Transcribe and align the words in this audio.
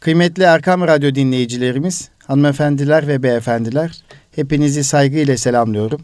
Kıymetli 0.00 0.42
Erkam 0.42 0.80
Radyo 0.80 1.14
dinleyicilerimiz, 1.14 2.08
hanımefendiler 2.26 3.08
ve 3.08 3.22
beyefendiler, 3.22 4.02
hepinizi 4.34 4.84
saygıyla 4.84 5.36
selamlıyorum. 5.36 6.00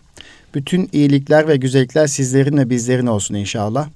Bütün 0.55 0.89
iyilikler 0.93 1.49
ve 1.49 1.57
güzellikler 1.57 2.07
sizlerin 2.07 2.57
ve 2.57 2.71
bizlerin 2.71 3.07
olsun 3.07 3.35
inşallah. 3.35 3.89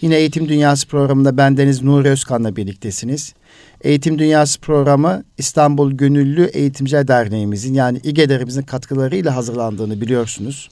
Yine 0.00 0.16
Eğitim 0.16 0.48
Dünyası 0.48 0.88
programında 0.88 1.36
bendeniz 1.36 1.82
Nuri 1.82 2.08
Özkan'la 2.08 2.56
birliktesiniz. 2.56 3.34
Eğitim 3.80 4.18
Dünyası 4.18 4.60
programı 4.60 5.24
İstanbul 5.38 5.92
Gönüllü 5.92 6.44
Eğitimciler 6.44 7.08
Derneğimizin 7.08 7.74
yani 7.74 8.00
İGEDER'imizin 8.04 8.62
katkılarıyla 8.62 9.36
hazırlandığını 9.36 10.00
biliyorsunuz. 10.00 10.68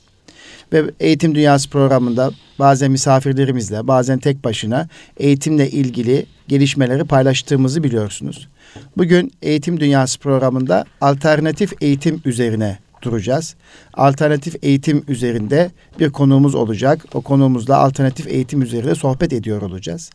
Ve 0.73 0.85
Eğitim 1.01 1.35
Dünyası 1.35 1.71
programında 1.71 2.31
bazen 2.59 2.91
misafirlerimizle 2.91 3.89
bazen 3.89 4.19
tek 4.19 4.45
başına 4.45 4.89
eğitimle 5.17 5.71
ilgili 5.71 6.27
gelişmeleri 6.49 7.05
paylaştığımızı 7.05 7.85
biliyorsunuz. 7.85 8.49
Bugün 8.97 9.33
Eğitim 9.43 9.81
Dünyası 9.81 10.19
programında 10.19 10.85
alternatif 11.01 11.73
eğitim 11.83 12.23
üzerine 12.25 12.79
duracağız. 13.03 13.55
Alternatif 13.95 14.57
eğitim 14.63 15.05
üzerinde 15.09 15.71
bir 16.01 16.11
konuğumuz 16.11 16.55
olacak. 16.55 17.05
O 17.15 17.21
konuğumuzla 17.21 17.79
alternatif 17.79 18.27
eğitim 18.27 18.63
üzerinde 18.63 18.95
sohbet 18.95 19.33
ediyor 19.33 19.63
olacağız. 19.63 20.11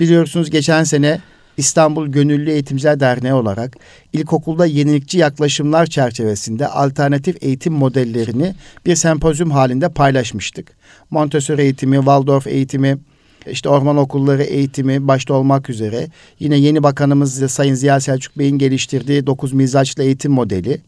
Biliyorsunuz 0.00 0.50
geçen 0.50 0.84
sene 0.84 1.20
İstanbul 1.56 2.08
Gönüllü 2.08 2.50
Eğitimciler 2.50 3.00
Derneği 3.00 3.34
olarak 3.34 3.76
ilkokulda 4.12 4.66
yenilikçi 4.66 5.18
yaklaşımlar 5.18 5.86
çerçevesinde 5.86 6.66
alternatif 6.66 7.36
eğitim 7.40 7.72
modellerini 7.72 8.54
bir 8.86 8.96
sempozyum 8.96 9.50
halinde 9.50 9.88
paylaşmıştık. 9.88 10.72
Montessori 11.10 11.62
eğitimi, 11.62 11.96
Waldorf 11.96 12.46
eğitimi, 12.46 12.98
işte 13.46 13.68
orman 13.68 13.96
okulları 13.96 14.42
eğitimi 14.42 15.08
başta 15.08 15.34
olmak 15.34 15.70
üzere 15.70 16.08
yine 16.38 16.56
yeni 16.56 16.82
bakanımız 16.82 17.50
Sayın 17.50 17.74
Ziya 17.74 18.00
Selçuk 18.00 18.38
Bey'in 18.38 18.58
geliştirdiği 18.58 19.26
9 19.26 19.52
mizaçlı 19.52 20.02
eğitim 20.02 20.32
modeli 20.32 20.80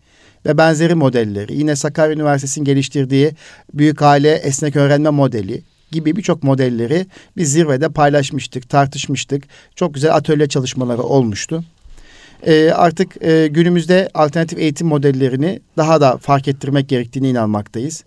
ve 0.47 0.59
benzeri 0.59 0.95
modelleri 0.95 1.57
yine 1.57 1.77
Sakarya 1.77 2.15
Üniversitesi'nin 2.15 2.65
geliştirdiği 2.65 3.33
büyük 3.75 4.03
aile 4.03 4.35
esnek 4.35 4.77
öğrenme 4.77 5.11
modeli 5.11 5.63
gibi 5.93 6.17
birçok 6.17 6.43
modelleri 6.43 7.07
biz 7.37 7.53
zirvede 7.53 7.89
paylaşmıştık, 7.89 8.69
tartışmıştık. 8.69 9.45
Çok 9.77 9.95
güzel 9.95 10.15
atölye 10.15 10.47
çalışmaları 10.47 11.03
olmuştu. 11.03 11.65
Ee, 12.47 12.71
artık 12.71 13.23
e, 13.23 13.47
günümüzde 13.47 14.09
alternatif 14.15 14.59
eğitim 14.59 14.87
modellerini 14.87 15.61
daha 15.77 16.01
da 16.01 16.17
fark 16.17 16.49
ettirmek 16.49 16.89
gerektiğine 16.89 17.31
inanmaktayız. 17.31 18.05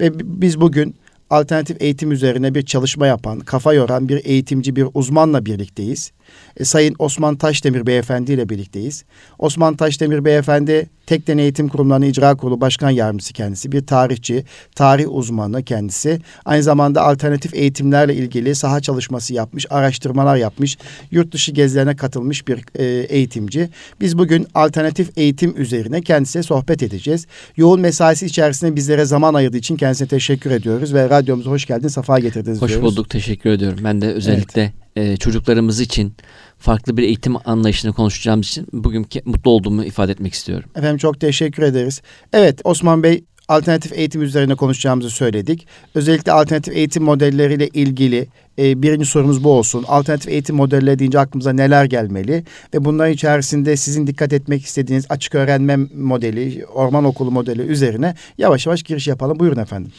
Ve 0.00 0.10
biz 0.40 0.60
bugün 0.60 0.94
alternatif 1.30 1.82
eğitim 1.82 2.12
üzerine 2.12 2.54
bir 2.54 2.62
çalışma 2.62 3.06
yapan, 3.06 3.40
kafa 3.40 3.74
yoran 3.74 4.08
bir 4.08 4.24
eğitimci, 4.24 4.76
bir 4.76 4.86
uzmanla 4.94 5.46
birlikteyiz. 5.46 6.12
E, 6.56 6.64
Sayın 6.64 6.94
Osman 6.98 7.36
Taşdemir 7.36 7.86
Beyefendi 7.86 8.32
ile 8.32 8.48
birlikteyiz. 8.48 9.04
Osman 9.38 9.76
Taşdemir 9.76 10.24
Beyefendi 10.24 10.88
Tekden 11.06 11.38
Eğitim 11.38 11.68
Kurumlarının 11.68 12.06
İcra 12.06 12.34
Kurulu 12.34 12.60
Başkan 12.60 12.90
Yardımcısı 12.90 13.32
kendisi. 13.32 13.72
Bir 13.72 13.86
tarihçi, 13.86 14.44
tarih 14.74 15.06
uzmanı 15.10 15.62
kendisi. 15.62 16.20
Aynı 16.44 16.62
zamanda 16.62 17.02
alternatif 17.02 17.54
eğitimlerle 17.54 18.14
ilgili 18.14 18.54
saha 18.54 18.80
çalışması 18.80 19.34
yapmış, 19.34 19.66
araştırmalar 19.70 20.36
yapmış, 20.36 20.78
yurt 21.10 21.32
dışı 21.32 21.52
gezilerine 21.52 21.96
katılmış 21.96 22.48
bir 22.48 22.64
e, 22.74 22.84
eğitimci. 22.84 23.68
Biz 24.00 24.18
bugün 24.18 24.46
alternatif 24.54 25.18
eğitim 25.18 25.54
üzerine 25.56 26.00
kendisiyle 26.02 26.42
sohbet 26.42 26.82
edeceğiz. 26.82 27.26
Yoğun 27.56 27.80
mesaisi 27.80 28.26
içerisinde 28.26 28.76
bizlere 28.76 29.04
zaman 29.04 29.34
ayırdığı 29.34 29.56
için 29.56 29.76
kendisine 29.76 30.08
teşekkür 30.08 30.50
ediyoruz 30.50 30.94
ve 30.94 31.10
radyomuza 31.18 31.50
hoş 31.50 31.66
geldin, 31.66 31.88
sefa 31.88 32.18
getirdiniz 32.18 32.62
Hoş 32.62 32.70
diyoruz. 32.70 32.86
bulduk, 32.86 33.10
teşekkür 33.10 33.50
ediyorum. 33.50 33.78
Ben 33.84 34.00
de 34.00 34.12
özellikle 34.12 34.72
e, 34.96 35.16
çocuklarımız 35.16 35.80
için 35.80 36.14
farklı 36.58 36.96
bir 36.96 37.02
eğitim 37.02 37.34
anlayışını 37.44 37.92
konuşacağımız 37.92 38.46
için 38.46 38.66
bugün 38.72 39.06
mutlu 39.24 39.50
olduğumu 39.50 39.84
ifade 39.84 40.12
etmek 40.12 40.34
istiyorum. 40.34 40.70
Efendim 40.76 40.98
çok 40.98 41.20
teşekkür 41.20 41.62
ederiz. 41.62 42.02
Evet 42.32 42.60
Osman 42.64 43.02
Bey 43.02 43.24
alternatif 43.48 43.92
eğitim 43.92 44.22
üzerine 44.22 44.54
konuşacağımızı 44.54 45.10
söyledik. 45.10 45.66
Özellikle 45.94 46.32
alternatif 46.32 46.74
eğitim 46.74 47.02
modelleriyle 47.02 47.68
ilgili 47.68 48.26
e, 48.58 48.82
birinci 48.82 49.06
sorumuz 49.06 49.44
bu 49.44 49.50
olsun. 49.50 49.84
Alternatif 49.88 50.28
eğitim 50.28 50.56
modelleri 50.56 50.98
deyince 50.98 51.18
aklımıza 51.18 51.52
neler 51.52 51.84
gelmeli? 51.84 52.44
Ve 52.74 52.84
bunların 52.84 53.12
içerisinde 53.12 53.76
sizin 53.76 54.06
dikkat 54.06 54.32
etmek 54.32 54.64
istediğiniz 54.64 55.06
açık 55.08 55.34
öğrenme 55.34 55.76
modeli, 55.94 56.66
orman 56.66 57.04
okulu 57.04 57.30
modeli 57.30 57.62
üzerine 57.62 58.14
yavaş 58.38 58.66
yavaş 58.66 58.82
giriş 58.82 59.08
yapalım. 59.08 59.38
Buyurun 59.38 59.60
efendim. 59.60 59.92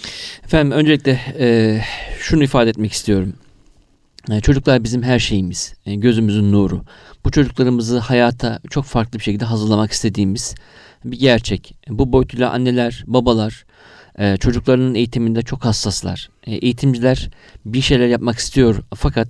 Efendim 0.46 0.72
öncelikle 0.72 1.20
e, 1.40 1.80
şunu 2.20 2.44
ifade 2.44 2.70
etmek 2.70 2.92
istiyorum. 2.92 3.34
E, 4.32 4.42
çocuklar 4.42 4.84
bizim 4.84 5.04
her 5.04 5.20
şeyimiz, 5.20 5.74
e, 5.86 5.96
gözümüzün 5.96 6.52
nuru. 6.52 6.82
Bu 7.26 7.32
çocuklarımızı 7.32 8.00
hayata 8.00 8.60
çok 8.70 8.86
farklı 8.86 9.20
bir 9.20 9.24
şekilde 9.24 9.46
hazırlamak 9.46 9.92
istediğimiz 9.92 10.56
bir 11.06 11.20
gerçek. 11.20 11.76
Bu 11.90 12.14
boyutuyla 12.14 12.52
anneler, 12.52 13.04
babalar 13.08 13.66
e, 14.20 14.38
çocuklarının 14.38 14.96
eğitiminde 14.96 15.42
çok 15.42 15.66
hassaslar. 15.66 16.30
Eğitimciler 16.46 17.30
bir 17.66 17.82
şeyler 17.82 18.08
yapmak 18.08 18.38
istiyor 18.38 18.84
fakat 18.96 19.28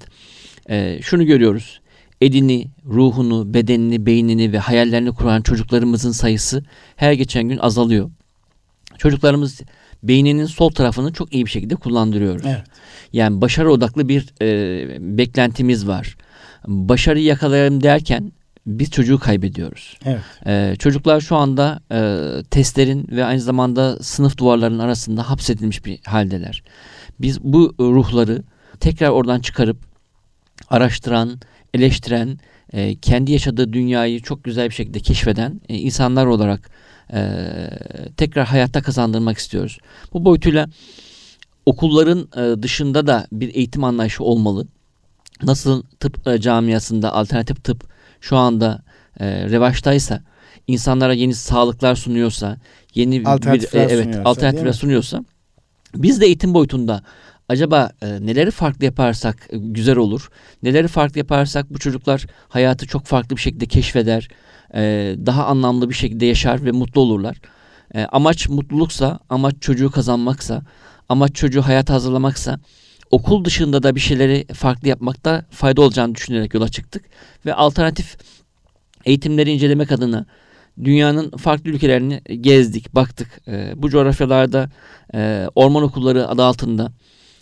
şunu 1.02 1.26
görüyoruz. 1.26 1.82
Edini, 2.22 2.68
ruhunu, 2.86 3.54
bedenini, 3.54 4.06
beynini 4.06 4.52
ve 4.52 4.60
hayallerini 4.60 5.12
kuran 5.12 5.42
çocuklarımızın 5.42 6.12
sayısı 6.12 6.64
her 6.96 7.14
geçen 7.14 7.44
gün 7.44 7.58
azalıyor. 7.58 8.12
Çocuklarımız 8.98 9.62
beyninin 10.04 10.46
sol 10.46 10.70
tarafını 10.70 11.14
çok 11.14 11.34
iyi 11.34 11.46
bir 11.46 11.50
şekilde 11.50 11.76
kullandırıyoruz. 11.76 12.46
Evet. 12.46 12.64
Yani 13.14 13.42
başarı 13.42 13.72
odaklı 13.72 14.10
bir 14.10 14.26
e, 14.42 15.18
beklentimiz 15.18 15.88
var. 15.88 16.18
Başarıyı 16.68 17.26
yakalayalım 17.26 17.84
derken 17.84 18.32
biz 18.68 18.92
çocuğu 18.92 19.20
kaybediyoruz. 19.20 19.98
Evet. 20.06 20.22
Ee, 20.46 20.76
çocuklar 20.80 21.22
şu 21.22 21.36
anda 21.36 21.80
e, 21.92 22.20
testlerin 22.44 23.08
ve 23.12 23.26
aynı 23.26 23.42
zamanda 23.42 24.04
sınıf 24.04 24.38
duvarlarının 24.38 24.80
arasında 24.80 25.30
hapsedilmiş 25.30 25.86
bir 25.86 26.00
haldeler. 26.06 26.64
Biz 27.22 27.44
bu 27.44 27.76
ruhları 27.80 28.44
tekrar 28.80 29.10
oradan 29.10 29.40
çıkarıp 29.40 29.78
araştıran, 30.70 31.40
eleştiren, 31.74 32.40
e, 32.74 32.96
kendi 32.96 33.32
yaşadığı 33.32 33.74
dünyayı 33.74 34.22
çok 34.22 34.44
güzel 34.44 34.70
bir 34.70 34.74
şekilde 34.74 35.00
keşfeden 35.00 35.62
e, 35.70 35.76
insanlar 35.76 36.26
olarak 36.26 36.70
e, 37.14 37.20
tekrar 38.18 38.48
hayatta 38.48 38.82
kazandırmak 38.82 39.38
istiyoruz. 39.38 39.78
Bu 40.14 40.26
boyutuyla 40.26 40.68
okulların 41.66 42.28
e, 42.38 42.64
dışında 42.64 43.08
da 43.08 43.28
bir 43.32 43.56
eğitim 43.56 43.84
anlayışı 43.84 44.24
olmalı. 44.24 44.68
Nasıl 45.44 45.84
tıp 46.00 46.28
e, 46.28 46.42
camiasında 46.42 47.14
alternatif 47.14 47.64
tıp 47.64 47.97
şu 48.30 48.38
anda 48.38 48.82
e, 49.20 49.50
revaçtaysa, 49.50 50.22
insanlara 50.68 51.14
yeni 51.14 51.34
sağlıklar 51.34 51.96
sunuyorsa, 51.96 52.58
yeni 52.96 53.26
bir 53.26 53.76
e, 53.76 53.80
evet 53.80 54.04
sunuyorsa, 54.04 54.30
alternatifler 54.30 54.74
sunuyorsa 54.74 55.24
biz 55.96 56.22
de 56.22 56.26
eğitim 56.26 56.54
boyutunda 56.54 57.04
acaba 57.50 57.90
e, 58.02 58.08
neleri 58.08 58.52
farklı 58.52 58.86
yaparsak 58.86 59.48
e, 59.50 59.58
güzel 59.58 59.98
olur? 59.98 60.30
Neleri 60.64 60.88
farklı 60.88 61.20
yaparsak 61.20 61.74
bu 61.74 61.80
çocuklar 61.80 62.28
hayatı 62.50 62.88
çok 62.88 63.06
farklı 63.06 63.36
bir 63.36 63.42
şekilde 63.42 63.66
keşfeder, 63.66 64.28
e, 64.74 65.16
daha 65.26 65.46
anlamlı 65.46 65.90
bir 65.90 65.96
şekilde 65.96 66.26
yaşar 66.26 66.66
ve 66.66 66.72
mutlu 66.72 67.02
olurlar. 67.02 67.38
E, 67.94 68.06
amaç 68.06 68.50
mutluluksa, 68.50 69.20
amaç 69.30 69.56
çocuğu 69.62 69.92
kazanmaksa, 69.92 70.62
amaç 71.10 71.36
çocuğu 71.36 71.62
hayata 71.62 71.94
hazırlamaksa 71.94 72.60
okul 73.12 73.46
dışında 73.46 73.84
da 73.84 73.96
bir 73.96 74.00
şeyleri 74.00 74.46
farklı 74.54 74.88
yapmakta 74.88 75.46
fayda 75.52 75.82
olacağını 75.82 76.16
düşünerek 76.16 76.54
yola 76.54 76.70
çıktık 76.70 77.06
ve 77.46 77.54
alternatif 77.54 78.18
eğitimleri 79.06 79.52
incelemek 79.52 79.92
adına 79.92 80.26
dünyanın 80.84 81.32
farklı 81.32 81.70
ülkelerini 81.70 82.22
gezdik, 82.42 82.96
baktık. 82.96 83.42
E, 83.48 83.74
bu 83.76 83.90
coğrafyalarda 83.90 84.70
e, 85.14 85.48
orman 85.56 85.84
okulları 85.84 86.28
adı 86.28 86.44
altında 86.44 86.92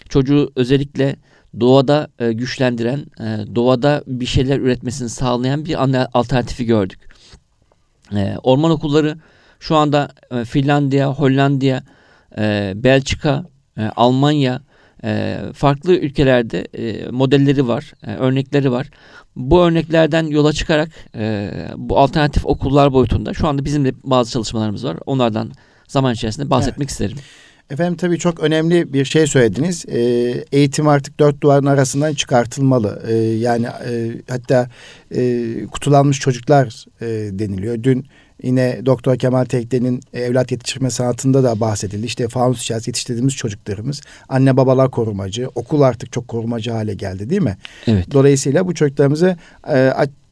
çocuğu 0.09 0.51
özellikle 0.55 1.15
doğada 1.59 2.07
e, 2.19 2.33
güçlendiren, 2.33 3.05
e, 3.19 3.55
doğada 3.55 4.03
bir 4.07 4.25
şeyler 4.25 4.59
üretmesini 4.59 5.09
sağlayan 5.09 5.65
bir 5.65 5.75
alternatifi 6.13 6.65
gördük. 6.65 6.99
E, 8.15 8.35
orman 8.43 8.71
okulları 8.71 9.17
şu 9.59 9.75
anda 9.75 10.09
e, 10.31 10.45
Finlandiya, 10.45 11.13
Hollanda, 11.13 11.83
e, 12.37 12.73
Belçika, 12.75 13.45
e, 13.77 13.81
Almanya 13.95 14.61
e, 15.05 15.39
farklı 15.53 15.95
ülkelerde 15.95 16.61
e, 16.61 17.11
modelleri 17.11 17.67
var, 17.67 17.93
e, 18.07 18.15
örnekleri 18.15 18.71
var. 18.71 18.89
Bu 19.35 19.63
örneklerden 19.63 20.27
yola 20.27 20.53
çıkarak 20.53 20.89
e, 21.15 21.51
bu 21.77 21.99
alternatif 21.99 22.45
okullar 22.45 22.93
boyutunda 22.93 23.33
şu 23.33 23.47
anda 23.47 23.65
bizim 23.65 23.85
de 23.85 23.93
bazı 24.03 24.31
çalışmalarımız 24.31 24.85
var. 24.85 24.97
Onlardan 25.05 25.51
zaman 25.87 26.13
içerisinde 26.13 26.49
bahsetmek 26.49 26.85
evet. 26.85 26.91
isterim. 26.91 27.17
Efendim 27.69 27.97
tabii 27.97 28.19
çok 28.19 28.39
önemli 28.39 28.93
bir 28.93 29.05
şey 29.05 29.27
söylediniz. 29.27 29.85
E, 29.87 29.99
eğitim 30.51 30.87
artık 30.87 31.19
dört 31.19 31.41
duvarın 31.41 31.65
arasından 31.65 32.13
çıkartılmalı. 32.13 33.03
E, 33.07 33.13
yani 33.15 33.65
e, 33.65 34.11
hatta 34.29 34.69
e, 35.15 35.65
kutulanmış 35.71 36.19
çocuklar 36.19 36.85
e, 37.01 37.05
deniliyor. 37.39 37.83
Dün 37.83 38.05
Yine 38.43 38.85
Doktor 38.85 39.17
Kemal 39.17 39.45
Tekde'nin 39.45 40.01
evlat 40.13 40.51
yetiştirme 40.51 40.89
sanatında 40.89 41.43
da 41.43 41.59
bahsedildi. 41.59 42.05
İşte 42.05 42.27
fanus 42.27 42.61
içerisinde 42.61 42.89
yetiştirdiğimiz 42.89 43.35
çocuklarımız 43.35 44.01
anne 44.29 44.57
babalar 44.57 44.91
korumacı, 44.91 45.49
okul 45.55 45.81
artık 45.81 46.11
çok 46.11 46.27
korumacı 46.27 46.71
hale 46.71 46.93
geldi 46.93 47.29
değil 47.29 47.41
mi? 47.41 47.57
Evet. 47.87 48.11
Dolayısıyla 48.11 48.67
bu 48.67 48.73
çocuklarımızı 48.73 49.37
e, 49.67 49.73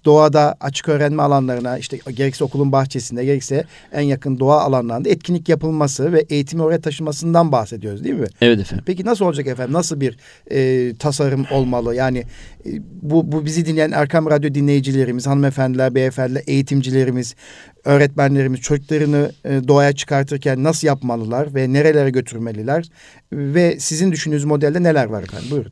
doğada 0.06 0.56
açık 0.60 0.90
öğrenme 0.90 1.24
alanlarına 1.24 1.78
işte 1.78 1.98
gerekse 2.14 2.44
okulun 2.44 2.72
bahçesinde 2.72 3.26
gerekse 3.26 3.66
en 3.92 4.02
yakın 4.02 4.40
doğa 4.40 4.62
alanlarında 4.62 5.10
etkinlik 5.10 5.50
yapılması 5.50 6.14
ve 6.14 6.26
eğitimi 6.30 6.64
oraya 6.64 6.82
taşımasından 6.82 7.52
bahsediyoruz 7.52 8.04
değil 8.04 8.16
mi? 8.16 8.28
Evet 8.42 8.60
efendim. 8.60 8.84
Peki 8.88 9.06
nasıl 9.06 9.26
olacak 9.26 9.48
efendim? 9.48 9.74
Nasıl 9.74 10.02
bir 10.02 10.18
e, 10.52 10.92
tasarım 10.96 11.46
olmalı? 11.52 11.96
Yani 11.96 12.24
e, 12.66 12.70
bu, 13.02 13.32
bu 13.32 13.46
bizi 13.46 13.66
dinleyen 13.66 13.92
Erkam 13.92 14.30
Radyo 14.30 14.54
dinleyicilerimiz, 14.54 15.28
hanımefendiler, 15.28 15.96
beyefendiler, 15.96 16.44
eğitimcilerimiz, 16.48 17.36
öğretmenlerimiz 17.84 18.60
çocuklarını 18.60 19.32
e, 19.46 19.68
doğaya 19.68 19.94
çıkartırken 19.94 20.64
nasıl 20.64 20.88
yapmalılar 20.88 21.56
ve 21.56 21.74
nerelere 21.74 22.10
götürmeliler? 22.10 22.86
Ve 23.34 23.80
sizin 23.80 24.12
düşündüğünüz 24.12 24.46
modelde 24.46 24.84
neler 24.84 25.06
var 25.06 25.24
efendim? 25.24 25.52
Buyurun. 25.52 25.72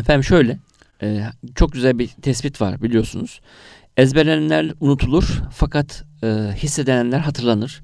Efendim 0.00 0.24
şöyle, 0.24 0.58
e, 1.02 1.22
çok 1.54 1.72
güzel 1.72 1.98
bir 1.98 2.08
tespit 2.08 2.60
var 2.60 2.82
biliyorsunuz. 2.82 3.40
Ezberlenenler 3.96 4.72
unutulur 4.80 5.42
fakat 5.52 6.04
e, 6.22 6.26
hissedenler 6.56 7.18
hatırlanır. 7.18 7.82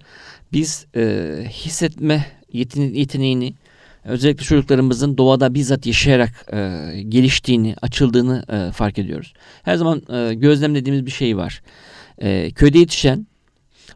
Biz 0.53 0.87
e, 0.97 1.27
hissetme 1.51 2.27
yetine- 2.53 2.99
yeteneğini 2.99 3.55
özellikle 4.05 4.45
çocuklarımızın 4.45 5.19
doğada 5.19 5.55
bizzat 5.55 5.87
yaşayarak 5.87 6.47
e, 6.53 6.57
geliştiğini, 7.09 7.75
açıldığını 7.83 8.45
e, 8.49 8.73
fark 8.73 8.99
ediyoruz. 8.99 9.35
Her 9.63 9.77
zaman 9.77 10.03
e, 10.13 10.35
gözlemlediğimiz 10.35 11.07
bir 11.07 11.11
şey 11.11 11.37
var. 11.37 11.63
E, 12.19 12.51
köyde 12.51 12.79
yetişen, 12.79 13.27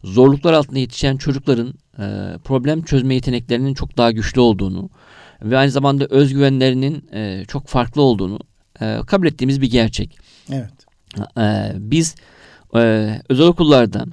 zorluklar 0.05 0.53
altında 0.53 0.79
yetişen 0.79 1.17
çocukların 1.17 1.75
e, 1.99 2.05
problem 2.45 2.83
çözme 2.83 3.15
yeteneklerinin 3.15 3.75
çok 3.75 3.97
daha 3.97 4.11
güçlü 4.11 4.41
olduğunu 4.41 4.91
ve 5.43 5.59
aynı 5.59 5.71
zamanda 5.71 6.07
özgüvenlerinin 6.11 7.09
e, 7.13 7.45
çok 7.49 7.67
farklı 7.67 8.03
olduğunu 8.03 8.39
e, 8.81 8.99
kabul 9.07 9.27
ettiğimiz 9.27 9.61
bir 9.61 9.71
gerçek. 9.71 10.19
Evet. 10.53 10.73
E, 11.39 11.73
biz 11.75 12.15
e, 12.75 13.13
özel 13.29 13.47
okullarda, 13.47 14.05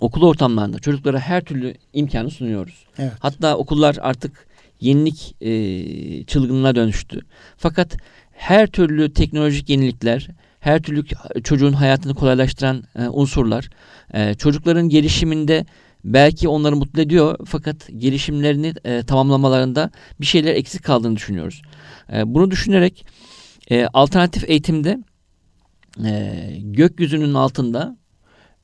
okul 0.00 0.22
ortamlarında 0.22 0.78
çocuklara 0.78 1.18
her 1.18 1.44
türlü 1.44 1.74
imkanı 1.92 2.30
sunuyoruz. 2.30 2.84
Evet. 2.98 3.12
Hatta 3.18 3.56
okullar 3.56 3.96
artık 4.00 4.46
yenilik 4.80 5.34
e, 5.40 6.24
çılgınlığına 6.24 6.74
dönüştü. 6.74 7.20
Fakat 7.56 7.96
her 8.32 8.66
türlü 8.66 9.12
teknolojik 9.12 9.68
yenilikler, 9.68 10.28
her 10.60 10.82
türlü 10.82 11.04
çocuğun 11.44 11.72
hayatını 11.72 12.14
kolaylaştıran 12.14 12.84
e, 12.98 13.08
unsurlar, 13.08 13.70
e, 14.14 14.34
çocukların 14.34 14.88
gelişiminde 14.88 15.66
belki 16.04 16.48
onları 16.48 16.76
mutlu 16.76 17.00
ediyor 17.00 17.38
fakat 17.46 17.88
gelişimlerini 17.98 18.74
e, 18.84 19.02
tamamlamalarında 19.02 19.90
bir 20.20 20.26
şeyler 20.26 20.54
eksik 20.54 20.84
kaldığını 20.84 21.16
düşünüyoruz. 21.16 21.62
E, 22.12 22.34
bunu 22.34 22.50
düşünerek 22.50 23.06
e, 23.70 23.86
alternatif 23.92 24.50
eğitimde 24.50 24.98
e, 26.04 26.36
gökyüzünün 26.60 27.34
altında 27.34 27.96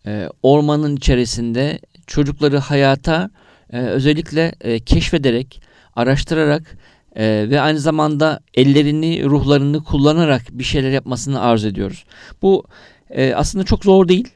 e, 0.07 0.29
ormanın 0.43 0.97
içerisinde 0.97 1.79
çocukları 2.07 2.59
hayata 2.59 3.31
e, 3.73 3.79
özellikle 3.79 4.53
e, 4.61 4.81
keşfederek, 4.81 5.63
araştırarak 5.97 6.77
e, 7.17 7.47
ve 7.51 7.61
aynı 7.61 7.79
zamanda 7.79 8.41
ellerini, 8.55 9.25
ruhlarını 9.25 9.85
kullanarak 9.85 10.43
bir 10.51 10.65
şeyler 10.65 10.91
yapmasını 10.91 11.41
arzu 11.41 11.69
ediyoruz. 11.69 12.05
Bu 12.43 12.65
e, 13.11 13.35
aslında 13.35 13.65
çok 13.65 13.85
zor 13.85 14.09
değil. 14.09 14.29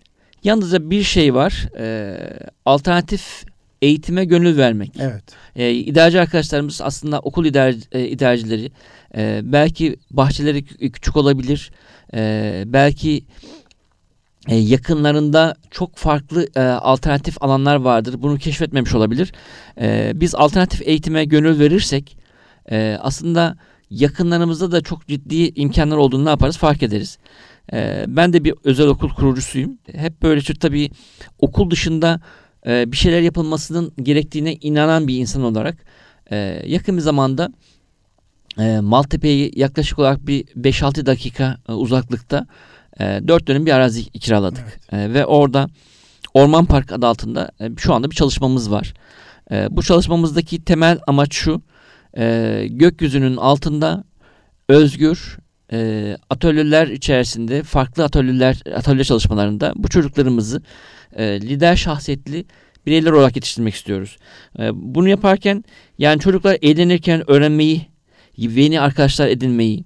Yalnızca 0.44 0.90
bir 0.90 1.02
şey 1.02 1.34
var. 1.34 1.68
E, 1.78 2.16
alternatif 2.64 3.44
eğitime 3.82 4.24
gönül 4.24 4.56
vermek. 4.56 4.92
Evet. 4.98 5.24
E, 5.56 5.70
idareci 5.70 6.20
arkadaşlarımız 6.20 6.80
aslında 6.82 7.20
okul 7.20 7.44
idare, 7.44 7.76
e, 7.92 8.08
idarecileri 8.08 8.70
e, 9.16 9.40
belki 9.44 9.96
bahçeleri 10.10 10.58
kü- 10.58 10.90
küçük 10.90 11.16
olabilir. 11.16 11.70
E, 12.14 12.62
belki 12.66 13.24
e, 14.48 14.56
yakınlarında 14.56 15.54
çok 15.70 15.96
farklı 15.96 16.48
e, 16.56 16.60
alternatif 16.60 17.42
alanlar 17.42 17.76
vardır. 17.76 18.14
Bunu 18.18 18.38
keşfetmemiş 18.38 18.94
olabilir. 18.94 19.32
E, 19.80 20.12
biz 20.14 20.34
alternatif 20.34 20.82
eğitime 20.82 21.24
gönül 21.24 21.58
verirsek 21.58 22.16
e, 22.70 22.98
aslında 23.00 23.56
yakınlarımızda 23.90 24.72
da 24.72 24.80
çok 24.80 25.06
ciddi 25.06 25.60
imkanlar 25.60 25.96
olduğunu 25.96 26.24
ne 26.24 26.30
yaparız 26.30 26.56
fark 26.58 26.82
ederiz. 26.82 27.18
E, 27.72 28.04
ben 28.08 28.32
de 28.32 28.44
bir 28.44 28.54
özel 28.64 28.86
okul 28.86 29.08
kurucusuyum. 29.08 29.78
Hep 29.92 30.22
böyle 30.22 30.40
tabii 30.60 30.90
okul 31.38 31.70
dışında 31.70 32.20
e, 32.66 32.92
bir 32.92 32.96
şeyler 32.96 33.20
yapılmasının 33.20 33.92
gerektiğine 34.02 34.54
inanan 34.54 35.08
bir 35.08 35.16
insan 35.16 35.42
olarak 35.42 35.76
e, 36.30 36.36
yakın 36.66 36.96
bir 36.96 37.02
zamanda 37.02 37.52
e, 38.58 38.80
Maltepe'ye 38.80 39.50
yaklaşık 39.54 39.98
olarak 39.98 40.26
bir 40.26 40.44
5-6 40.44 41.06
dakika 41.06 41.56
e, 41.68 41.72
uzaklıkta 41.72 42.46
e, 43.00 43.04
4 43.28 43.48
dönüm 43.48 43.66
bir 43.66 43.72
arazi 43.72 44.04
kiraladık. 44.04 44.80
E, 44.92 45.14
ve 45.14 45.26
orada 45.26 45.68
Orman 46.34 46.64
Park 46.64 46.92
adı 46.92 47.06
altında 47.06 47.50
e, 47.60 47.70
şu 47.76 47.94
anda 47.94 48.10
bir 48.10 48.16
çalışmamız 48.16 48.70
var. 48.70 48.94
E, 49.50 49.66
bu 49.70 49.82
çalışmamızdaki 49.82 50.64
temel 50.64 50.98
amaç 51.06 51.34
şu. 51.34 51.62
E, 52.18 52.66
gökyüzünün 52.70 53.36
altında 53.36 54.04
özgür 54.68 55.38
e, 55.72 56.16
atölyeler 56.30 56.86
içerisinde 56.86 57.62
farklı 57.62 58.04
atölyeler 58.04 58.62
atölye 58.76 59.04
çalışmalarında 59.04 59.72
bu 59.76 59.88
çocuklarımızı 59.88 60.62
e, 61.16 61.40
lider 61.40 61.76
şahsiyetli 61.76 62.44
bireyler 62.86 63.12
olarak 63.12 63.36
yetiştirmek 63.36 63.74
istiyoruz. 63.74 64.18
E, 64.58 64.70
bunu 64.72 65.08
yaparken 65.08 65.64
yani 65.98 66.20
çocuklar 66.20 66.58
eğlenirken 66.62 67.30
öğrenmeyi, 67.30 67.86
yeni 68.36 68.80
arkadaşlar 68.80 69.28
edinmeyi, 69.28 69.84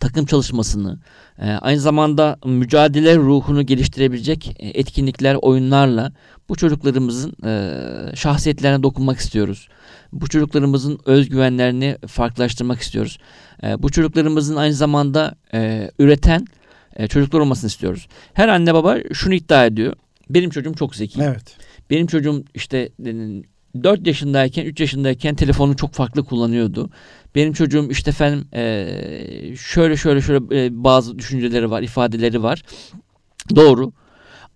takım 0.00 0.26
çalışmasını, 0.26 0.98
e, 1.38 1.50
aynı 1.50 1.80
zamanda 1.80 2.38
mücadele 2.44 3.16
ruhunu 3.16 3.66
geliştirebilecek 3.66 4.56
e, 4.58 4.68
etkinlikler, 4.68 5.34
oyunlarla 5.34 6.12
bu 6.48 6.56
çocuklarımızın 6.56 7.32
e, 7.46 7.72
şahsiyetlerine 8.16 8.82
dokunmak 8.82 9.18
istiyoruz. 9.18 9.68
Bu 10.12 10.28
çocuklarımızın 10.28 10.98
özgüvenlerini 11.04 11.96
farklılaştırmak 12.06 12.80
istiyoruz. 12.80 13.18
E, 13.62 13.82
bu 13.82 13.90
çocuklarımızın 13.90 14.56
aynı 14.56 14.74
zamanda 14.74 15.34
e, 15.54 15.90
üreten 15.98 16.46
e, 16.96 17.06
çocuklar 17.06 17.40
olmasını 17.40 17.68
istiyoruz. 17.68 18.08
Her 18.32 18.48
anne 18.48 18.74
baba 18.74 18.96
şunu 19.12 19.34
iddia 19.34 19.66
ediyor. 19.66 19.94
Benim 20.30 20.50
çocuğum 20.50 20.74
çok 20.74 20.96
zeki. 20.96 21.22
Evet. 21.22 21.56
Benim 21.90 22.06
çocuğum 22.06 22.44
işte 22.54 22.88
4 23.82 24.06
yaşındayken 24.06 24.64
3 24.64 24.80
yaşındayken 24.80 25.34
telefonu 25.34 25.76
çok 25.76 25.92
farklı 25.92 26.24
kullanıyordu. 26.24 26.90
Benim 27.34 27.52
çocuğum 27.52 27.88
işte 27.90 28.10
efendim 28.10 28.48
eee, 28.54 29.54
şöyle 29.58 29.96
şöyle 29.96 30.20
şöyle 30.20 30.64
e, 30.64 30.84
bazı 30.84 31.18
düşünceleri 31.18 31.70
var, 31.70 31.82
ifadeleri 31.82 32.42
var. 32.42 32.62
Doğru. 33.56 33.92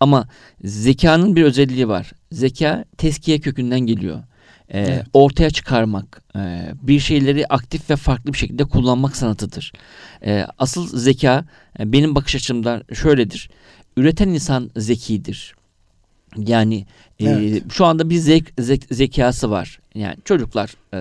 Ama 0.00 0.28
zekanın 0.64 1.36
bir 1.36 1.42
özelliği 1.42 1.88
var. 1.88 2.12
Zeka 2.32 2.84
teskiye 2.98 3.40
kökünden 3.40 3.80
geliyor. 3.80 4.22
Ee, 4.68 4.80
Evet. 4.80 5.06
Ortaya 5.12 5.50
çıkarmak, 5.50 6.22
e, 6.36 6.72
bir 6.82 7.00
şeyleri 7.00 7.46
aktif 7.46 7.90
ve 7.90 7.96
farklı 7.96 8.32
bir 8.32 8.38
şekilde 8.38 8.64
kullanmak 8.64 9.16
sanatıdır. 9.16 9.72
E, 10.26 10.46
asıl 10.58 10.98
zeka 10.98 11.44
e, 11.78 11.92
benim 11.92 12.14
bakış 12.14 12.34
açımdan 12.34 12.82
şöyledir. 12.94 13.50
Üreten 13.96 14.28
insan 14.28 14.70
zekidir. 14.76 15.54
Yani 16.36 16.86
e, 17.20 17.24
Evet. 17.28 17.62
şu 17.72 17.84
anda 17.86 18.10
bir 18.10 18.16
zek, 18.16 18.44
zek- 18.58 18.94
zekası 18.94 19.50
var. 19.50 19.78
Yani 19.94 20.16
çocuklar 20.24 20.74
e, 20.94 20.98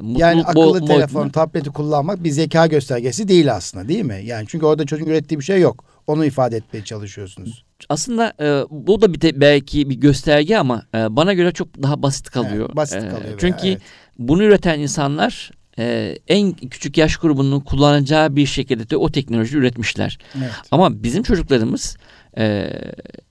mutlu, 0.00 0.20
Yani 0.20 0.42
akıllı 0.44 0.80
bol- 0.80 0.86
telefon, 0.86 1.28
tableti 1.28 1.70
kullanmak 1.70 2.24
bir 2.24 2.30
zeka 2.30 2.66
göstergesi 2.66 3.28
değil 3.28 3.54
aslında 3.54 3.88
değil 3.88 4.04
mi? 4.04 4.20
Yani 4.24 4.46
çünkü 4.48 4.66
orada 4.66 4.86
çocuğun 4.86 5.06
ürettiği 5.06 5.38
bir 5.40 5.44
şey 5.44 5.60
yok. 5.60 5.84
Onu 6.06 6.24
ifade 6.24 6.56
etmeye 6.56 6.84
çalışıyorsunuz. 6.84 7.64
aslında 7.88 8.32
e, 8.40 8.64
bu 8.70 9.00
da 9.00 9.12
bir 9.14 9.20
de 9.20 9.40
belki 9.40 9.90
bir 9.90 9.94
gösterge 9.94 10.56
ama 10.56 10.82
e, 10.94 11.16
bana 11.16 11.32
göre 11.32 11.52
çok 11.52 11.82
daha 11.82 12.02
basit 12.02 12.30
kalıyor. 12.30 12.64
Evet, 12.66 12.76
basit 12.76 12.96
E, 12.96 13.00
kalıyor. 13.00 13.24
veya, 13.24 13.38
Çünkü 13.38 13.68
evet. 13.68 13.80
bunu 14.18 14.42
üreten 14.44 14.80
insanlar 14.80 15.50
e, 15.78 16.16
en 16.28 16.52
küçük 16.52 16.98
yaş 16.98 17.16
grubunun 17.16 17.60
kullanacağı 17.60 18.36
bir 18.36 18.46
şekilde 18.46 18.90
de 18.90 18.96
o 18.96 19.10
teknolojiyi 19.12 19.60
üretmişler. 19.60 20.18
Evet. 20.38 20.50
Ama 20.70 21.02
bizim 21.02 21.22
çocuklarımız 21.22 21.96
e, 22.38 22.72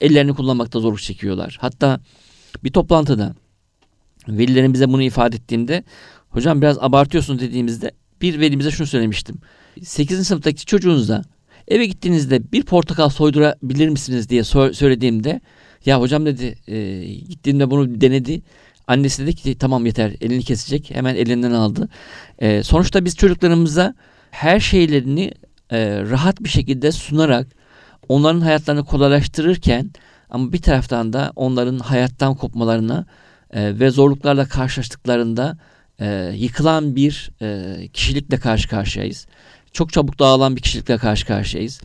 ellerini 0.02 0.34
kullanmakta 0.34 0.80
zorluk 0.80 1.02
çekiyorlar. 1.02 1.58
Hatta 1.62 2.00
bir 2.64 2.72
toplantıda 2.72 3.36
velilerin 4.28 4.74
bize 4.74 4.90
bunu 4.90 5.04
ifade 5.04 5.36
ettiğinde 5.36 5.84
hocam 6.30 6.62
biraz 6.62 6.80
abartıyorsun 6.80 7.40
dediğimizde 7.40 7.92
bir 8.22 8.40
velimize 8.40 8.72
şunu 8.72 8.88
söylemiştim. 8.88 9.38
8. 9.84 10.28
sınıftaki 10.28 10.66
çocuğunuza 10.66 11.24
eve 11.68 11.86
gittiğinizde 11.86 12.52
bir 12.52 12.64
portakal 12.64 13.10
soydurabilir 13.10 13.90
misiniz 13.90 14.30
diye 14.30 14.44
sor- 14.44 14.74
söylediğimde 14.74 15.42
ya 15.86 16.02
hocam 16.02 16.26
dedi 16.26 16.56
e, 16.68 17.04
gittiğimde 17.14 17.72
bunu 17.72 18.02
denedi. 18.02 18.42
Annesi 18.88 19.24
dedi 19.24 19.36
ki 19.36 19.58
tamam 19.58 19.86
yeter 19.86 20.14
elini 20.22 20.44
kesecek 20.44 20.92
hemen 20.94 21.16
elinden 21.16 21.52
aldı. 21.52 21.90
E, 22.40 22.64
sonuçta 22.64 23.06
biz 23.06 23.16
çocuklarımıza 23.16 23.96
her 24.32 24.60
şeylerini 24.60 25.32
e, 25.70 26.02
rahat 26.02 26.44
bir 26.44 26.50
şekilde 26.50 26.92
sunarak 26.92 27.48
onların 28.08 28.42
hayatlarını 28.42 28.86
kolaylaştırırken 28.86 29.92
ama 30.30 30.54
bir 30.54 30.62
taraftan 30.62 31.14
da 31.14 31.32
onların 31.36 31.80
hayattan 31.80 32.36
kopmalarına 32.36 33.06
e, 33.52 33.80
ve 33.80 33.90
zorluklarla 33.90 34.46
karşılaştıklarında 34.46 35.58
e, 36.00 36.32
yıkılan 36.36 36.96
bir 36.96 37.32
e, 37.42 37.88
kişilikle 37.88 38.38
karşı 38.38 38.70
karşıyayız. 38.70 39.28
Çok 39.72 39.94
çabuk 39.94 40.20
dağılan 40.20 40.56
bir 40.56 40.62
kişilikle 40.62 40.98
karşı 40.98 41.26
karşıyayız. 41.26 41.82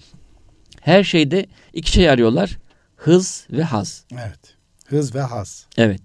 Her 0.81 1.05
şeyde 1.05 1.47
iki 1.73 1.91
şey 1.93 2.11
arıyorlar. 2.11 2.59
Hız 2.97 3.47
ve 3.53 3.63
haz. 3.63 4.05
Evet. 4.13 4.57
Hız 4.87 5.15
ve 5.15 5.21
haz. 5.21 5.67
Evet. 5.77 6.01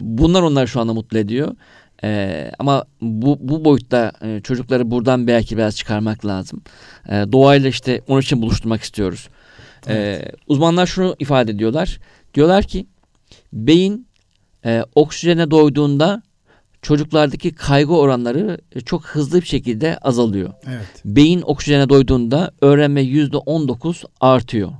Bunlar 0.00 0.42
onları 0.42 0.68
şu 0.68 0.80
anda 0.80 0.94
mutlu 0.94 1.18
ediyor. 1.18 1.54
Ee, 2.04 2.50
ama 2.58 2.84
bu, 3.00 3.38
bu 3.40 3.64
boyutta 3.64 4.12
e, 4.22 4.40
çocukları 4.40 4.90
buradan 4.90 5.26
belki 5.26 5.56
biraz 5.56 5.76
çıkarmak 5.76 6.26
lazım. 6.26 6.62
Ee, 7.08 7.12
doğayla 7.32 7.68
işte 7.68 8.00
onun 8.08 8.20
için 8.20 8.42
buluşturmak 8.42 8.82
istiyoruz. 8.82 9.28
Ee, 9.88 10.22
uzmanlar 10.46 10.86
şunu 10.86 11.16
ifade 11.18 11.50
ediyorlar. 11.50 12.00
Diyorlar 12.34 12.64
ki 12.64 12.86
beyin 13.52 14.06
e, 14.64 14.84
oksijene 14.94 15.50
doyduğunda 15.50 16.22
çocuklardaki 16.82 17.54
kaygı 17.54 17.96
oranları 17.96 18.58
e, 18.72 18.80
çok 18.80 19.06
hızlı 19.06 19.40
bir 19.40 19.46
şekilde 19.46 19.98
azalıyor. 19.98 20.52
Evet. 20.68 21.02
Beyin 21.04 21.42
oksijene 21.42 21.88
doyduğunda 21.88 22.52
öğrenme 22.60 23.02
yüzde 23.02 23.36
19 23.36 24.04
artıyor. 24.20 24.72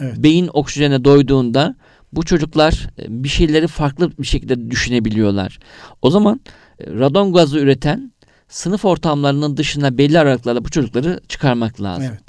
Evet. 0.00 0.14
Beyin 0.18 0.50
oksijene 0.52 1.04
doyduğunda 1.04 1.76
bu 2.12 2.24
çocuklar 2.24 2.90
e, 2.98 3.24
bir 3.24 3.28
şeyleri 3.28 3.66
farklı 3.66 4.12
bir 4.18 4.26
şekilde 4.26 4.70
düşünebiliyorlar. 4.70 5.58
O 6.02 6.10
zaman 6.10 6.40
e, 6.80 6.86
radon 6.86 7.32
gazı 7.32 7.58
üreten 7.58 8.12
sınıf 8.48 8.84
ortamlarının 8.84 9.56
dışına 9.56 9.98
belli 9.98 10.18
aralıklarla 10.18 10.64
bu 10.64 10.70
çocukları 10.70 11.20
çıkarmak 11.28 11.82
lazım. 11.82 12.04
Evet. 12.10 12.27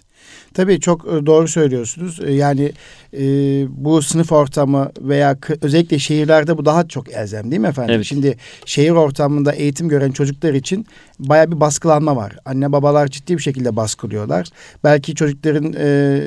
Tabii 0.53 0.79
çok 0.79 1.05
e, 1.05 1.25
doğru 1.25 1.47
söylüyorsunuz. 1.47 2.19
E, 2.25 2.33
Yani 2.33 2.71
e, 3.13 3.21
bu 3.69 4.01
sınıf 4.01 4.31
ortamı 4.31 4.91
veya 5.01 5.37
özellikle 5.61 5.99
şehirlerde 5.99 6.57
bu 6.57 6.65
daha 6.65 6.87
çok 6.87 7.13
elzem 7.13 7.51
değil 7.51 7.61
mi 7.61 7.67
efendim? 7.67 7.95
Evet. 7.95 8.05
Şimdi 8.05 8.37
şehir 8.65 8.91
ortamında 8.91 9.51
eğitim 9.51 9.89
gören 9.89 10.11
çocuklar 10.11 10.53
için 10.53 10.85
baya 11.19 11.51
bir 11.51 11.59
baskılanma 11.59 12.15
var. 12.15 12.37
Anne 12.45 12.71
babalar 12.71 13.07
ciddi 13.07 13.37
bir 13.37 13.41
şekilde 13.41 13.75
baskılıyorlar. 13.75 14.47
Belki 14.83 15.15
çocukların 15.15 15.73
e, 15.77 16.21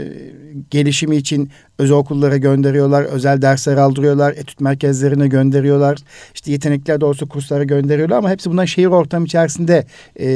gelişimi 0.71 1.17
için 1.17 1.51
özel 1.79 1.97
okullara 1.97 2.37
gönderiyorlar, 2.37 3.03
özel 3.03 3.43
dersler 3.43 3.77
aldırıyorlar, 3.77 4.33
etüt 4.33 4.61
merkezlerine 4.61 5.29
gönderiyorlar. 5.29 5.99
İşte 6.35 6.53
yetenekler 6.53 7.01
olsa 7.01 7.27
kurslara 7.27 7.65
gönderiyorlar 7.65 8.17
ama 8.17 8.31
hepsi 8.31 8.51
bundan 8.51 8.65
şehir 8.65 8.87
ortamı 8.87 9.27
içerisinde 9.27 9.87
e, 10.17 10.27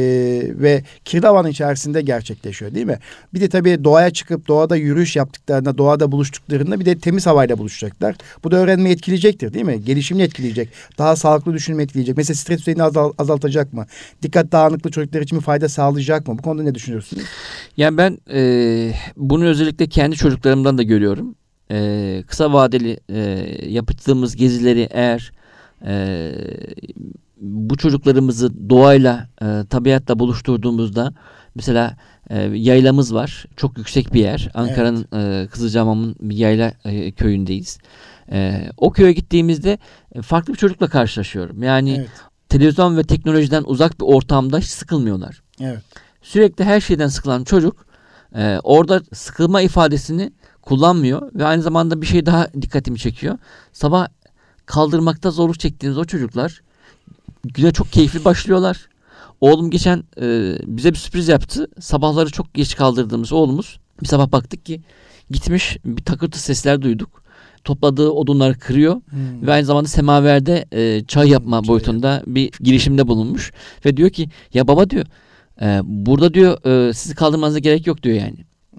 ve 0.54 0.82
kirli 1.04 1.50
içerisinde 1.50 2.02
gerçekleşiyor 2.02 2.74
değil 2.74 2.86
mi? 2.86 2.98
Bir 3.34 3.40
de 3.40 3.48
tabii 3.48 3.84
doğaya 3.84 4.10
çıkıp 4.10 4.48
doğada 4.48 4.76
yürüyüş 4.76 5.16
yaptıklarında, 5.16 5.78
doğada 5.78 6.12
buluştuklarında 6.12 6.80
bir 6.80 6.86
de 6.86 6.98
temiz 6.98 7.26
havayla 7.26 7.58
buluşacaklar. 7.58 8.16
Bu 8.44 8.50
da 8.50 8.56
öğrenmeyi 8.56 8.94
etkileyecektir 8.94 9.54
değil 9.54 9.64
mi? 9.64 9.84
Gelişimini 9.84 10.22
etkileyecek. 10.22 10.68
Daha 10.98 11.16
sağlıklı 11.16 11.52
düşünme 11.52 11.82
etkileyecek. 11.82 12.16
Mesela 12.16 12.34
stres 12.34 12.60
düzeyini 12.60 12.82
azal- 12.82 13.12
azaltacak 13.18 13.72
mı? 13.72 13.86
Dikkat 14.22 14.45
dağınıklığı 14.52 14.90
çocuklar 14.90 15.20
için 15.20 15.38
bir 15.38 15.44
fayda 15.44 15.68
sağlayacak 15.68 16.28
mı? 16.28 16.38
Bu 16.38 16.42
konuda 16.42 16.62
ne 16.62 16.74
düşünüyorsunuz? 16.74 17.22
Yani 17.76 17.96
ben 17.96 18.18
e, 18.32 18.92
bunu 19.16 19.44
özellikle 19.44 19.86
kendi 19.86 20.16
çocuklarımdan 20.16 20.78
da 20.78 20.82
görüyorum. 20.82 21.34
E, 21.70 22.22
kısa 22.26 22.52
vadeli 22.52 23.00
e, 23.08 23.18
yaptığımız 23.68 24.36
gezileri 24.36 24.88
eğer 24.90 25.32
e, 25.86 26.32
bu 27.40 27.76
çocuklarımızı 27.76 28.70
doğayla, 28.70 29.28
e, 29.42 29.46
tabiatla 29.70 30.18
buluşturduğumuzda 30.18 31.14
mesela 31.54 31.96
e, 32.30 32.38
yaylamız 32.42 33.14
var. 33.14 33.44
Çok 33.56 33.78
yüksek 33.78 34.14
bir 34.14 34.20
yer. 34.20 34.50
Ankara'nın 34.54 35.06
e, 35.14 35.46
Kızılcahamam'ın 35.46 36.16
bir 36.20 36.36
yayla 36.36 36.72
e, 36.84 37.12
köyündeyiz. 37.12 37.78
E, 38.32 38.70
o 38.76 38.92
köye 38.92 39.12
gittiğimizde 39.12 39.78
e, 40.14 40.22
farklı 40.22 40.52
bir 40.52 40.58
çocukla 40.58 40.88
karşılaşıyorum. 40.88 41.62
Yani 41.62 41.94
Evet. 41.98 42.10
Televizyon 42.48 42.96
ve 42.96 43.02
teknolojiden 43.02 43.62
uzak 43.66 44.00
bir 44.00 44.06
ortamda 44.06 44.58
hiç 44.58 44.68
sıkılmıyorlar 44.68 45.42
Evet. 45.60 45.82
sürekli 46.22 46.64
her 46.64 46.80
şeyden 46.80 47.08
sıkılan 47.08 47.44
çocuk 47.44 47.86
e, 48.34 48.58
orada 48.62 49.02
sıkılma 49.12 49.60
ifadesini 49.60 50.32
kullanmıyor 50.62 51.30
ve 51.34 51.44
aynı 51.44 51.62
zamanda 51.62 52.02
bir 52.02 52.06
şey 52.06 52.26
daha 52.26 52.48
dikkatimi 52.62 52.98
çekiyor. 52.98 53.38
Sabah 53.72 54.08
kaldırmakta 54.66 55.30
zorluk 55.30 55.60
çektiğimiz 55.60 55.98
o 55.98 56.04
çocuklar 56.04 56.60
güne 57.44 57.72
çok 57.72 57.92
keyifli 57.92 58.24
başlıyorlar. 58.24 58.88
Oğlum 59.40 59.70
geçen 59.70 60.04
e, 60.20 60.56
bize 60.66 60.90
bir 60.92 60.98
sürpriz 60.98 61.28
yaptı. 61.28 61.66
Sabahları 61.80 62.30
çok 62.30 62.54
geç 62.54 62.76
kaldırdığımız 62.76 63.32
oğlumuz 63.32 63.78
bir 64.02 64.06
sabah 64.06 64.32
baktık 64.32 64.66
ki 64.66 64.82
gitmiş 65.30 65.78
bir 65.84 66.04
takırtı 66.04 66.38
sesler 66.38 66.82
duyduk. 66.82 67.22
Topladığı 67.66 68.10
odunları 68.10 68.58
kırıyor 68.58 68.94
Hmm. 68.94 69.46
ve 69.46 69.52
aynı 69.52 69.66
zamanda 69.66 69.88
semaverde 69.88 70.64
e, 70.72 71.04
çay 71.04 71.28
yapma 71.28 71.60
Çay 71.62 71.68
boyutunda 71.68 72.22
bir 72.26 72.50
girişimde 72.60 73.08
bulunmuş 73.08 73.52
ve 73.84 73.96
diyor 73.96 74.10
ki 74.10 74.28
ya 74.54 74.68
baba 74.68 74.90
diyor 74.90 75.06
e, 75.62 75.80
burada 75.84 76.34
diyor 76.34 76.66
e, 76.88 76.92
sizi 76.92 77.14
kaldırmanıza 77.14 77.58
gerek 77.58 77.86
yok 77.86 78.02
diyor 78.02 78.16
yani. 78.16 78.36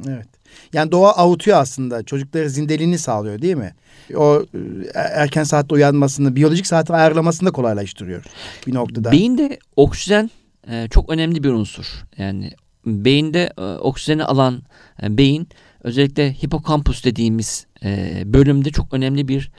Evet. 0.08 0.28
Yani 0.74 0.92
doğa 0.92 1.12
avutuyor 1.12 1.58
aslında. 1.58 2.04
Çocukları 2.04 2.50
zindeliğini 2.50 2.98
sağlıyor 2.98 3.42
değil 3.42 3.56
mi? 3.56 3.74
O 4.16 4.44
e, 4.54 4.60
erken 4.96 5.44
saatte 5.44 5.76
uyanmasını, 5.76 6.36
biyolojik 6.36 6.68
saati 6.68 6.94
ayarlamasını 6.94 7.48
da 7.50 7.52
kolaylaştırıyor 7.52 8.24
bir 8.68 8.74
noktada. 8.74 9.12
Beyinde 9.12 9.60
oksijen 9.76 10.30
e, 10.72 10.88
çok 10.92 11.10
önemli 11.10 11.44
bir 11.44 11.50
unsur. 11.50 11.86
Yani 12.18 12.52
beyinde 12.88 13.54
e, 13.58 13.62
oksijeni 13.62 14.24
alan 14.24 14.62
e, 15.04 15.18
beyin 15.18 15.48
özellikle 15.84 16.34
hipokampus 16.34 17.04
dediğimiz 17.04 17.68
e, 17.84 18.22
bölümde 18.26 18.70
çok 18.70 18.94
önemli 18.94 19.28
bir 19.28 19.52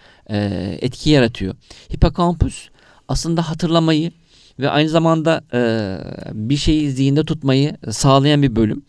etki 0.81 1.11
yaratıyor. 1.11 1.55
Hipokampus 1.95 2.69
aslında 3.09 3.51
hatırlamayı 3.51 4.13
ve 4.59 4.71
aynı 4.71 4.89
zamanda 4.89 5.43
bir 6.33 6.57
şeyi 6.57 6.91
zihinde 6.91 7.25
tutmayı 7.25 7.77
sağlayan 7.91 8.43
bir 8.43 8.57
bölüm. 8.57 8.83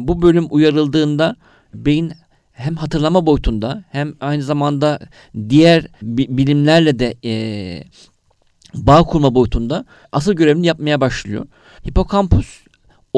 Bu 0.00 0.22
bölüm 0.22 0.46
uyarıldığında 0.50 1.36
beyin 1.74 2.12
hem 2.52 2.76
hatırlama 2.76 3.26
boyutunda 3.26 3.84
hem 3.90 4.14
aynı 4.20 4.42
zamanda 4.42 4.98
diğer 5.48 5.86
bi- 6.02 6.36
bilimlerle 6.38 6.98
de 6.98 7.14
bağ 8.74 9.02
kurma 9.02 9.34
boyutunda 9.34 9.84
asıl 10.12 10.32
görevini 10.32 10.66
yapmaya 10.66 11.00
başlıyor. 11.00 11.46
Hipokampus 11.88 12.65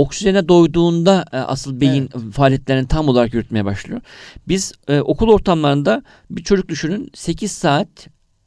oksijene 0.00 0.48
doyduğunda 0.48 1.24
e, 1.32 1.36
asıl 1.36 1.80
beyin 1.80 2.06
faaliyetlerini 2.32 2.88
tam 2.88 3.08
olarak 3.08 3.34
yürütmeye 3.34 3.64
başlıyor. 3.64 4.00
Biz 4.48 4.72
e, 4.88 5.00
okul 5.00 5.28
ortamlarında 5.28 6.02
bir 6.30 6.44
çocuk 6.44 6.68
düşünün 6.68 7.10
8 7.14 7.52
saat 7.52 7.88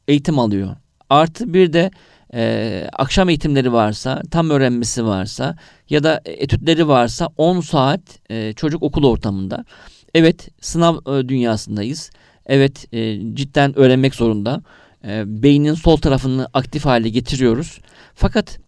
eğitim 0.08 0.38
alıyor. 0.38 0.76
Artı 1.10 1.54
bir 1.54 1.72
de 1.72 1.90
e, 2.34 2.86
akşam 2.92 3.28
eğitimleri 3.28 3.72
varsa, 3.72 4.22
tam 4.30 4.50
öğrenmesi 4.50 5.04
varsa 5.04 5.56
ya 5.90 6.04
da 6.04 6.20
etütleri 6.24 6.88
varsa 6.88 7.28
10 7.36 7.60
saat 7.60 8.00
e, 8.30 8.52
çocuk 8.52 8.82
okul 8.82 9.04
ortamında. 9.04 9.64
Evet 10.14 10.48
sınav 10.60 10.96
e, 10.96 11.28
dünyasındayız. 11.28 12.10
Evet 12.46 12.94
e, 12.94 13.18
cidden 13.34 13.78
öğrenmek 13.78 14.14
zorunda. 14.14 14.62
E, 15.04 15.42
beynin 15.42 15.74
sol 15.74 15.96
tarafını 15.96 16.48
aktif 16.54 16.84
hale 16.84 17.08
getiriyoruz. 17.08 17.80
Fakat 18.14 18.58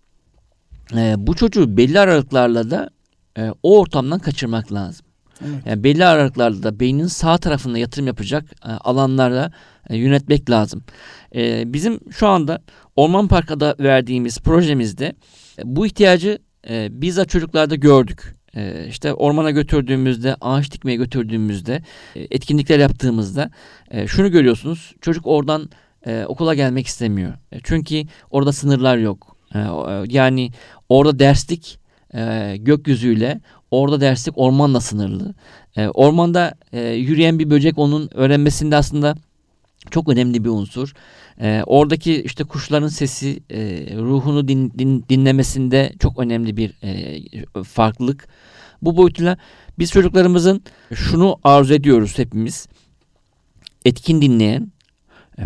e, 0.97 1.14
bu 1.19 1.35
çocuğu 1.35 1.76
belli 1.76 2.00
aralıklarla 2.00 2.71
da 2.71 2.91
e, 3.38 3.50
o 3.62 3.81
ortamdan 3.81 4.19
kaçırmak 4.19 4.73
lazım. 4.73 5.07
Evet. 5.41 5.67
Yani 5.67 5.85
belli 5.85 6.05
aralıklarla 6.07 6.62
da 6.62 6.81
beynin 6.81 7.07
sağ 7.07 7.38
tarafına 7.38 7.79
yatırım 7.79 8.07
yapacak 8.07 8.45
e, 8.64 8.69
alanlara 8.69 9.53
e, 9.91 9.97
yönetmek 9.97 10.50
lazım. 10.50 10.83
E, 11.35 11.73
bizim 11.73 12.00
şu 12.11 12.26
anda 12.26 12.62
Orman 12.97 13.29
Parkı'da 13.29 13.76
verdiğimiz 13.81 14.38
projemizde 14.38 15.07
e, 15.59 15.62
bu 15.64 15.87
ihtiyacı 15.87 16.38
e, 16.69 16.88
bizzat 16.91 17.29
çocuklarda 17.29 17.75
gördük. 17.75 18.35
E, 18.57 18.87
işte 18.88 19.14
ormana 19.14 19.50
götürdüğümüzde, 19.50 20.37
ağaç 20.41 20.73
dikmeye 20.73 20.97
götürdüğümüzde, 20.97 21.83
e, 22.14 22.23
etkinlikler 22.31 22.79
yaptığımızda 22.79 23.50
e, 23.91 24.07
şunu 24.07 24.31
görüyorsunuz. 24.31 24.95
Çocuk 25.00 25.26
oradan 25.26 25.71
e, 26.07 26.25
okula 26.29 26.55
gelmek 26.55 26.87
istemiyor. 26.87 27.33
E, 27.53 27.59
çünkü 27.62 28.03
orada 28.31 28.53
sınırlar 28.53 28.97
yok. 28.97 29.34
E, 29.55 29.59
o- 29.59 29.91
e, 29.91 30.07
yani 30.09 30.51
orada 30.89 31.19
derslik 31.19 31.79
e, 32.15 32.55
gökyüzüyle, 32.59 33.41
orada 33.71 34.01
derslik 34.01 34.39
ormanla 34.39 34.81
sınırlı. 34.81 35.35
E, 35.77 35.89
ormanda 35.89 36.55
yürüyen 36.95 37.39
bir 37.39 37.51
böcek 37.51 37.79
onun 37.79 38.11
öğrenmesinde 38.15 38.77
aslında 38.77 39.15
çok 39.91 40.09
önemli 40.09 40.45
bir 40.45 40.49
unsur. 40.49 40.93
Oradaki 41.67 42.23
işte 42.23 42.45
kuşların 42.45 42.89
sesi 42.89 43.41
ruhunu 43.97 44.49
din- 44.49 44.73
din- 44.79 45.05
dinlemesinde 45.09 45.93
çok 45.99 46.19
önemli 46.19 46.57
bir 46.57 46.73
farklılık. 47.65 48.29
Bu 48.83 48.97
boyutuyla 48.97 49.39
biz 49.79 49.91
çocuklarımızın 49.91 50.63
şunu 50.95 51.37
arzu 51.45 51.75
ediyoruz 51.75 52.19
hepimiz. 52.19 52.69
Etkin 53.85 54.23
dinleyen, 54.23 54.73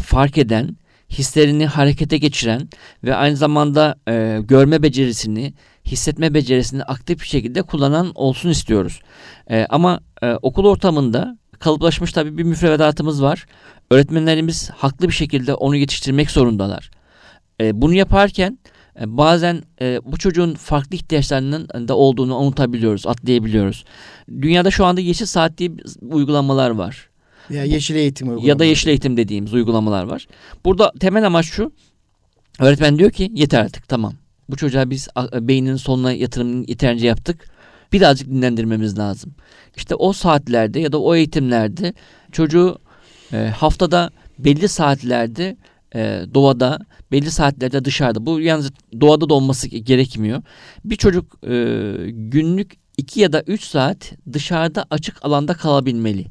fark 0.00 0.38
eden, 0.38 0.76
hislerini 1.10 1.66
harekete 1.66 2.18
geçiren 2.18 2.68
ve 3.04 3.14
aynı 3.14 3.36
zamanda 3.36 3.96
e, 4.08 4.38
görme 4.48 4.82
becerisini, 4.82 5.54
hissetme 5.86 6.34
becerisini 6.34 6.82
aktif 6.82 7.20
bir 7.20 7.26
şekilde 7.26 7.62
kullanan 7.62 8.12
olsun 8.14 8.50
istiyoruz. 8.50 9.00
E, 9.50 9.66
ama 9.70 10.00
e, 10.22 10.32
okul 10.32 10.64
ortamında 10.64 11.38
kalıplaşmış 11.58 12.12
tabii 12.12 12.38
bir 12.38 12.42
müfrevedatımız 12.42 13.22
var. 13.22 13.46
Öğretmenlerimiz 13.90 14.70
haklı 14.70 15.08
bir 15.08 15.12
şekilde 15.12 15.54
onu 15.54 15.76
yetiştirmek 15.76 16.30
zorundalar. 16.30 16.90
E, 17.60 17.82
bunu 17.82 17.94
yaparken 17.94 18.58
e, 19.00 19.16
bazen 19.16 19.62
e, 19.80 20.00
bu 20.04 20.16
çocuğun 20.16 20.54
farklı 20.54 20.96
ihtiyaçlarının 20.96 21.88
da 21.88 21.96
olduğunu 21.96 22.36
unutabiliyoruz, 22.36 23.06
atlayabiliyoruz. 23.06 23.84
Dünyada 24.28 24.70
şu 24.70 24.84
anda 24.84 25.00
yeşil 25.00 25.26
saat 25.26 25.58
diye 25.58 25.70
uygulamalar 26.02 26.70
var. 26.70 27.08
Ya 27.50 27.64
yeşil 27.64 27.94
eğitim 27.94 28.28
uygulaması. 28.28 28.48
Ya 28.48 28.58
da 28.58 28.64
yeşil 28.64 28.88
eğitim 28.88 29.16
dediğimiz 29.16 29.54
uygulamalar 29.54 30.04
var. 30.04 30.26
Burada 30.64 30.92
temel 31.00 31.26
amaç 31.26 31.46
şu. 31.46 31.72
Öğretmen 32.58 32.98
diyor 32.98 33.10
ki 33.10 33.30
yeter 33.34 33.60
artık 33.60 33.88
tamam. 33.88 34.12
Bu 34.48 34.56
çocuğa 34.56 34.90
biz 34.90 35.08
beyninin 35.40 35.76
sonuna 35.76 36.12
yatırımını 36.12 36.64
yeterince 36.68 37.06
yaptık. 37.06 37.44
Birazcık 37.92 38.28
dinlendirmemiz 38.28 38.98
lazım. 38.98 39.34
İşte 39.76 39.94
o 39.94 40.12
saatlerde 40.12 40.80
ya 40.80 40.92
da 40.92 41.00
o 41.00 41.14
eğitimlerde 41.14 41.94
çocuğu 42.32 42.78
e, 43.32 43.36
haftada 43.36 44.10
belli 44.38 44.68
saatlerde 44.68 45.56
e, 45.94 46.22
doğada, 46.34 46.78
belli 47.12 47.30
saatlerde 47.30 47.84
dışarıda. 47.84 48.26
Bu 48.26 48.40
yalnız 48.40 48.72
doğada 49.00 49.28
da 49.28 49.34
olması 49.34 49.68
gerekmiyor. 49.68 50.42
Bir 50.84 50.96
çocuk 50.96 51.44
e, 51.46 51.50
günlük 52.10 52.72
2 52.96 53.20
ya 53.20 53.32
da 53.32 53.42
3 53.46 53.64
saat 53.64 54.12
dışarıda 54.32 54.86
açık 54.90 55.24
alanda 55.24 55.54
kalabilmeli. 55.54 56.26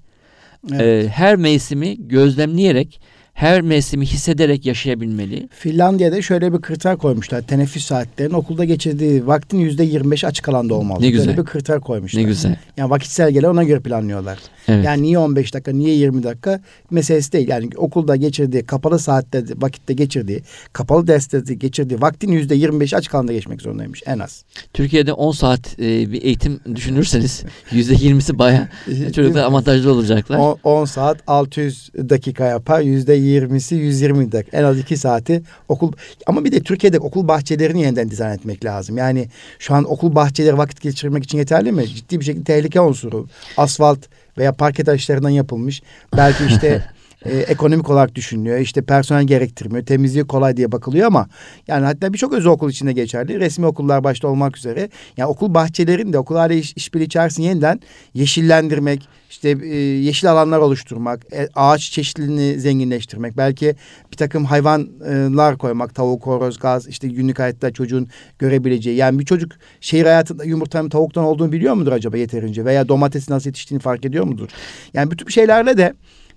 Evet. 0.72 1.06
E, 1.06 1.10
her 1.10 1.36
mevsimi 1.36 2.08
gözlemleyerek 2.08 3.02
her 3.38 3.62
mevsimi 3.62 4.06
hissederek 4.06 4.66
yaşayabilmeli. 4.66 5.50
Finlandiya'da 5.52 6.22
şöyle 6.22 6.54
bir 6.54 6.62
kriter 6.62 6.98
koymuşlar. 6.98 7.42
Teneffüs 7.42 7.86
saatlerinin 7.86 8.34
okulda 8.34 8.66
geçirdiği 8.66 9.28
vaktin 9.28 9.60
yüzde 9.60 9.84
25 9.84 10.24
açık 10.24 10.50
alanda 10.50 10.74
olmalı. 10.74 11.02
Ne 11.02 11.10
güzel. 11.10 11.28
Böyle 11.28 11.38
bir 11.38 11.46
kriter 11.46 11.80
koymuşlar. 11.80 12.22
Ne 12.22 12.26
güzel. 12.26 12.60
Yani 12.78 12.90
vakitsel 12.90 13.32
gele 13.32 13.50
ona 13.50 13.64
göre 13.64 13.80
planlıyorlar. 13.80 14.40
Evet. 14.68 14.86
Yani 14.86 15.02
niye 15.02 15.18
15 15.18 15.54
dakika, 15.54 15.72
niye 15.72 15.96
20 15.96 16.24
dakika 16.24 16.62
meselesi 16.92 17.32
değil. 17.32 17.48
Yani 17.48 17.70
okulda 17.76 18.16
geçirdiği, 18.16 18.66
kapalı 18.66 19.00
saatte, 19.00 19.44
vakitte 19.58 19.94
geçirdiği, 19.94 20.42
kapalı 20.74 21.08
derslerde 21.08 21.54
geçirdiği 21.54 22.02
vaktin 22.02 22.32
yüzde 22.32 22.56
25 22.56 22.94
açık 22.94 23.16
alanda 23.16 23.34
geçmek 23.34 23.62
zorundaymış 23.62 24.04
en 24.06 24.20
az. 24.20 24.44
Türkiye'de 24.74 25.14
10 25.14 25.32
saat 25.32 25.80
e, 25.80 26.12
bir 26.12 26.22
eğitim 26.22 26.60
düşünürseniz 26.76 27.44
yüzde 27.72 27.94
20'si 27.94 28.40
baya 28.40 28.70
çocuklar 29.16 29.44
avantajlı 29.44 29.92
olacaklar. 29.92 30.38
10, 30.38 30.58
10 30.64 30.86
saat 30.86 31.18
600 31.28 31.92
dakika 32.10 32.46
yapar. 32.46 32.82
Yüzde 32.82 33.27
20'si 33.28 33.76
120 33.76 34.32
dakika. 34.32 34.58
En 34.58 34.64
az 34.64 34.80
2 34.80 34.98
saati 34.98 35.42
okul. 35.70 35.92
Ama 36.28 36.46
bir 36.46 36.52
de 36.52 36.60
Türkiye'de 36.60 37.00
okul 37.00 37.28
bahçelerini 37.28 37.82
yeniden 37.82 38.12
dizayn 38.12 38.34
etmek 38.34 38.66
lazım. 38.66 38.98
Yani 38.98 39.28
şu 39.60 39.74
an 39.74 39.92
okul 39.92 40.16
bahçeleri 40.16 40.58
vakit 40.58 40.82
geçirmek 40.82 41.24
için 41.24 41.38
yeterli 41.38 41.72
mi? 41.72 41.88
Ciddi 41.88 42.20
bir 42.20 42.26
şekilde 42.26 42.44
tehlike 42.44 42.82
unsuru. 42.82 43.28
Asfalt 43.58 44.00
veya 44.38 44.54
parke 44.54 44.84
taşlarından 44.84 45.30
yapılmış. 45.30 45.82
Belki 46.18 46.46
işte 46.46 46.84
e, 47.26 47.38
ekonomik 47.38 47.90
olarak 47.90 48.16
düşünülüyor. 48.16 48.60
İşte 48.60 48.82
personel 48.82 49.24
gerektirmiyor. 49.24 49.86
Temizliği 49.86 50.28
kolay 50.28 50.58
diye 50.58 50.72
bakılıyor 50.72 51.08
ama 51.08 51.28
yani 51.68 51.86
hatta 51.86 52.14
birçok 52.14 52.34
özel 52.34 52.52
okul 52.52 52.70
içinde 52.70 52.94
geçerli. 52.94 53.40
Resmi 53.40 53.66
okullar 53.66 54.04
başta 54.04 54.28
olmak 54.28 54.58
üzere. 54.58 54.90
Yani 55.18 55.28
okul 55.28 55.54
bahçelerinde 55.54 56.18
okullarla 56.18 56.54
iş, 56.54 56.74
işbirliği 56.76 57.06
içerisinde 57.06 57.48
yeniden 57.48 57.80
yeşillendirmek, 58.14 59.08
işte 59.30 59.50
e, 59.64 59.76
yeşil 59.78 60.32
alanlar 60.32 60.60
oluşturmak, 60.60 61.34
e, 61.34 61.48
ağaç 61.56 61.82
çeşitliliğini 61.82 62.60
zenginleştirmek, 62.60 63.38
belki 63.38 63.76
bir 64.12 64.18
takım 64.18 64.46
hayvanlar 64.46 65.58
koymak, 65.58 65.96
tavuk, 65.96 66.26
horoz, 66.26 66.60
gaz, 66.60 66.88
işte 66.88 67.08
günlük 67.08 67.40
hayatta 67.40 67.74
çocuğun 67.74 68.08
görebileceği. 68.40 68.98
Yani 68.98 69.20
bir 69.20 69.26
çocuk 69.26 69.52
şehir 69.82 70.06
hayatında 70.06 70.44
yumurtanın 70.44 70.90
tavuktan 70.90 71.24
olduğunu 71.24 71.52
biliyor 71.52 71.74
mudur 71.74 71.92
acaba 71.92 72.18
yeterince? 72.18 72.66
Veya 72.66 72.88
domatesin 72.88 73.34
nasıl 73.34 73.50
yetiştiğini 73.50 73.82
fark 73.82 74.06
ediyor 74.06 74.26
mudur? 74.26 74.50
Yani 74.94 75.12
bütün 75.12 75.28
şeylerle 75.28 75.78
de 75.78 75.94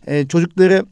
e, 0.06 0.28
çocukları 0.28 0.86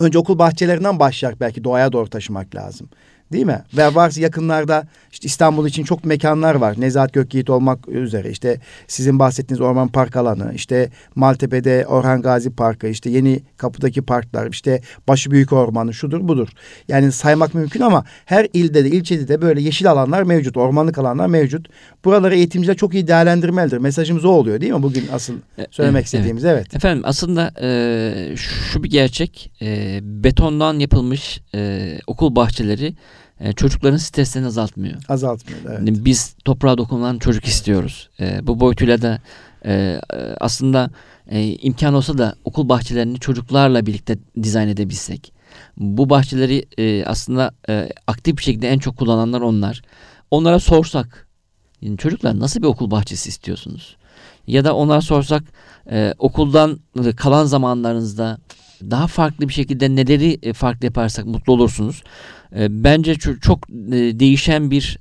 önce 0.00 0.18
okul 0.18 0.38
bahçelerinden 0.38 0.98
başlayarak 0.98 1.40
belki 1.40 1.64
doğaya 1.64 1.92
doğru 1.92 2.08
taşımak 2.08 2.54
lazım. 2.54 2.88
Değil 3.32 3.46
mi? 3.46 3.62
Ve 3.76 3.94
varsa 3.94 4.20
yakınlarda 4.20 4.86
işte 5.12 5.26
İstanbul 5.26 5.66
için 5.66 5.84
çok 5.84 6.04
mekanlar 6.04 6.54
var. 6.54 6.74
Nezahat 6.78 7.12
Gökyiğit 7.12 7.50
olmak 7.50 7.88
üzere 7.88 8.30
işte 8.30 8.60
sizin 8.86 9.18
bahsettiğiniz 9.18 9.60
Orman 9.60 9.88
Park 9.88 10.16
alanı, 10.16 10.52
işte 10.54 10.90
Maltepe'de 11.14 11.86
Orhan 11.86 12.22
Gazi 12.22 12.50
Parkı, 12.50 12.88
işte 12.88 13.10
Yeni 13.10 13.40
Kapı'daki 13.56 14.02
parklar, 14.02 14.50
işte 14.50 14.80
Başı 15.08 15.30
Büyük 15.30 15.52
Ormanı 15.52 15.94
şudur 15.94 16.28
budur. 16.28 16.48
Yani 16.88 17.12
saymak 17.12 17.54
mümkün 17.54 17.80
ama 17.80 18.04
her 18.24 18.48
ilde 18.52 18.84
de 18.84 18.88
ilçede 18.88 19.28
de 19.28 19.42
böyle 19.42 19.60
yeşil 19.60 19.90
alanlar 19.90 20.22
mevcut, 20.22 20.56
ormanlık 20.56 20.98
alanlar 20.98 21.26
mevcut. 21.26 21.68
Buraları 22.04 22.34
eğitimciler 22.34 22.76
çok 22.76 22.94
iyi 22.94 23.06
değerlendirmelidir. 23.06 23.78
Mesajımız 23.78 24.24
o 24.24 24.28
oluyor 24.28 24.60
değil 24.60 24.72
mi 24.72 24.82
bugün 24.82 25.08
asıl 25.12 25.34
e, 25.58 25.66
söylemek 25.70 26.04
istediğimiz? 26.06 26.44
Evet. 26.44 26.56
evet. 26.62 26.74
Efendim 26.74 27.02
aslında 27.06 27.52
e, 27.62 28.36
şu 28.36 28.82
bir 28.82 28.90
gerçek. 28.90 29.52
E, 29.62 30.00
betondan 30.02 30.78
yapılmış 30.78 31.40
e, 31.54 31.98
okul 32.06 32.36
bahçeleri 32.36 32.94
e, 33.40 33.52
çocukların 33.52 33.96
streslerini 33.96 34.48
azaltmıyor. 34.48 35.02
Azaltmıyor 35.08 35.60
evet. 35.66 35.78
Yani 35.78 36.04
biz 36.04 36.34
toprağa 36.44 36.78
dokunan 36.78 37.18
çocuk 37.18 37.44
istiyoruz. 37.44 38.10
E, 38.20 38.46
bu 38.46 38.60
boyutuyla 38.60 39.02
da 39.02 39.18
e, 39.64 40.00
aslında 40.40 40.90
e, 41.30 41.44
imkan 41.44 41.94
olsa 41.94 42.18
da 42.18 42.34
okul 42.44 42.68
bahçelerini 42.68 43.20
çocuklarla 43.20 43.86
birlikte 43.86 44.18
dizayn 44.42 44.68
edebilsek. 44.68 45.32
Bu 45.76 46.10
bahçeleri 46.10 46.64
e, 46.78 47.04
aslında 47.04 47.54
e, 47.68 47.88
aktif 48.06 48.38
bir 48.38 48.42
şekilde 48.42 48.68
en 48.68 48.78
çok 48.78 48.96
kullananlar 48.96 49.40
onlar. 49.40 49.82
Onlara 50.30 50.58
sorsak 50.58 51.26
yani 51.80 51.98
çocuklar 51.98 52.38
nasıl 52.38 52.62
bir 52.62 52.66
okul 52.66 52.90
bahçesi 52.90 53.28
istiyorsunuz? 53.28 53.96
Ya 54.46 54.64
da 54.64 54.76
onlara 54.76 55.00
sorsak 55.00 55.42
e, 55.90 56.14
okuldan 56.18 56.80
kalan 57.16 57.44
zamanlarınızda 57.44 58.38
daha 58.90 59.06
farklı 59.06 59.48
bir 59.48 59.52
şekilde 59.52 59.96
neleri 59.96 60.38
e, 60.42 60.52
farklı 60.52 60.86
yaparsak 60.86 61.26
mutlu 61.26 61.52
olursunuz. 61.52 62.02
E, 62.56 62.84
bence 62.84 63.14
çok 63.40 63.70
e, 63.70 64.20
değişen 64.20 64.70
bir 64.70 64.98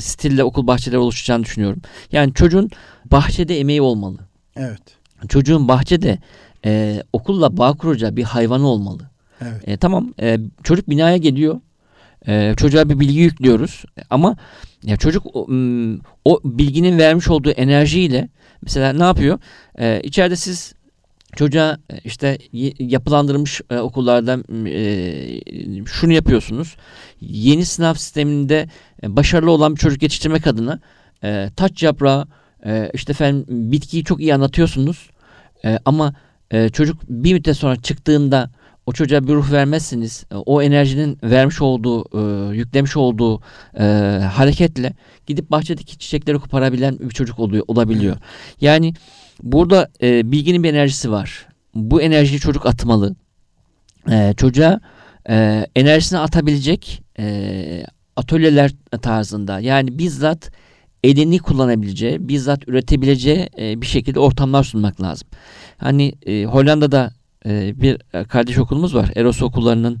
stille 0.00 0.44
okul 0.44 0.66
bahçeleri 0.66 0.98
oluşacağını 0.98 1.44
düşünüyorum. 1.44 1.82
Yani 2.12 2.34
çocuğun 2.34 2.70
bahçede 3.10 3.60
emeği 3.60 3.82
olmalı. 3.82 4.18
Evet. 4.56 4.82
Çocuğun 5.28 5.68
bahçede 5.68 6.18
e, 6.64 7.02
okulla 7.12 7.56
bağ 7.56 7.72
kuracağı 7.72 8.16
bir 8.16 8.24
hayvanı 8.24 8.66
olmalı. 8.66 9.10
Evet. 9.40 9.68
E, 9.68 9.76
tamam 9.76 10.14
e, 10.20 10.38
çocuk 10.64 10.90
binaya 10.90 11.16
geliyor. 11.16 11.60
E, 12.28 12.54
çocuğa 12.56 12.88
bir 12.88 13.00
bilgi 13.00 13.18
yüklüyoruz 13.18 13.84
ama 14.10 14.36
ya 14.84 14.96
çocuk 14.96 15.36
o, 15.36 15.46
o 16.24 16.40
bilginin 16.44 16.98
vermiş 16.98 17.28
olduğu 17.28 17.50
enerjiyle 17.50 18.28
mesela 18.62 18.92
ne 18.92 19.04
yapıyor? 19.04 19.38
E, 19.78 20.00
içeride 20.04 20.36
siz 20.36 20.74
çocuğa 21.36 21.78
e, 21.90 21.98
işte 22.04 22.38
yapılandırılmış 22.78 23.60
e, 23.70 23.78
okullarda 23.78 24.38
e, 24.68 25.84
şunu 25.86 26.12
yapıyorsunuz. 26.12 26.76
Yeni 27.20 27.64
sınav 27.64 27.94
sisteminde 27.94 28.68
e, 29.02 29.16
başarılı 29.16 29.50
olan 29.50 29.74
bir 29.74 29.80
çocuk 29.80 30.02
yetiştirmek 30.02 30.46
adına 30.46 30.80
e, 31.24 31.50
taç 31.56 31.82
yaprağı 31.82 32.26
e, 32.66 32.90
işte 32.94 33.12
efendim 33.12 33.44
bitkiyi 33.48 34.04
çok 34.04 34.20
iyi 34.20 34.34
anlatıyorsunuz. 34.34 35.10
E, 35.64 35.78
ama 35.84 36.14
e, 36.50 36.68
çocuk 36.68 37.02
bir 37.08 37.32
müddet 37.32 37.56
sonra 37.56 37.76
çıktığında 37.76 38.50
o 38.86 38.92
çocuğa 38.92 39.26
bir 39.26 39.34
ruh 39.34 39.52
vermezsiniz. 39.52 40.24
O 40.46 40.62
enerjinin 40.62 41.18
vermiş 41.22 41.60
olduğu, 41.60 42.04
e, 42.18 42.56
yüklemiş 42.56 42.96
olduğu 42.96 43.40
e, 43.78 43.84
hareketle 44.32 44.92
gidip 45.26 45.50
bahçedeki 45.50 45.98
çiçekleri 45.98 46.38
koparabilen 46.38 46.98
bir 46.98 47.10
çocuk 47.10 47.38
oluyor, 47.38 47.64
olabiliyor. 47.68 48.16
Yani 48.60 48.94
Burada 49.42 49.88
e, 50.02 50.32
bilginin 50.32 50.62
bir 50.62 50.68
enerjisi 50.68 51.10
var. 51.10 51.48
Bu 51.74 52.02
enerjiyi 52.02 52.40
çocuk 52.40 52.66
atmalı. 52.66 53.16
E, 54.10 54.34
çocuğa 54.36 54.80
e, 55.28 55.66
enerjisini 55.76 56.18
atabilecek 56.18 57.02
e, 57.18 57.84
atölyeler 58.16 58.70
tarzında 59.02 59.60
yani 59.60 59.98
bizzat 59.98 60.50
elini 61.04 61.38
kullanabileceği, 61.38 62.28
bizzat 62.28 62.68
üretebileceği 62.68 63.48
e, 63.58 63.80
bir 63.80 63.86
şekilde 63.86 64.20
ortamlar 64.20 64.64
sunmak 64.64 65.02
lazım. 65.02 65.28
Hani 65.76 66.12
e, 66.26 66.44
Hollanda'da 66.44 67.12
e, 67.46 67.80
bir 67.80 67.98
kardeş 68.28 68.58
okulumuz 68.58 68.94
var. 68.94 69.10
Eros 69.16 69.42
okullarının 69.42 70.00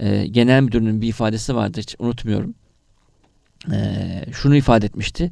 e, 0.00 0.26
genel 0.26 0.62
müdürünün 0.62 1.02
bir 1.02 1.08
ifadesi 1.08 1.54
vardı 1.54 1.80
hiç 1.80 1.96
unutmuyorum. 1.98 2.54
E, 3.72 3.78
şunu 4.32 4.56
ifade 4.56 4.86
etmişti. 4.86 5.30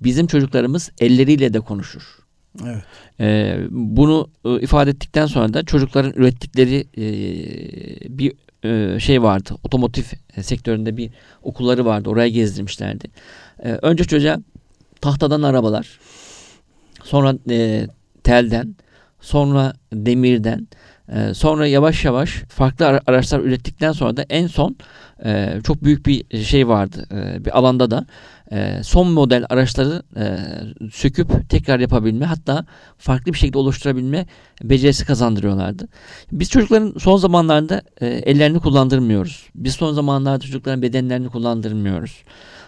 Bizim 0.00 0.26
çocuklarımız 0.26 0.90
elleriyle 1.00 1.54
de 1.54 1.60
konuşur. 1.60 2.21
Evet. 2.64 2.82
E, 3.20 3.58
bunu 3.70 4.30
e, 4.44 4.60
ifade 4.60 4.90
ettikten 4.90 5.26
sonra 5.26 5.54
da 5.54 5.64
çocukların 5.64 6.12
ürettikleri 6.12 6.86
e, 6.96 7.04
bir 8.18 8.32
e, 8.64 9.00
şey 9.00 9.22
vardı. 9.22 9.54
Otomotiv 9.64 10.02
sektöründe 10.40 10.96
bir 10.96 11.10
okulları 11.42 11.84
vardı. 11.84 12.10
Oraya 12.10 12.28
gezdirmişlerdi. 12.28 13.08
E, 13.64 13.72
önce 13.72 14.04
çocuğa 14.04 14.38
tahtadan 15.00 15.42
arabalar, 15.42 15.98
sonra 17.04 17.34
e, 17.50 17.86
telden, 18.24 18.76
sonra 19.20 19.72
demirden, 19.92 20.68
e, 21.08 21.34
sonra 21.34 21.66
yavaş 21.66 22.04
yavaş 22.04 22.30
farklı 22.48 23.00
araçlar 23.06 23.40
ürettikten 23.40 23.92
sonra 23.92 24.16
da 24.16 24.24
en 24.30 24.46
son 24.46 24.76
e, 25.24 25.60
çok 25.64 25.84
büyük 25.84 26.06
bir 26.06 26.44
şey 26.44 26.68
vardı. 26.68 27.06
E, 27.12 27.44
bir 27.44 27.58
alanda 27.58 27.90
da 27.90 28.06
e, 28.52 28.82
son 28.82 29.10
model 29.12 29.44
araçları 29.48 30.02
e, 30.16 30.36
söküp 30.92 31.50
tekrar 31.50 31.80
yapabilme 31.80 32.26
hatta 32.26 32.66
farklı 32.98 33.32
bir 33.32 33.38
şekilde 33.38 33.58
oluşturabilme 33.58 34.26
becerisi 34.62 35.06
kazandırıyorlardı. 35.06 35.88
Biz 36.32 36.50
çocukların 36.50 36.94
son 36.98 37.16
zamanlarda 37.16 37.82
e, 38.00 38.06
ellerini 38.06 38.58
kullandırmıyoruz. 38.58 39.46
Biz 39.54 39.74
son 39.74 39.92
zamanlarda 39.92 40.44
çocukların 40.44 40.82
bedenlerini 40.82 41.28
kullandırmıyoruz. 41.28 42.22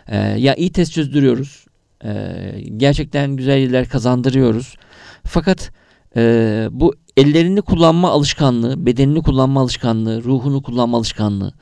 E, 0.09 0.17
ya 0.17 0.55
iyi 0.55 0.73
test 0.73 0.93
çözdürüyoruz. 0.93 1.65
E, 2.05 2.35
gerçekten 2.77 3.37
güzel 3.37 3.59
yerler 3.59 3.89
kazandırıyoruz. 3.89 4.77
Fakat 5.25 5.71
e, 6.17 6.69
bu 6.71 6.95
ellerini 7.17 7.63
kullanma 7.63 8.11
alışkanlığı, 8.11 8.87
bedenini 8.87 9.23
kullanma 9.23 9.61
alışkanlığı, 9.61 10.25
ruhunu 10.25 10.63
kullanma 10.63 10.97
alışkanlığı, 10.97 11.53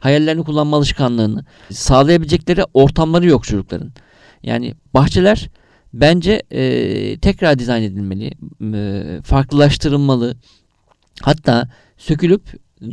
hayallerini 0.00 0.44
kullanma 0.44 0.76
alışkanlığını 0.76 1.44
sağlayabilecekleri 1.70 2.64
ortamları 2.74 3.26
yok 3.26 3.44
çocukların. 3.44 3.92
Yani 4.42 4.74
bahçeler 4.94 5.50
bence 5.92 6.42
e, 6.50 7.18
tekrar 7.18 7.58
dizayn 7.58 7.82
edilmeli, 7.82 8.32
e, 8.74 9.22
farklılaştırılmalı. 9.22 10.36
Hatta 11.22 11.68
sökülüp 11.98 12.42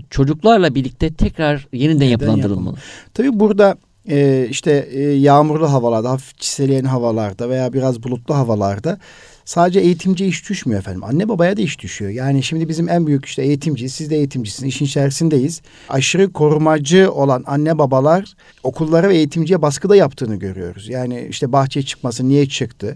çocuklarla 0.10 0.76
birlikte 0.76 1.14
tekrar 1.14 1.68
yeniden, 1.74 1.90
Yeniden 1.90 2.06
yapılandırılmalı. 2.06 2.78
Tabii 3.14 3.40
burada 3.40 3.78
e, 4.10 4.48
işte 4.50 4.88
e, 4.92 5.02
yağmurlu 5.02 5.72
havalarda, 5.72 6.10
hafif 6.10 6.38
çiseleyen 6.38 6.84
havalarda 6.84 7.50
veya 7.50 7.74
biraz 7.74 8.04
bulutlu 8.04 8.36
havalarda 8.36 9.00
sadece 9.46 9.80
eğitimci 9.80 10.26
iş 10.26 10.50
düşmüyor 10.50 10.80
efendim. 10.80 11.04
Anne 11.04 11.30
babaya 11.30 11.58
da 11.58 11.62
iş 11.62 11.80
düşüyor. 11.80 12.12
Yani 12.12 12.44
şimdi 12.44 12.70
bizim 12.70 12.90
en 12.90 13.08
büyük 13.08 13.26
işte 13.26 13.42
eğitimci, 13.42 13.90
siz 13.90 14.10
de 14.10 14.16
eğitimcisiniz, 14.16 14.70
işin 14.70 14.86
içerisindeyiz. 14.86 15.62
Aşırı 15.90 16.34
korumacı 16.34 17.12
olan 17.12 17.44
anne 17.48 17.78
babalar 17.78 18.36
okullara 18.64 19.10
ve 19.10 19.16
eğitimciye 19.16 19.62
baskıda 19.62 19.96
yaptığını 19.96 20.36
görüyoruz. 20.36 20.90
Yani 20.90 21.28
işte 21.30 21.52
bahçeye 21.52 21.84
çıkması 21.84 22.28
niye 22.28 22.50
çıktı? 22.50 22.96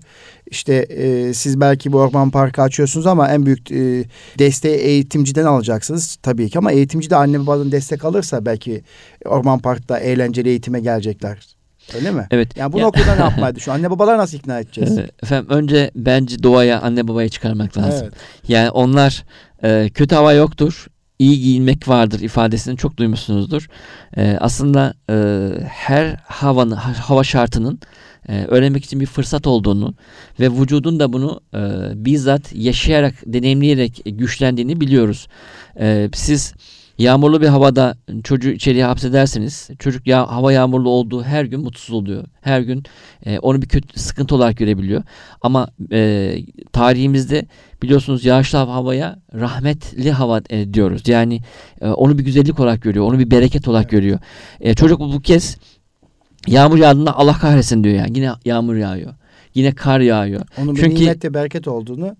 İşte 0.51 0.73
e, 0.75 1.33
siz 1.33 1.61
belki 1.61 1.91
bu 1.91 1.97
orman 1.97 2.29
parkı 2.29 2.61
açıyorsunuz 2.61 3.07
ama 3.07 3.29
en 3.29 3.45
büyük 3.45 3.71
e, 3.71 4.05
desteği 4.39 4.75
eğitimciden 4.77 5.45
alacaksınız 5.45 6.17
tabii 6.23 6.49
ki. 6.49 6.57
Ama 6.57 6.71
eğitimci 6.71 7.09
de 7.09 7.15
anne 7.15 7.39
babadan 7.39 7.71
destek 7.71 8.05
alırsa 8.05 8.45
belki 8.45 8.83
orman 9.25 9.59
parkta 9.59 9.99
eğlenceli 9.99 10.49
eğitime 10.49 10.79
gelecekler. 10.79 11.58
Öyle 11.95 12.11
mi? 12.11 12.27
Evet. 12.31 12.57
Yani 12.57 12.73
bu 12.73 12.79
Ya- 12.79 12.85
noktada 12.85 13.15
ne 13.15 13.21
yapmayı 13.21 13.55
düşünüyor? 13.55 13.79
Anne 13.79 13.89
babalar 13.91 14.17
nasıl 14.17 14.37
ikna 14.37 14.59
edeceğiz? 14.59 14.97
Ee, 14.97 15.09
Efendim 15.23 15.47
önce 15.49 15.91
bence 15.95 16.43
doğaya 16.43 16.81
anne 16.81 17.07
babaya 17.07 17.29
çıkarmak 17.29 17.77
lazım. 17.77 18.03
Evet. 18.03 18.13
Yani 18.47 18.69
onlar 18.69 19.23
e, 19.63 19.89
kötü 19.93 20.15
hava 20.15 20.33
yoktur, 20.33 20.87
iyi 21.19 21.39
giyinmek 21.41 21.87
vardır 21.87 22.19
ifadesini 22.19 22.77
çok 22.77 22.97
duymuşsunuzdur. 22.97 23.67
E, 24.17 24.37
aslında 24.39 24.93
e, 25.09 25.15
her 25.67 26.15
havanın 26.25 26.71
ha- 26.75 27.09
hava 27.09 27.23
şartının 27.23 27.79
e, 28.29 28.43
öğrenmek 28.45 28.85
için 28.85 28.99
bir 28.99 29.05
fırsat 29.05 29.47
olduğunu 29.47 29.93
ve 30.39 30.49
vücudun 30.51 30.99
da 30.99 31.13
bunu 31.13 31.41
e, 31.53 31.59
bizzat 32.05 32.55
yaşayarak, 32.55 33.13
deneyimleyerek 33.25 34.01
güçlendiğini 34.05 34.81
biliyoruz. 34.81 35.27
E, 35.79 36.09
siz 36.13 36.53
yağmurlu 36.99 37.41
bir 37.41 37.47
havada 37.47 37.95
çocuğu 38.23 38.49
içeriye 38.49 38.85
hapsederseniz 38.85 39.69
çocuk 39.79 40.07
ya 40.07 40.31
hava 40.31 40.51
yağmurlu 40.53 40.89
olduğu 40.89 41.23
her 41.23 41.45
gün 41.45 41.59
mutsuz 41.61 41.95
oluyor. 41.95 42.23
Her 42.41 42.61
gün 42.61 42.83
e, 43.25 43.39
onu 43.39 43.61
bir 43.61 43.67
kötü 43.67 43.99
sıkıntı 43.99 44.35
olarak 44.35 44.57
görebiliyor. 44.57 45.03
Ama 45.41 45.69
e, 45.91 46.35
tarihimizde 46.73 47.45
biliyorsunuz 47.83 48.25
yağışlı 48.25 48.57
hava- 48.57 48.73
havaya 48.73 49.19
rahmetli 49.33 50.11
hava 50.11 50.41
e, 50.49 50.73
diyoruz. 50.73 51.07
Yani 51.07 51.41
e, 51.81 51.87
onu 51.89 52.17
bir 52.17 52.23
güzellik 52.25 52.59
olarak 52.59 52.81
görüyor. 52.81 53.05
Onu 53.05 53.19
bir 53.19 53.31
bereket 53.31 53.67
olarak 53.67 53.89
görüyor. 53.89 54.19
E, 54.59 54.73
çocuk 54.73 54.99
bu 54.99 55.19
kez 55.21 55.57
yağmur 56.47 56.77
yağdığında 56.77 57.17
Allah 57.17 57.33
kahretsin 57.33 57.83
diyor 57.83 57.95
yani. 57.95 58.17
Yine 58.17 58.31
yağmur 58.45 58.75
yağıyor. 58.75 59.13
Yine 59.55 59.71
kar 59.75 59.99
yağıyor. 59.99 60.41
Onun 60.57 60.75
bir 60.75 60.81
Çünkü- 60.81 61.01
nimet 61.03 61.25
ve 61.25 61.33
bereket 61.33 61.67
olduğunu 61.67 62.15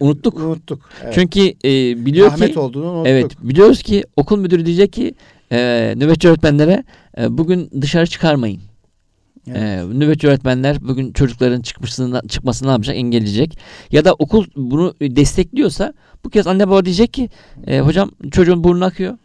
Unuttuk. 0.00 0.38
unuttuk. 0.38 0.90
Evet. 1.04 1.14
Çünkü 1.14 1.40
e, 1.40 2.06
biliyor 2.06 2.26
Rahmet 2.32 2.52
ki 2.52 2.58
olduğunu 2.58 2.90
unuttuk. 2.90 3.06
evet 3.06 3.32
biliyoruz 3.42 3.82
ki 3.82 4.04
okul 4.16 4.38
müdürü 4.38 4.66
diyecek 4.66 4.92
ki 4.92 5.14
e, 5.52 5.94
nöbetçi 5.96 6.28
öğretmenlere 6.28 6.84
e, 7.18 7.38
bugün 7.38 7.70
dışarı 7.80 8.06
çıkarmayın. 8.06 8.60
Evet. 9.46 9.56
Ee, 9.56 9.84
nöbetçi 9.98 10.28
öğretmenler 10.28 10.76
bugün 10.80 11.12
çocukların 11.12 11.60
çıkmasını, 11.60 12.22
çıkmasını 12.28 12.68
ne 12.68 12.72
yapacak? 12.72 12.96
Engelleyecek. 12.96 13.58
Ya 13.90 14.04
da 14.04 14.14
okul 14.14 14.46
bunu 14.56 14.94
destekliyorsa 15.00 15.92
bu 16.24 16.30
kez 16.30 16.46
anne 16.46 16.68
baba 16.68 16.84
diyecek 16.84 17.12
ki 17.12 17.30
e, 17.66 17.80
hocam 17.80 18.10
çocuğun 18.30 18.64
burnu 18.64 18.84
akıyor. 18.84 19.18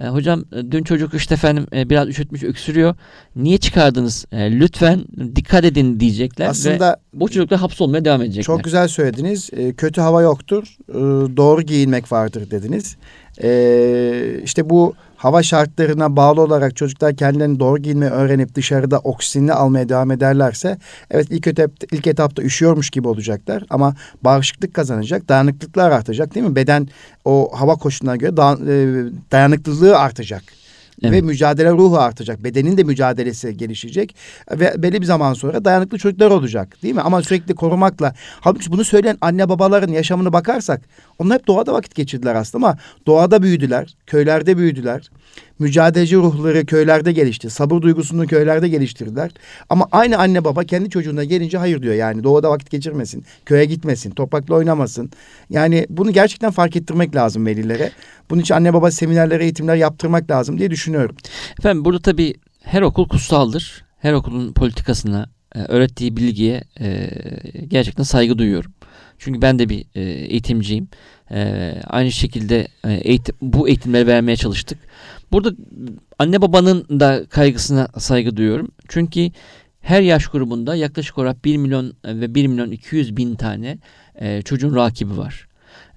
E, 0.00 0.06
hocam 0.08 0.44
e, 0.52 0.72
dün 0.72 0.82
çocuk 0.82 1.14
işte 1.14 1.34
efendim 1.34 1.66
e, 1.74 1.90
biraz 1.90 2.08
üşütmüş 2.08 2.42
öksürüyor. 2.44 2.94
Niye 3.36 3.58
çıkardınız? 3.58 4.26
E, 4.32 4.60
lütfen 4.60 5.04
dikkat 5.36 5.64
edin 5.64 6.00
diyecekler 6.00 6.46
ve 6.46 6.50
Aslında 6.50 7.00
bu 7.14 7.28
çocuklar 7.28 7.60
hapsolmaya 7.60 8.04
devam 8.04 8.22
edecekler. 8.22 8.42
çok 8.42 8.64
güzel 8.64 8.88
söylediniz. 8.88 9.50
Ee, 9.52 9.72
kötü 9.72 10.00
hava 10.00 10.22
yoktur. 10.22 10.76
Ee, 10.88 10.94
doğru 11.36 11.62
giyinmek 11.62 12.12
vardır 12.12 12.50
dediniz. 12.50 12.96
Ee, 13.42 14.40
işte 14.44 14.70
bu 14.70 14.94
hava 15.20 15.42
şartlarına 15.42 16.16
bağlı 16.16 16.40
olarak 16.40 16.76
çocuklar 16.76 17.16
kendilerini 17.16 17.60
doğru 17.60 17.78
giyinmeyi 17.78 18.12
öğrenip 18.12 18.54
dışarıda 18.54 18.98
oksijenini 18.98 19.52
almaya 19.52 19.88
devam 19.88 20.10
ederlerse 20.10 20.78
evet 21.10 21.26
ilk 21.30 21.46
etapta, 21.46 21.86
ilk 21.92 22.06
etapta 22.06 22.42
üşüyormuş 22.42 22.90
gibi 22.90 23.08
olacaklar 23.08 23.64
ama 23.70 23.94
bağışıklık 24.22 24.74
kazanacak, 24.74 25.28
dayanıklıklar 25.28 25.90
artacak 25.90 26.34
değil 26.34 26.46
mi? 26.46 26.56
Beden 26.56 26.88
o 27.24 27.50
hava 27.54 27.74
koşullarına 27.74 28.16
göre 28.16 28.32
e, 28.32 28.76
dayanıklılığı 29.32 29.98
artacak. 29.98 30.42
Ve 31.02 31.08
Evet. 31.08 31.22
mücadele 31.24 31.70
ruhu 31.70 31.98
artacak. 31.98 32.44
Bedenin 32.44 32.76
de 32.76 32.82
mücadelesi 32.82 33.56
gelişecek. 33.56 34.16
Ve 34.50 34.82
belli 34.82 35.00
bir 35.00 35.06
zaman 35.06 35.34
sonra 35.34 35.64
dayanıklı 35.64 35.98
çocuklar 35.98 36.30
olacak. 36.30 36.82
Değil 36.82 36.94
mi? 36.94 37.00
Ama 37.00 37.22
sürekli 37.22 37.54
korumakla. 37.54 38.14
Halbuki 38.40 38.72
bunu 38.72 38.84
söyleyen 38.84 39.18
anne 39.20 39.48
babaların 39.48 39.92
yaşamını 39.92 40.32
bakarsak 40.32 40.82
onlar 41.18 41.38
hep 41.38 41.46
doğada 41.46 41.72
vakit 41.72 41.94
geçirdiler 41.94 42.34
aslında 42.34 42.66
ama 42.66 42.78
doğada 43.06 43.42
büyüdüler. 43.42 43.96
Köylerde 44.06 44.56
büyüdüler. 44.56 45.10
Mücadeleci 45.60 46.16
ruhları 46.16 46.66
köylerde 46.66 47.12
gelişti. 47.12 47.50
Sabır 47.50 47.82
duygusunu 47.82 48.26
köylerde 48.26 48.68
geliştirdiler. 48.68 49.30
Ama 49.68 49.88
aynı 49.92 50.18
anne 50.18 50.44
baba 50.44 50.64
kendi 50.64 50.90
çocuğuna 50.90 51.24
gelince 51.24 51.58
hayır 51.58 51.82
diyor. 51.82 51.94
Yani 51.94 52.24
doğada 52.24 52.50
vakit 52.50 52.70
geçirmesin. 52.70 53.24
Köye 53.46 53.64
gitmesin. 53.64 54.10
Toprakla 54.10 54.54
oynamasın. 54.54 55.10
Yani 55.50 55.86
bunu 55.90 56.12
gerçekten 56.12 56.50
fark 56.50 56.76
ettirmek 56.76 57.16
lazım 57.16 57.46
velilere. 57.46 57.90
Bunun 58.30 58.40
için 58.40 58.54
anne 58.54 58.74
baba 58.74 58.90
seminerler, 58.90 59.40
eğitimler 59.40 59.76
yaptırmak 59.76 60.30
lazım 60.30 60.58
diye 60.58 60.70
düşünüyorum. 60.70 61.16
Efendim 61.58 61.84
burada 61.84 62.00
tabii 62.02 62.34
her 62.62 62.82
okul 62.82 63.08
kutsaldır. 63.08 63.84
Her 63.98 64.12
okulun 64.12 64.52
politikasına, 64.52 65.28
e, 65.54 65.58
öğrettiği 65.58 66.16
bilgiye 66.16 66.64
e, 66.80 67.10
gerçekten 67.68 68.04
saygı 68.04 68.38
duyuyorum. 68.38 68.72
Çünkü 69.18 69.42
ben 69.42 69.58
de 69.58 69.68
bir 69.68 69.84
e, 69.94 70.00
eğitimciyim. 70.02 70.88
Aynı 71.86 72.12
şekilde 72.12 72.68
eğitim, 72.84 73.34
bu 73.40 73.68
eğitimleri 73.68 74.06
vermeye 74.06 74.36
çalıştık. 74.36 74.78
Burada 75.32 75.50
anne 76.18 76.42
babanın 76.42 77.00
da 77.00 77.26
kaygısına 77.26 77.88
saygı 77.98 78.36
duyuyorum. 78.36 78.68
Çünkü 78.88 79.30
her 79.80 80.00
yaş 80.02 80.26
grubunda 80.26 80.74
yaklaşık 80.74 81.18
olarak 81.18 81.44
1 81.44 81.56
milyon 81.56 81.92
ve 82.04 82.34
1 82.34 82.46
milyon 82.46 82.70
200 82.70 83.16
bin 83.16 83.34
tane 83.34 83.78
e, 84.14 84.42
çocuğun 84.42 84.76
rakibi 84.76 85.16
var. 85.16 85.48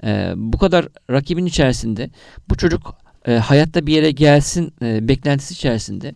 E, 0.04 0.34
bu 0.36 0.58
kadar 0.58 0.88
rakibin 1.12 1.46
içerisinde 1.46 2.10
bu 2.50 2.58
çocuk 2.58 2.96
e, 3.28 3.34
hayatta 3.34 3.88
bir 3.88 3.93
yere 3.93 4.12
gelsin 4.12 4.74
e, 4.82 5.08
beklentisi 5.08 5.54
içerisinde 5.54 6.15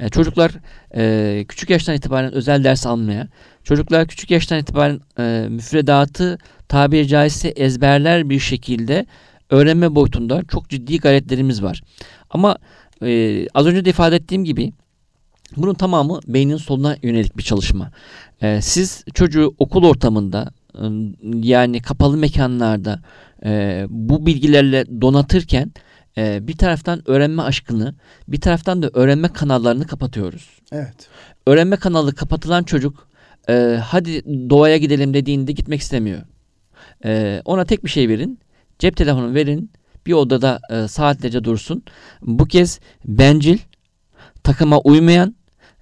e, 0.00 0.08
çocuklar 0.08 0.50
e, 0.96 1.44
küçük 1.48 1.70
yaştan 1.70 1.94
itibaren 1.94 2.32
özel 2.32 2.64
ders 2.64 2.86
almaya, 2.86 3.28
çocuklar 3.64 4.06
küçük 4.08 4.30
yaştan 4.30 4.58
itibaren 4.58 5.00
e, 5.18 5.46
müfredatı 5.48 6.38
tabiri 6.68 7.08
caizse 7.08 7.48
ezberler 7.48 8.30
bir 8.30 8.38
şekilde 8.38 9.06
öğrenme 9.50 9.94
boyutunda 9.94 10.42
çok 10.44 10.68
ciddi 10.68 10.98
gayretlerimiz 10.98 11.62
var. 11.62 11.82
Ama 12.30 12.56
e, 13.02 13.46
az 13.54 13.66
önce 13.66 13.84
de 13.84 13.90
ifade 13.90 14.16
ettiğim 14.16 14.44
gibi 14.44 14.72
bunun 15.56 15.74
tamamı 15.74 16.20
beynin 16.26 16.56
soluna 16.56 16.96
yönelik 17.02 17.36
bir 17.36 17.42
çalışma. 17.42 17.90
E, 18.42 18.60
siz 18.62 19.04
çocuğu 19.14 19.54
okul 19.58 19.84
ortamında 19.84 20.52
e, 20.74 20.84
yani 21.34 21.82
kapalı 21.82 22.16
mekanlarda 22.16 23.00
e, 23.44 23.86
bu 23.88 24.26
bilgilerle 24.26 25.00
donatırken 25.00 25.72
e, 26.18 26.48
bir 26.48 26.56
taraftan 26.56 27.10
öğrenme 27.10 27.42
aşkını, 27.42 27.94
bir 28.28 28.40
taraftan 28.40 28.82
da 28.82 28.90
öğrenme 28.94 29.28
kanallarını 29.28 29.86
kapatıyoruz. 29.86 30.48
Evet. 30.72 31.08
Öğrenme 31.46 31.76
kanalı 31.76 32.14
kapatılan 32.14 32.62
çocuk 32.62 33.08
e, 33.48 33.78
hadi 33.84 34.24
doğaya 34.50 34.76
gidelim 34.76 35.14
dediğinde 35.14 35.52
gitmek 35.52 35.80
istemiyor. 35.80 36.22
E, 37.04 37.42
ona 37.44 37.64
tek 37.64 37.84
bir 37.84 37.90
şey 37.90 38.08
verin, 38.08 38.38
cep 38.80 38.96
telefonu 38.96 39.34
verin, 39.34 39.70
bir 40.06 40.12
odada 40.12 40.60
e, 40.70 40.88
saatlerce 40.88 41.44
dursun. 41.44 41.82
Bu 42.22 42.44
kez 42.44 42.80
bencil, 43.04 43.58
takıma 44.42 44.78
uymayan, 44.80 45.34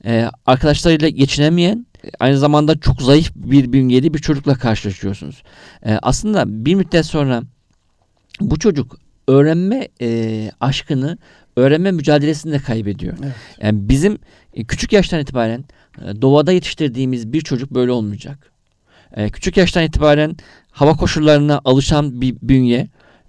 e, 0.04 0.30
arkadaşlarıyla 0.46 1.08
geçinemeyen, 1.08 1.86
aynı 2.18 2.38
zamanda 2.38 2.80
çok 2.80 3.02
zayıf 3.02 3.32
bir 3.34 3.72
bünyeli 3.72 4.14
bir 4.14 4.18
çocukla 4.18 4.54
karşılaşıyorsunuz. 4.54 5.42
E, 5.86 5.98
aslında 6.02 6.64
bir 6.64 6.74
müddet 6.74 7.06
sonra 7.06 7.42
bu 8.40 8.58
çocuk 8.58 8.98
öğrenme 9.28 9.88
e, 10.00 10.50
aşkını, 10.60 11.18
öğrenme 11.56 11.90
mücadelesini 11.90 12.52
de 12.52 12.58
kaybediyor. 12.58 13.16
Evet. 13.22 13.34
Yani 13.60 13.88
bizim 13.88 14.18
e, 14.54 14.64
küçük 14.64 14.92
yaştan 14.92 15.20
itibaren 15.20 15.64
e, 15.98 16.22
doğada 16.22 16.52
yetiştirdiğimiz 16.52 17.32
bir 17.32 17.40
çocuk 17.40 17.70
böyle 17.70 17.90
olmayacak. 17.90 18.52
E, 19.16 19.30
küçük 19.30 19.56
yaştan 19.56 19.84
itibaren 19.84 20.36
hava 20.78 20.92
koşullarına 20.92 21.60
alışan 21.64 22.20
bir 22.20 22.36
bünye, 22.42 22.88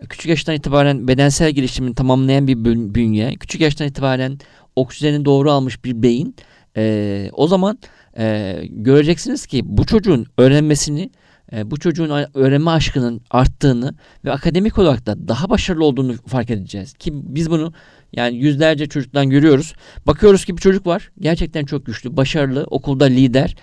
küçük 0.09 0.29
yaştan 0.29 0.55
itibaren 0.55 1.07
bedensel 1.07 1.51
gelişimini 1.51 1.95
tamamlayan 1.95 2.47
bir 2.47 2.55
bün- 2.55 2.95
bünye, 2.95 3.35
küçük 3.35 3.61
yaştan 3.61 3.87
itibaren 3.87 4.37
oksijeni 4.75 5.25
doğru 5.25 5.51
almış 5.51 5.85
bir 5.85 6.03
beyin 6.03 6.35
E, 6.77 7.29
o 7.33 7.47
zaman 7.47 7.79
e, 8.17 8.55
göreceksiniz 8.69 9.45
ki 9.45 9.61
bu 9.65 9.85
çocuğun 9.85 10.25
öğrenmesini, 10.37 11.09
e, 11.53 11.71
bu 11.71 11.79
çocuğun 11.79 12.25
öğrenme 12.33 12.71
aşkının 12.71 13.21
arttığını 13.31 13.95
ve 14.25 14.31
akademik 14.31 14.77
olarak 14.77 15.05
da 15.05 15.27
daha 15.27 15.49
başarılı 15.49 15.85
olduğunu 15.85 16.13
fark 16.27 16.49
edeceğiz. 16.49 16.93
Ki 16.93 17.11
biz 17.13 17.51
bunu 17.51 17.73
yani 18.13 18.37
yüzlerce 18.37 18.85
çocuktan 18.85 19.29
görüyoruz. 19.29 19.73
Bakıyoruz 20.07 20.45
ki 20.45 20.57
bir 20.57 20.61
çocuk 20.61 20.87
var. 20.87 21.11
Gerçekten 21.19 21.65
çok 21.65 21.85
güçlü, 21.85 22.17
başarılı, 22.17 22.63
okulda 22.69 23.05
lider. 23.05 23.55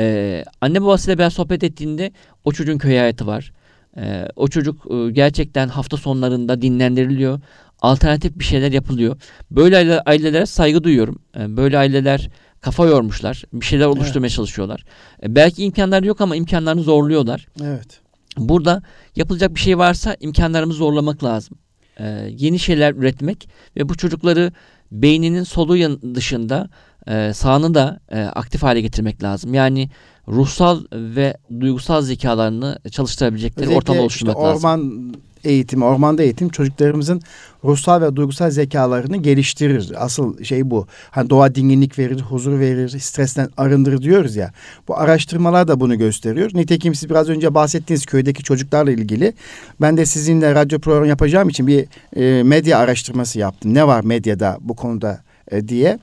Ee, 0.00 0.44
anne 0.60 0.82
babasıyla 0.82 1.18
ben 1.18 1.28
sohbet 1.28 1.64
ettiğinde 1.64 2.12
o 2.44 2.52
çocuğun 2.52 2.78
köy 2.78 2.96
hayatı 2.96 3.26
var. 3.26 3.52
Ee, 3.96 4.28
o 4.36 4.48
çocuk 4.48 4.86
e, 4.90 5.10
gerçekten 5.10 5.68
hafta 5.68 5.96
sonlarında 5.96 6.62
dinlendiriliyor. 6.62 7.40
Alternatif 7.82 8.38
bir 8.38 8.44
şeyler 8.44 8.72
yapılıyor. 8.72 9.16
Böyle 9.50 9.76
aile, 9.76 10.00
ailelere 10.00 10.46
saygı 10.46 10.84
duyuyorum. 10.84 11.22
Ee, 11.38 11.56
böyle 11.56 11.78
aileler 11.78 12.30
kafa 12.60 12.86
yormuşlar. 12.86 13.44
Bir 13.52 13.64
şeyler 13.64 13.86
oluşturmaya 13.86 14.26
evet. 14.26 14.36
çalışıyorlar. 14.36 14.84
Ee, 15.22 15.34
belki 15.34 15.64
imkanları 15.64 16.06
yok 16.06 16.20
ama 16.20 16.36
imkanlarını 16.36 16.82
zorluyorlar. 16.82 17.46
Evet. 17.62 18.00
Burada 18.36 18.82
yapılacak 19.16 19.54
bir 19.54 19.60
şey 19.60 19.78
varsa 19.78 20.16
imkanlarımızı 20.20 20.78
zorlamak 20.78 21.24
lazım. 21.24 21.58
Ee, 21.98 22.28
yeni 22.38 22.58
şeyler 22.58 22.94
üretmek 22.94 23.48
ve 23.76 23.88
bu 23.88 23.96
çocukları 23.96 24.52
beyninin 24.92 25.42
solu 25.42 25.76
yan 25.76 26.14
dışında 26.14 26.68
e, 27.08 27.32
sağını 27.34 27.74
da 27.74 28.00
e, 28.12 28.20
aktif 28.22 28.62
hale 28.62 28.80
getirmek 28.80 29.22
lazım. 29.22 29.54
Yani 29.54 29.90
ruhsal 30.28 30.84
ve 30.92 31.36
duygusal 31.60 32.02
zekalarını 32.02 32.78
çalıştırabilecekleri 32.90 33.66
Özellikle 33.66 33.78
ortam 33.78 33.98
oluşturmak 33.98 34.36
işte 34.36 34.42
orman 34.42 34.54
lazım. 34.54 34.70
Orman 34.70 35.14
eğitimi, 35.44 35.84
ormanda 35.84 36.22
eğitim 36.22 36.48
çocuklarımızın 36.48 37.22
ruhsal 37.64 38.02
ve 38.02 38.16
duygusal 38.16 38.50
zekalarını 38.50 39.16
geliştirir. 39.16 39.92
Asıl 39.96 40.44
şey 40.44 40.70
bu. 40.70 40.86
Hani 41.10 41.30
doğa 41.30 41.54
dinginlik 41.54 41.98
verir, 41.98 42.20
huzur 42.20 42.58
verir, 42.58 42.98
stresten 42.98 43.48
arındırır 43.56 44.02
diyoruz 44.02 44.36
ya. 44.36 44.52
Bu 44.88 44.98
araştırmalar 44.98 45.68
da 45.68 45.80
bunu 45.80 45.98
gösteriyor. 45.98 46.50
Nitekim 46.54 46.94
siz 46.94 47.10
biraz 47.10 47.28
önce 47.28 47.54
bahsettiğiniz 47.54 48.06
köydeki 48.06 48.42
çocuklarla 48.42 48.90
ilgili 48.90 49.32
ben 49.80 49.96
de 49.96 50.06
sizinle 50.06 50.54
radyo 50.54 50.78
programı 50.78 51.08
yapacağım 51.08 51.48
için 51.48 51.66
bir 51.66 51.86
e, 52.16 52.42
medya 52.42 52.78
araştırması 52.78 53.38
yaptım. 53.38 53.74
Ne 53.74 53.86
var 53.86 54.04
medyada 54.04 54.58
bu 54.60 54.76
konuda 54.76 55.20
e, 55.50 55.68
diye. 55.68 55.98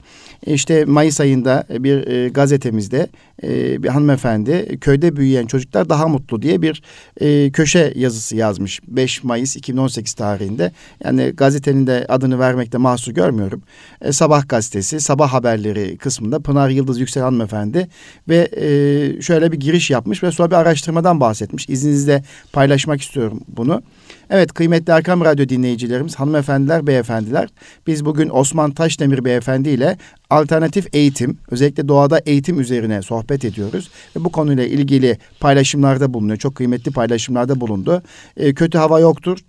İşte 0.45 0.85
Mayıs 0.85 1.21
ayında 1.21 1.63
bir 1.69 2.07
e, 2.07 2.29
gazetemizde 2.29 3.07
e, 3.43 3.83
bir 3.83 3.89
hanımefendi 3.89 4.77
köyde 4.81 5.15
büyüyen 5.15 5.45
çocuklar 5.45 5.89
daha 5.89 6.07
mutlu 6.07 6.41
diye 6.41 6.61
bir 6.61 6.81
e, 7.21 7.51
köşe 7.51 7.93
yazısı 7.95 8.35
yazmış. 8.35 8.79
5 8.87 9.23
Mayıs 9.23 9.55
2018 9.55 10.13
tarihinde. 10.13 10.71
Yani 11.03 11.33
gazetenin 11.37 11.87
de 11.87 12.05
adını 12.09 12.39
vermekte 12.39 12.77
mahsur 12.77 13.11
görmüyorum. 13.11 13.61
E, 14.01 14.11
sabah 14.11 14.49
gazetesi, 14.49 14.99
sabah 14.99 15.33
haberleri 15.33 15.97
kısmında 15.97 16.39
Pınar 16.39 16.69
Yıldız 16.69 16.99
Yüksel 16.99 17.23
hanımefendi 17.23 17.87
ve 18.29 18.49
e, 18.55 19.21
şöyle 19.21 19.51
bir 19.51 19.57
giriş 19.57 19.91
yapmış 19.91 20.23
ve 20.23 20.31
sonra 20.31 20.51
bir 20.51 20.55
araştırmadan 20.55 21.19
bahsetmiş. 21.19 21.69
İzninizle 21.69 22.23
paylaşmak 22.53 23.01
istiyorum 23.01 23.41
bunu. 23.47 23.81
Evet 24.29 24.53
kıymetli 24.53 24.93
Erkam 24.93 25.25
Radyo 25.25 25.49
dinleyicilerimiz, 25.49 26.15
hanımefendiler, 26.15 26.87
beyefendiler. 26.87 27.49
Biz 27.87 28.05
bugün 28.05 28.29
Osman 28.29 28.71
Taşdemir 28.71 29.25
beyefendi 29.25 29.69
ile 29.69 29.97
alternatif 30.29 30.95
eğitim, 30.95 31.37
özellikle 31.51 31.87
doğada 31.87 32.19
eğitim 32.19 32.59
üzerine 32.59 33.01
sohbet 33.01 33.26
ediyoruz. 33.31 33.89
Ve 34.15 34.23
bu 34.23 34.31
konuyla 34.31 34.65
ilgili 34.65 35.17
paylaşımlarda 35.39 36.13
bulunuyor. 36.13 36.37
Çok 36.37 36.55
kıymetli 36.55 36.91
paylaşımlarda 36.91 37.61
bulundu. 37.61 38.03
E, 38.37 38.53
kötü 38.53 38.77
hava 38.77 38.99
yoktur 38.99 39.39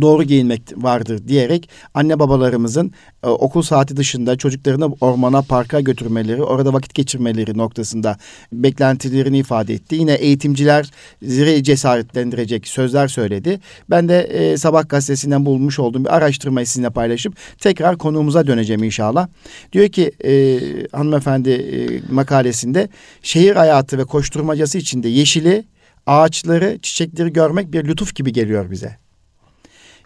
doğru 0.00 0.22
giyinmek 0.22 0.62
vardır 0.76 1.28
diyerek 1.28 1.68
anne 1.94 2.18
babalarımızın 2.18 2.92
e, 3.24 3.26
okul 3.26 3.62
saati 3.62 3.96
dışında 3.96 4.36
çocuklarını 4.36 4.94
ormana, 5.00 5.42
parka 5.42 5.80
götürmeleri, 5.80 6.42
orada 6.42 6.72
vakit 6.72 6.94
geçirmeleri 6.94 7.58
noktasında 7.58 8.16
beklentilerini 8.52 9.38
ifade 9.38 9.74
etti. 9.74 9.94
Yine 9.94 10.14
eğitimcileri 10.14 11.64
cesaretlendirecek 11.64 12.68
sözler 12.68 13.08
söyledi. 13.08 13.60
Ben 13.90 14.08
de 14.08 14.20
e, 14.20 14.56
Sabah 14.56 14.88
gazetesinden 14.88 15.46
bulmuş 15.46 15.78
olduğum 15.78 16.04
bir 16.04 16.16
araştırmayı 16.16 16.66
sizinle 16.66 16.90
paylaşıp 16.90 17.36
tekrar 17.58 17.98
konuğumuza 17.98 18.46
döneceğim 18.46 18.82
inşallah. 18.82 19.28
Diyor 19.72 19.88
ki 19.88 20.12
e, 20.24 20.60
hanımefendi 20.92 21.50
e, 21.50 22.00
makalesinde 22.12 22.88
şehir 23.22 23.56
hayatı 23.56 23.98
ve 23.98 24.04
koşturmacası 24.04 24.78
içinde 24.78 25.08
yeşili, 25.08 25.64
ağaçları, 26.06 26.78
çiçekleri 26.82 27.32
görmek 27.32 27.72
bir 27.72 27.84
lütuf 27.84 28.14
gibi 28.14 28.32
geliyor 28.32 28.70
bize. 28.70 29.02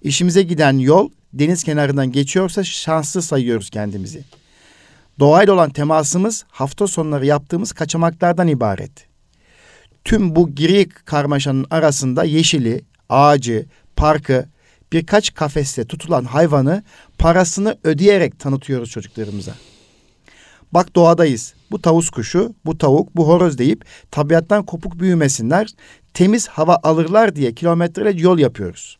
İşimize 0.03 0.43
giden 0.43 0.79
yol 0.79 1.11
deniz 1.33 1.65
kenarından 1.65 2.13
geçiyorsa 2.13 2.65
şanslı 2.65 3.23
sayıyoruz 3.23 3.71
kendimizi. 3.71 4.25
Doğayla 5.19 5.53
olan 5.53 5.71
temasımız 5.71 6.45
hafta 6.49 6.87
sonları 6.87 7.27
yaptığımız 7.27 7.73
kaçamaklardan 7.73 8.49
ibaret. 8.49 9.07
Tüm 10.05 10.37
bu 10.37 10.55
giri 10.55 10.89
karmaşanın 10.89 11.67
arasında 11.71 12.25
yeşili, 12.25 12.85
ağacı, 13.09 13.67
parkı, 13.97 14.47
birkaç 14.93 15.35
kafeste 15.35 15.85
tutulan 15.85 16.25
hayvanı 16.25 16.83
parasını 17.19 17.79
ödeyerek 17.85 18.39
tanıtıyoruz 18.39 18.91
çocuklarımıza. 18.91 19.55
Bak 20.73 20.97
doğadayız. 20.97 21.55
Bu 21.71 21.83
tavus 21.83 22.11
kuşu, 22.11 22.55
bu 22.65 22.79
tavuk, 22.79 23.17
bu 23.17 23.29
horoz 23.29 23.59
deyip 23.59 23.85
tabiattan 24.11 24.67
kopuk 24.67 24.99
büyümesinler, 24.99 25.71
temiz 26.15 26.49
hava 26.49 26.79
alırlar 26.83 27.37
diye 27.37 27.55
kilometrelerce 27.55 28.23
yol 28.23 28.39
yapıyoruz. 28.39 28.99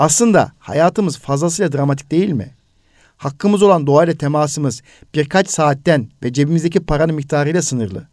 Aslında 0.00 0.52
hayatımız 0.58 1.18
fazlasıyla 1.18 1.72
dramatik 1.72 2.10
değil 2.10 2.32
mi? 2.32 2.54
Hakkımız 3.16 3.62
olan 3.62 3.86
doğayla 3.86 4.14
temasımız 4.14 4.82
birkaç 5.14 5.48
saatten 5.50 6.08
ve 6.22 6.32
cebimizdeki 6.32 6.80
paranın 6.80 7.14
miktarıyla 7.14 7.62
sınırlı. 7.62 8.08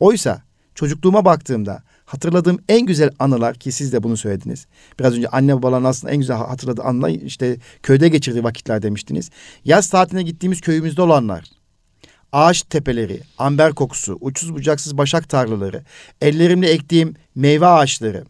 Oysa 0.00 0.42
çocukluğuma 0.74 1.24
baktığımda 1.24 1.82
hatırladığım 2.04 2.58
en 2.68 2.86
güzel 2.86 3.10
anılar 3.18 3.54
ki 3.54 3.72
siz 3.72 3.92
de 3.92 4.02
bunu 4.02 4.16
söylediniz. 4.16 4.66
Biraz 5.00 5.14
önce 5.14 5.28
anne 5.28 5.56
babaların 5.56 5.84
aslında 5.84 6.12
en 6.12 6.18
güzel 6.18 6.36
hatırladığı 6.36 6.82
anılar 6.82 7.10
işte 7.10 7.56
köyde 7.82 8.08
geçirdiği 8.08 8.44
vakitler 8.44 8.82
demiştiniz. 8.82 9.30
Yaz 9.64 9.90
tatiline 9.90 10.22
gittiğimiz 10.22 10.60
köyümüzde 10.60 11.02
olanlar. 11.02 11.44
Ağaç 12.32 12.62
tepeleri, 12.62 13.20
amber 13.38 13.72
kokusu, 13.72 14.18
uçsuz 14.20 14.54
bucaksız 14.54 14.98
başak 14.98 15.28
tarlaları, 15.28 15.82
ellerimle 16.20 16.70
ektiğim 16.70 17.14
meyve 17.34 17.66
ağaçları, 17.66 18.24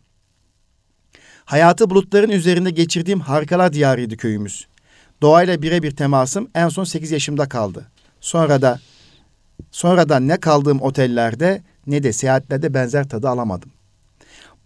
Hayatı 1.53 1.91
bulutların 1.91 2.31
üzerinde 2.31 2.71
geçirdiğim 2.71 3.21
harikalar 3.21 3.73
diyarıydı 3.73 4.17
köyümüz. 4.17 4.67
Doğayla 5.23 5.63
birebir 5.63 5.91
temasım 5.91 6.51
en 6.55 6.69
son 6.69 6.85
sekiz 6.85 7.11
yaşımda 7.11 7.49
kaldı. 7.49 7.91
Sonra 8.21 8.63
da 8.63 8.81
sonradan 9.71 10.29
ne 10.29 10.37
kaldığım 10.37 10.81
otellerde 10.83 11.63
ne 11.87 12.03
de 12.03 12.13
seyahatlerde 12.13 12.75
benzer 12.75 13.09
tadı 13.09 13.29
alamadım. 13.29 13.71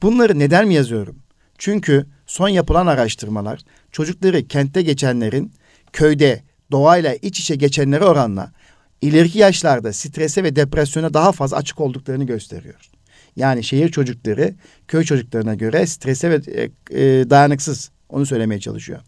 Bunları 0.02 0.38
neden 0.38 0.68
mi 0.68 0.74
yazıyorum? 0.74 1.16
Çünkü 1.58 2.06
son 2.26 2.48
yapılan 2.48 2.86
araştırmalar 2.86 3.60
çocukları 3.92 4.48
kentte 4.48 4.82
geçenlerin 4.82 5.52
köyde 5.92 6.42
doğayla 6.70 7.14
iç 7.14 7.40
içe 7.40 7.56
geçenlere 7.56 8.04
oranla 8.04 8.52
ileriki 9.00 9.38
yaşlarda 9.38 9.92
strese 9.92 10.44
ve 10.44 10.56
depresyona 10.56 11.14
daha 11.14 11.32
fazla 11.32 11.56
açık 11.56 11.80
olduklarını 11.80 12.24
gösteriyor. 12.24 12.95
Yani 13.36 13.64
şehir 13.64 13.88
çocukları 13.88 14.54
köy 14.88 15.04
çocuklarına 15.04 15.54
göre 15.54 15.86
strese 15.86 16.30
ve 16.30 16.40
e, 16.46 16.62
e, 16.90 17.30
dayanıksız. 17.30 17.90
Onu 18.08 18.26
söylemeye 18.26 18.60
çalışıyor. 18.60 19.00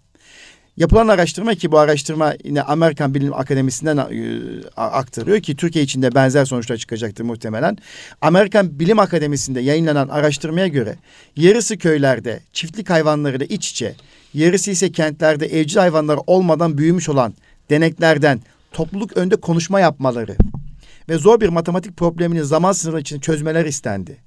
Yapılan 0.78 1.08
araştırma 1.08 1.54
ki 1.54 1.72
bu 1.72 1.78
araştırma 1.78 2.34
yine 2.44 2.62
Amerikan 2.62 3.14
Bilim 3.14 3.34
Akademisi'nden 3.34 3.96
e, 3.96 4.08
aktarıyor 4.76 5.40
ki 5.40 5.56
Türkiye 5.56 5.84
içinde 5.84 6.14
benzer 6.14 6.44
sonuçlar 6.44 6.76
çıkacaktır 6.76 7.24
muhtemelen. 7.24 7.78
Amerikan 8.20 8.80
Bilim 8.80 8.98
Akademisi'nde 8.98 9.60
yayınlanan 9.60 10.08
araştırmaya 10.08 10.66
göre 10.66 10.96
yarısı 11.36 11.78
köylerde 11.78 12.40
çiftlik 12.52 12.90
hayvanlarıyla 12.90 13.46
iç 13.46 13.70
içe, 13.70 13.94
yarısı 14.34 14.70
ise 14.70 14.92
kentlerde 14.92 15.46
evcil 15.46 15.78
hayvanlar 15.78 16.18
olmadan 16.26 16.78
büyümüş 16.78 17.08
olan 17.08 17.34
deneklerden 17.70 18.40
topluluk 18.72 19.16
önde 19.16 19.36
konuşma 19.36 19.80
yapmaları 19.80 20.36
ve 21.08 21.18
zor 21.18 21.40
bir 21.40 21.48
matematik 21.48 21.96
problemini 21.96 22.44
zaman 22.44 22.72
sınırı 22.72 23.00
içinde 23.00 23.20
çözmeler 23.20 23.64
istendi. 23.64 24.18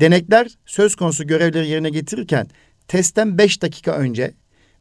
Denekler 0.00 0.48
söz 0.66 0.96
konusu 0.96 1.26
görevleri 1.26 1.68
yerine 1.68 1.90
getirirken 1.90 2.48
testten 2.88 3.38
5 3.38 3.62
dakika 3.62 3.92
önce 3.92 4.34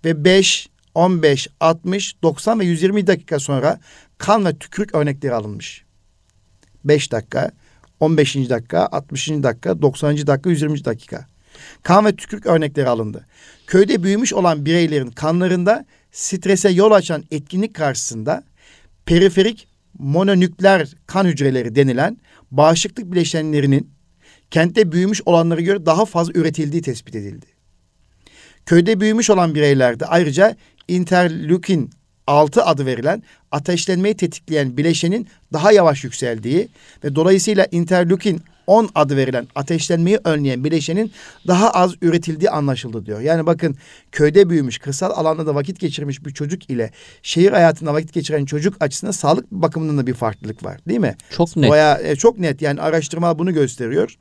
ve 0.05 0.23
5, 0.25 0.69
15, 0.95 1.47
60, 1.59 2.23
90 2.23 2.59
ve 2.59 2.65
120 2.65 3.07
dakika 3.07 3.39
sonra 3.39 3.79
kan 4.17 4.45
ve 4.45 4.57
tükürük 4.57 4.95
örnekleri 4.95 5.33
alınmış. 5.33 5.83
5 6.85 7.11
dakika, 7.11 7.51
15. 7.99 8.35
dakika, 8.35 8.87
60. 8.91 9.29
dakika, 9.29 9.81
90. 9.81 10.27
dakika, 10.27 10.49
120. 10.49 10.85
dakika. 10.85 11.25
Kan 11.83 12.05
ve 12.05 12.15
tükürük 12.15 12.45
örnekleri 12.45 12.89
alındı. 12.89 13.25
Köyde 13.67 14.03
büyümüş 14.03 14.33
olan 14.33 14.65
bireylerin 14.65 15.11
kanlarında 15.11 15.85
strese 16.11 16.69
yol 16.69 16.91
açan 16.91 17.23
etkinlik 17.31 17.73
karşısında 17.73 18.43
periferik 19.05 19.68
mononükleer 19.97 20.95
kan 21.07 21.25
hücreleri 21.25 21.75
denilen 21.75 22.17
bağışıklık 22.51 23.11
bileşenlerinin 23.11 23.91
kentte 24.51 24.91
büyümüş 24.91 25.21
olanlara 25.25 25.61
göre 25.61 25.85
daha 25.85 26.05
fazla 26.05 26.33
üretildiği 26.39 26.81
tespit 26.81 27.15
edildi. 27.15 27.45
Köyde 28.65 28.99
büyümüş 28.99 29.29
olan 29.29 29.55
bireylerde 29.55 30.05
ayrıca 30.05 30.55
interleukin 30.87 31.89
6 32.29 32.63
adı 32.63 32.85
verilen 32.85 33.23
ateşlenmeyi 33.51 34.17
tetikleyen 34.17 34.77
bileşenin 34.77 35.27
daha 35.53 35.71
yavaş 35.71 36.03
yükseldiği 36.03 36.69
ve 37.03 37.15
dolayısıyla 37.15 37.67
interleukin 37.71 38.41
10 38.67 38.89
adı 38.95 39.17
verilen 39.17 39.47
ateşlenmeyi 39.55 40.19
önleyen 40.23 40.63
bileşenin 40.63 41.11
daha 41.47 41.71
az 41.71 41.93
üretildiği 42.01 42.49
anlaşıldı 42.49 43.05
diyor. 43.05 43.19
Yani 43.19 43.45
bakın 43.45 43.75
köyde 44.11 44.49
büyümüş, 44.49 44.77
kırsal 44.77 45.11
alanda 45.11 45.45
da 45.45 45.55
vakit 45.55 45.79
geçirmiş 45.79 46.25
bir 46.25 46.33
çocuk 46.33 46.69
ile 46.69 46.91
şehir 47.23 47.51
hayatında 47.51 47.93
vakit 47.93 48.13
geçiren 48.13 48.45
çocuk 48.45 48.77
açısından 48.79 49.11
sağlık 49.11 49.51
bakımından 49.51 49.97
da 49.97 50.07
bir 50.07 50.13
farklılık 50.13 50.65
var 50.65 50.79
değil 50.87 50.99
mi? 50.99 51.15
Çok 51.37 51.55
net. 51.55 51.69
Baya, 51.69 51.99
e, 52.03 52.15
çok 52.15 52.39
net 52.39 52.61
yani 52.61 52.81
araştırma 52.81 53.39
bunu 53.39 53.53
gösteriyor. 53.53 54.15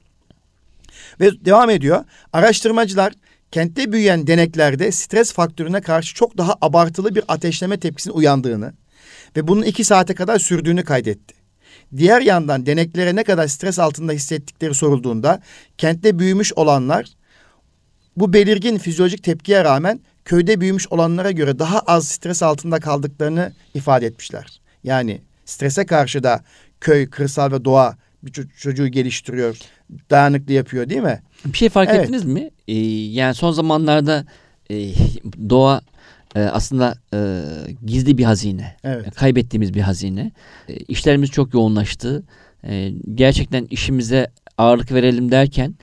Ve 1.20 1.44
devam 1.44 1.70
ediyor. 1.70 2.04
Araştırmacılar 2.32 3.12
kentte 3.52 3.92
büyüyen 3.92 4.26
deneklerde 4.26 4.92
stres 4.92 5.32
faktörüne 5.32 5.80
karşı 5.80 6.14
çok 6.14 6.38
daha 6.38 6.54
abartılı 6.60 7.14
bir 7.14 7.24
ateşleme 7.28 7.80
tepkisinin 7.80 8.14
uyandığını 8.14 8.72
ve 9.36 9.48
bunun 9.48 9.62
iki 9.62 9.84
saate 9.84 10.14
kadar 10.14 10.38
sürdüğünü 10.38 10.84
kaydetti. 10.84 11.34
Diğer 11.96 12.20
yandan 12.20 12.66
deneklere 12.66 13.16
ne 13.16 13.24
kadar 13.24 13.46
stres 13.46 13.78
altında 13.78 14.12
hissettikleri 14.12 14.74
sorulduğunda 14.74 15.42
kentte 15.78 16.18
büyümüş 16.18 16.52
olanlar 16.52 17.06
bu 18.16 18.32
belirgin 18.32 18.78
fizyolojik 18.78 19.22
tepkiye 19.22 19.64
rağmen 19.64 20.00
köyde 20.24 20.60
büyümüş 20.60 20.88
olanlara 20.88 21.30
göre 21.30 21.58
daha 21.58 21.80
az 21.80 22.08
stres 22.08 22.42
altında 22.42 22.80
kaldıklarını 22.80 23.52
ifade 23.74 24.06
etmişler. 24.06 24.60
Yani 24.84 25.20
strese 25.44 25.86
karşı 25.86 26.22
da 26.22 26.44
köy, 26.80 27.10
kırsal 27.10 27.52
ve 27.52 27.64
doğa 27.64 27.96
bir 28.22 28.48
çocuğu 28.58 28.88
geliştiriyor, 28.88 29.56
dayanıklı 30.10 30.52
yapıyor 30.52 30.88
değil 30.88 31.02
mi? 31.02 31.22
Bir 31.46 31.58
şey 31.58 31.68
fark 31.68 31.90
Evet. 31.92 32.00
ettiniz 32.02 32.24
mi? 32.24 32.50
Ee, 32.68 32.74
yani 33.12 33.34
son 33.34 33.52
zamanlarda 33.52 34.24
e, 34.70 34.92
doğa 35.50 35.80
e, 36.36 36.40
aslında 36.40 36.94
e, 37.14 37.42
gizli 37.86 38.18
bir 38.18 38.24
hazine. 38.24 38.76
Evet. 38.84 39.14
Kaybettiğimiz 39.14 39.74
bir 39.74 39.80
hazine. 39.80 40.32
E, 40.68 40.76
işlerimiz 40.76 41.30
çok 41.30 41.54
yoğunlaştı. 41.54 42.22
E, 42.64 42.92
gerçekten 43.14 43.66
işimize 43.70 44.30
ağırlık 44.58 44.92
verelim 44.92 45.30
derken 45.30 45.74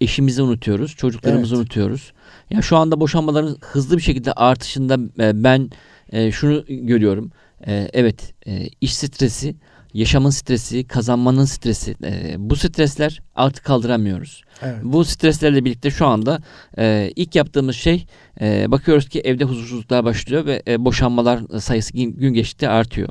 eşimizi 0.00 0.42
unutuyoruz, 0.42 0.96
çocuklarımızı 0.96 1.54
Evet. 1.54 1.62
unutuyoruz. 1.62 2.12
Ya 2.50 2.62
şu 2.62 2.76
anda 2.76 3.00
boşanmaların 3.00 3.56
hızlı 3.60 3.96
bir 3.96 4.02
şekilde 4.02 4.32
artışında 4.32 4.98
e, 5.24 5.44
ben 5.44 5.70
e, 6.12 6.32
şunu 6.32 6.64
görüyorum. 6.68 7.32
E, 7.66 7.90
evet, 7.92 8.34
iş 8.80 8.96
stresi, 8.96 9.54
yaşamın 9.94 10.30
stresi, 10.30 10.84
kazanmanın 10.86 11.44
stresi. 11.44 11.94
e, 12.04 12.34
bu 12.38 12.56
stresler 12.56 13.22
artık 13.34 13.64
kaldıramıyoruz. 13.64 14.42
Evet. 14.62 14.76
Bu 14.82 15.04
streslerle 15.04 15.64
birlikte 15.64 15.90
şu 15.90 16.06
anda 16.06 16.38
e, 16.78 17.10
ilk 17.16 17.34
yaptığımız 17.34 17.76
şey 17.76 18.06
e, 18.40 18.70
bakıyoruz 18.70 19.08
ki 19.08 19.20
evde 19.20 19.44
huzursuzluklar 19.44 20.04
başlıyor 20.04 20.46
ve 20.46 20.62
e, 20.68 20.84
boşanmalar 20.84 21.40
sayısı 21.60 21.92
gün, 21.92 22.12
gün 22.12 22.34
geçtikçe 22.34 22.68
artıyor. 22.68 23.08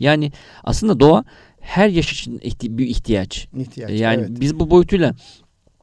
Yani 0.00 0.32
aslında 0.64 1.00
doğa 1.00 1.24
her 1.60 1.88
yaş 1.88 2.12
için 2.12 2.38
ihti- 2.38 2.78
bir 2.78 2.86
ihtiyaç. 2.86 3.48
İhtiyaç. 3.58 3.90
E, 3.90 3.94
Yani 3.94 4.20
evet. 4.20 4.40
biz 4.40 4.58
bu 4.60 4.70
boyutuyla 4.70 5.14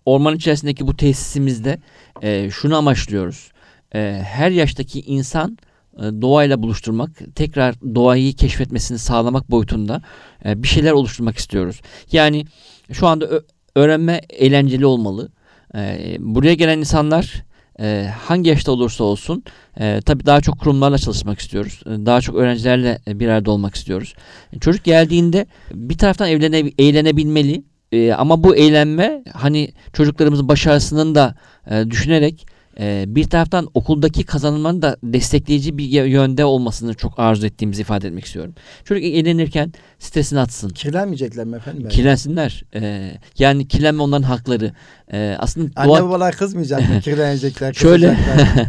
orman 0.06 0.36
içerisindeki 0.36 0.88
bu 0.88 0.96
tesisimizde 0.98 1.80
e, 2.22 2.50
şunu 2.52 2.76
amaçlıyoruz. 2.78 3.52
E, 3.96 4.22
her 4.26 4.52
yaştaki 4.52 5.02
insan 5.02 5.58
doğayla 5.98 6.64
buluşturmak, 6.64 7.36
tekrar 7.36 7.76
doğayı 7.96 8.34
keşfetmesini 8.34 8.98
sağlamak 8.98 9.52
boyutunda 9.52 10.02
e, 10.46 10.64
bir 10.64 10.68
şeyler 10.68 10.92
oluşturmak 10.92 11.38
istiyoruz. 11.38 11.82
Yani 12.12 12.46
şu 12.92 13.08
anda 13.08 13.30
öğrenme 13.76 14.22
eğlenceli 14.30 14.86
olmalı. 14.86 15.30
E, 15.76 16.16
buraya 16.20 16.54
gelen 16.54 16.80
insanlar 16.80 17.46
e, 17.80 18.10
hangi 18.22 18.50
yaşta 18.50 18.72
olursa 18.72 19.04
olsun 19.04 19.44
e, 19.80 20.00
tabii 20.06 20.26
daha 20.26 20.42
çok 20.42 20.60
kurumlarla 20.60 20.98
çalışmak 20.98 21.40
istiyoruz. 21.40 21.82
E, 21.86 21.90
daha 21.90 22.22
çok 22.22 22.36
öğrencilerle 22.36 23.00
e, 23.08 23.20
bir 23.20 23.28
arada 23.28 23.52
olmak 23.52 23.76
istiyoruz. 23.76 24.14
E, 24.54 24.60
çocuk 24.60 24.84
geldiğinde 24.84 25.46
bir 25.74 25.98
taraftan 25.98 26.30
evlene, 26.30 26.72
eğlenebilmeli 26.78 27.64
e, 27.92 28.14
ama 28.14 28.44
bu 28.44 28.56
eğlenme 28.56 29.24
hani 29.34 29.74
çocuklarımızın 29.94 30.48
başarısının 30.48 31.16
da 31.16 31.36
e, 31.72 31.92
düşünerek 31.92 32.46
e, 32.80 33.06
bir 33.08 33.30
taraftan 33.30 33.70
okuldaki 33.74 34.24
kazanımların 34.24 34.82
da 34.82 34.98
destekleyici 35.04 35.78
bir 35.78 35.84
yönde 36.06 36.46
olmasını 36.46 36.94
çok 36.94 37.20
arzu 37.20 37.46
ettiğimizi 37.48 37.82
ifade 37.82 38.08
etmek 38.08 38.26
istiyorum. 38.26 38.54
Çocuk 38.84 39.04
eğlenirken 39.04 39.74
stresini 40.00 40.40
atsın. 40.40 40.70
Kirlenmeyecekler 40.70 41.46
mi 41.46 41.56
efendim? 41.56 41.84
belki? 41.84 41.96
Kirlensinler. 41.96 42.64
E, 42.76 43.12
yani 43.40 43.68
kirlenme 43.68 44.02
onların 44.02 44.24
hakları. 44.24 44.72
E, 45.14 45.36
aslında 45.40 45.72
Anne 45.76 45.90
doğa, 45.90 46.04
babalar 46.04 46.36
kızmayacak 46.36 46.90
mı? 46.90 47.00
Kirlenecekler, 47.04 47.74
Şöyle. 47.74 48.18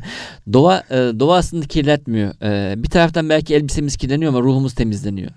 doğa, 0.53 0.83
e, 0.91 0.97
doğa 0.97 1.37
aslında 1.37 1.67
kirletmiyor. 1.67 2.35
E, 2.43 2.83
bir 2.83 2.89
taraftan 2.89 3.29
belki 3.29 3.55
elbisemiz 3.55 3.97
kirleniyor 3.97 4.29
ama 4.33 4.41
ruhumuz 4.41 4.75
temizleniyor. 4.75 5.31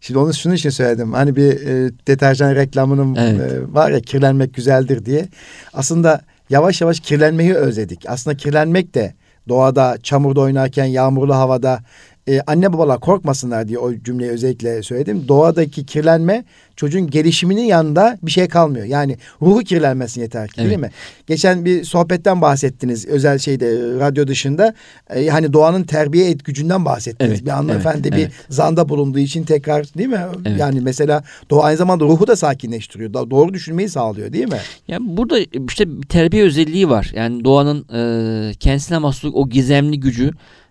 Şimdi 0.00 0.18
onu 0.18 0.34
şunun 0.34 0.54
için 0.54 0.70
söyledim. 0.70 1.12
Hani 1.12 1.36
bir 1.36 1.66
e, 1.66 1.92
deterjan 2.06 2.54
reklamının 2.54 3.14
Evet. 3.14 3.52
e, 3.52 3.74
var 3.74 3.90
ya 3.90 4.00
kirlenmek 4.00 4.54
güzeldir 4.54 5.04
diye. 5.04 5.28
Aslında 5.72 6.20
yavaş 6.50 6.80
yavaş 6.80 7.00
kirlenmeyi 7.00 7.54
özledik. 7.54 8.04
Aslında 8.08 8.36
kirlenmek 8.36 8.94
de 8.94 9.14
doğada, 9.48 9.98
çamurda 10.02 10.40
oynarken, 10.40 10.84
yağmurlu 10.84 11.34
havada 11.34 11.80
e, 12.28 12.40
anne 12.40 12.72
babalar 12.72 13.00
korkmasınlar 13.00 13.68
diye 13.68 13.78
o 13.78 13.94
cümleyi 13.94 14.30
özellikle 14.30 14.82
söyledim. 14.82 15.28
Doğadaki 15.28 15.86
kirlenme 15.86 16.44
çocuğun 16.76 17.10
gelişiminin 17.10 17.64
yanında 17.64 18.18
bir 18.22 18.30
şey 18.30 18.48
kalmıyor. 18.48 18.86
Yani 18.86 19.16
ruhu 19.42 19.60
kirlenmesin 19.60 20.20
yeter 20.20 20.48
ki 20.48 20.56
değil 20.56 20.68
Evet. 20.68 20.78
mi? 20.78 20.90
Geçen 21.26 21.64
bir 21.64 21.84
sohbetten 21.84 22.42
bahsettiniz 22.42 23.06
özel 23.06 23.38
şeyde 23.38 23.66
radyo 24.00 24.26
dışında. 24.26 24.74
E, 25.14 25.26
hani 25.26 25.52
doğanın 25.52 25.82
terbiye 25.82 26.30
et 26.30 26.44
gücünden 26.44 26.84
bahsettiniz. 26.84 27.32
Evet, 27.32 27.44
bir 27.44 27.50
hanımefendi 27.50 28.08
evet, 28.08 28.18
bir 28.18 28.22
evet. 28.22 28.32
zanda 28.48 28.88
bulunduğu 28.88 29.18
için 29.18 29.44
tekrar 29.44 29.94
değil 29.98 30.08
mi? 30.08 30.20
Evet. 30.46 30.60
Yani 30.60 30.80
mesela 30.80 31.24
doğa 31.50 31.62
aynı 31.62 31.76
zamanda 31.76 32.04
ruhu 32.04 32.26
da 32.26 32.36
sakinleştiriyor. 32.36 33.12
Doğru 33.12 33.54
düşünmeyi 33.54 33.88
sağlıyor 33.88 34.32
değil 34.32 34.48
mi? 34.48 34.58
Yani 34.88 35.16
burada 35.16 35.38
işte 35.68 36.02
bir 36.02 36.06
terbiye 36.06 36.44
özelliği 36.44 36.88
var. 36.88 37.12
Yani 37.14 37.44
doğanın 37.44 37.86
e, 37.94 38.54
kendisine 38.54 38.98
mahsus 38.98 39.30
o 39.34 39.48
gizemli 39.48 40.00
gücü, 40.00 40.30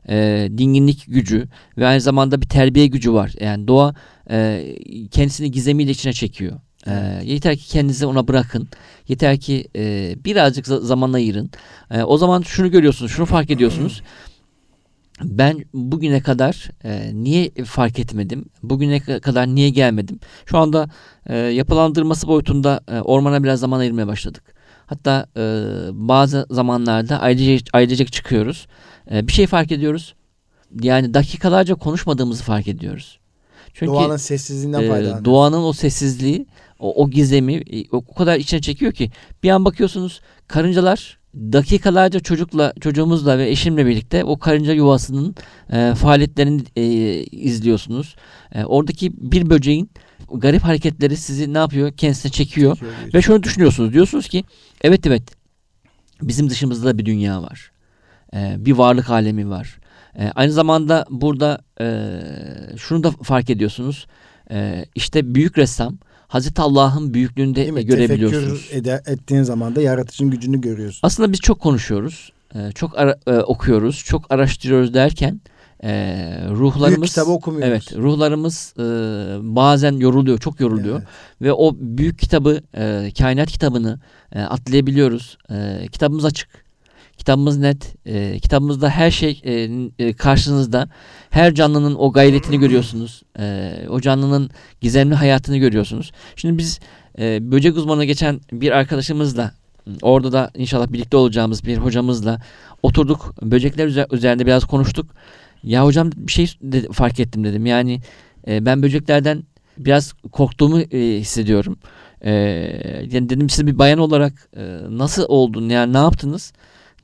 e, 0.10 0.48
dinginlik 0.58 1.06
gücü 1.08 1.48
ve 1.78 1.88
aynı 1.88 2.02
zamanda 2.02 2.42
bir 2.42 2.48
terbiye 2.48 2.88
gücü 2.88 3.14
var. 3.14 3.34
Yani 3.40 3.68
doğa 3.68 3.96
e, 4.32 4.66
kendisini 5.12 5.52
gizemiyle 5.52 5.92
içine 5.92 6.14
çekiyor. 6.14 6.60
E, 6.88 7.22
yeter 7.24 7.58
ki 7.58 7.68
kendinizi 7.68 8.06
ona 8.06 8.28
bırakın. 8.28 8.68
Yeter 9.08 9.38
ki 9.40 9.68
e, 9.76 10.16
birazcık 10.26 10.66
za- 10.68 10.82
zaman 10.82 11.14
ayırın. 11.14 11.50
E, 11.92 12.04
o 12.04 12.18
zaman 12.18 12.42
şunu 12.42 12.72
görüyorsunuz, 12.72 13.12
şunu 13.12 13.26
fark 13.26 13.50
ediyorsunuz. 13.52 14.02
Ben 15.24 15.66
bugüne 15.74 16.22
kadar 16.22 16.70
e, 16.84 17.12
niye 17.14 17.52
fark 17.66 18.00
etmedim? 18.00 18.46
Bugüne 18.64 18.98
ka- 18.98 19.22
kadar 19.22 19.48
niye 19.48 19.70
gelmedim? 19.70 20.20
Şu 20.46 20.58
anda 20.58 20.90
e, 21.28 21.38
yapılandırması 21.38 22.28
boyutunda 22.28 22.82
e, 22.92 23.00
ormana 23.00 23.44
biraz 23.44 23.60
zaman 23.60 23.80
ayırmaya 23.80 24.08
başladık. 24.08 24.44
Hatta 24.86 25.26
e, 25.38 25.42
bazı 25.92 26.46
zamanlarda 26.50 27.20
ailecek, 27.20 27.68
ailecek 27.74 28.12
çıkıyoruz. 28.12 28.68
E, 29.12 29.28
bir 29.28 29.34
şey 29.34 29.48
fark 29.48 29.72
ediyoruz. 29.72 30.16
Yani 30.82 31.14
dakikalarca 31.14 31.76
konuşmadığımızı 31.76 32.44
fark 32.44 32.68
ediyoruz. 32.68 33.20
Çünkü 33.76 33.92
Doğanın 33.92 34.18
sessizliğinden 34.18 34.84
e, 34.84 34.88
faydalanıyor. 34.88 35.26
doğanın 35.26 35.64
o 35.64 35.74
sessizliği, 35.74 36.46
o, 36.80 37.04
o 37.04 37.10
gizemi 37.10 37.54
e, 37.54 37.82
o, 37.92 37.98
o 37.98 38.14
kadar 38.14 38.40
içine 38.40 38.62
çekiyor 38.62 38.92
ki 38.92 39.12
bir 39.44 39.50
an 39.50 39.66
bakıyorsunuz 39.66 40.22
karıncalar 40.48 41.18
dakikalarca 41.36 42.20
çocukla 42.20 42.74
çocuğumuzla 42.82 43.38
ve 43.38 43.50
eşimle 43.50 43.86
birlikte 43.86 44.24
o 44.24 44.40
karınca 44.40 44.74
yuvasının 44.74 45.36
e, 45.74 45.94
faaliyetlerini 45.96 46.64
e, 46.76 46.84
izliyorsunuz. 47.24 48.16
E, 48.52 48.66
oradaki 48.66 49.32
bir 49.32 49.50
böceğin 49.50 49.90
garip 50.34 50.64
hareketleri 50.64 51.18
sizi 51.18 51.54
ne 51.54 51.58
yapıyor? 51.58 51.92
Kendisine 51.92 52.32
çekiyor. 52.32 52.74
Çekiyor, 52.76 52.94
Ve 53.14 53.22
şunu 53.22 53.44
düşünüyorsunuz. 53.44 53.94
Diyorsunuz 53.94 54.28
ki 54.28 54.44
evet 54.82 55.08
evet 55.08 55.24
bizim 56.22 56.50
dışımızda 56.50 56.88
da 56.88 56.98
bir 56.98 57.06
dünya 57.06 57.42
var. 57.42 57.72
Ee, 58.34 58.56
bir 58.58 58.72
varlık 58.72 59.10
alemi 59.10 59.50
var. 59.50 59.78
Ee, 60.20 60.32
aynı 60.36 60.52
zamanda 60.52 61.06
burada 61.10 61.60
e, 61.82 61.86
şunu 62.78 63.04
da 63.04 63.12
fark 63.12 63.50
ediyorsunuz. 63.50 64.08
Ee, 64.52 64.86
işte 64.96 65.36
büyük 65.36 65.58
ressam 65.58 65.98
Hazreti 66.28 66.62
Allah'ın 66.62 67.14
büyüklüğünde 67.14 67.56
Değil 67.56 67.74
mi? 67.74 67.86
görebiliyorsunuz. 67.86 68.62
Tefekkür 68.62 68.78
ede, 68.82 69.02
ettiğin 69.08 69.44
zaman 69.44 69.76
da 69.76 69.82
yaratıcının 69.82 70.32
gücünü 70.32 70.62
görüyorsun. 70.62 71.00
Aslında 71.04 71.32
biz 71.32 71.40
çok 71.40 71.60
konuşuyoruz. 71.60 72.32
e, 72.56 72.72
çok 72.72 72.98
ara- 73.00 73.18
e, 73.28 73.32
okuyoruz. 73.38 74.04
Çok 74.06 74.32
araştırıyoruz 74.32 74.94
derken 74.94 75.42
e, 75.84 75.92
ruhlarımız 76.52 76.98
Büyük 77.02 77.10
kitabı 77.10 77.32
okumuyoruz. 77.32 77.70
Evet, 77.72 77.94
ruhlarımız 78.04 78.74
e, 78.78 78.84
bazen 79.56 79.94
yoruluyor, 79.94 80.38
çok 80.40 80.60
yoruluyor 80.60 80.98
Evet. 80.98 81.08
ve 81.42 81.54
o 81.54 81.76
büyük 81.80 82.20
kitabı, 82.20 82.62
e, 82.78 83.12
kainat 83.18 83.52
kitabını 83.52 84.00
e, 84.32 84.42
atlayabiliyoruz. 84.42 85.38
E, 85.52 85.88
kitabımız 85.92 86.26
açık. 86.26 86.65
Kitabımız 87.26 87.58
net. 87.58 87.96
E, 88.06 88.40
kitabımızda 88.40 88.90
her 88.90 89.12
şey 89.12 89.42
e, 89.44 89.70
e, 90.00 90.14
karşınızda. 90.14 90.90
Her 91.30 91.54
canlının 91.54 91.96
o 91.96 92.12
gayretini 92.12 92.60
görüyorsunuz. 92.60 93.22
E, 93.40 93.74
o 93.90 94.02
canlının 94.02 94.50
gizemli 94.82 95.16
hayatını 95.16 95.58
görüyorsunuz. 95.58 96.12
Şimdi 96.36 96.58
biz 96.58 96.80
e, 97.20 97.52
böcek 97.52 97.78
uzmanı 97.78 98.06
geçen 98.06 98.42
bir 98.52 98.72
arkadaşımızla 98.72 99.52
orada 100.02 100.32
da 100.32 100.52
inşallah 100.56 100.94
birlikte 100.94 101.18
olacağımız 101.18 101.64
bir 101.64 101.78
hocamızla 101.78 102.42
oturduk. 102.84 103.36
Böcekler 103.42 103.88
üzer- 103.88 104.16
üzerinde 104.16 104.46
biraz 104.46 104.66
konuştuk. 104.66 105.06
Ya 105.64 105.86
hocam 105.86 106.12
bir 106.16 106.32
şey 106.32 106.48
de, 106.62 106.82
fark 106.92 107.20
ettim 107.20 107.44
dedim. 107.44 107.66
Yani 107.66 108.00
e, 108.48 108.66
ben 108.66 108.84
böceklerden 108.84 109.44
biraz 109.78 110.14
korktuğumu 110.32 110.80
e, 110.82 111.20
hissediyorum. 111.20 111.78
E, 112.22 112.32
yani 113.12 113.30
dedim 113.30 113.50
siz 113.50 113.68
bir 113.68 113.80
bayan 113.80 114.00
olarak 114.00 114.50
e, 114.58 114.64
nasıl 114.90 115.26
oldun 115.28 115.70
yani 115.70 115.94
ne 115.94 115.98
yaptınız? 115.98 116.54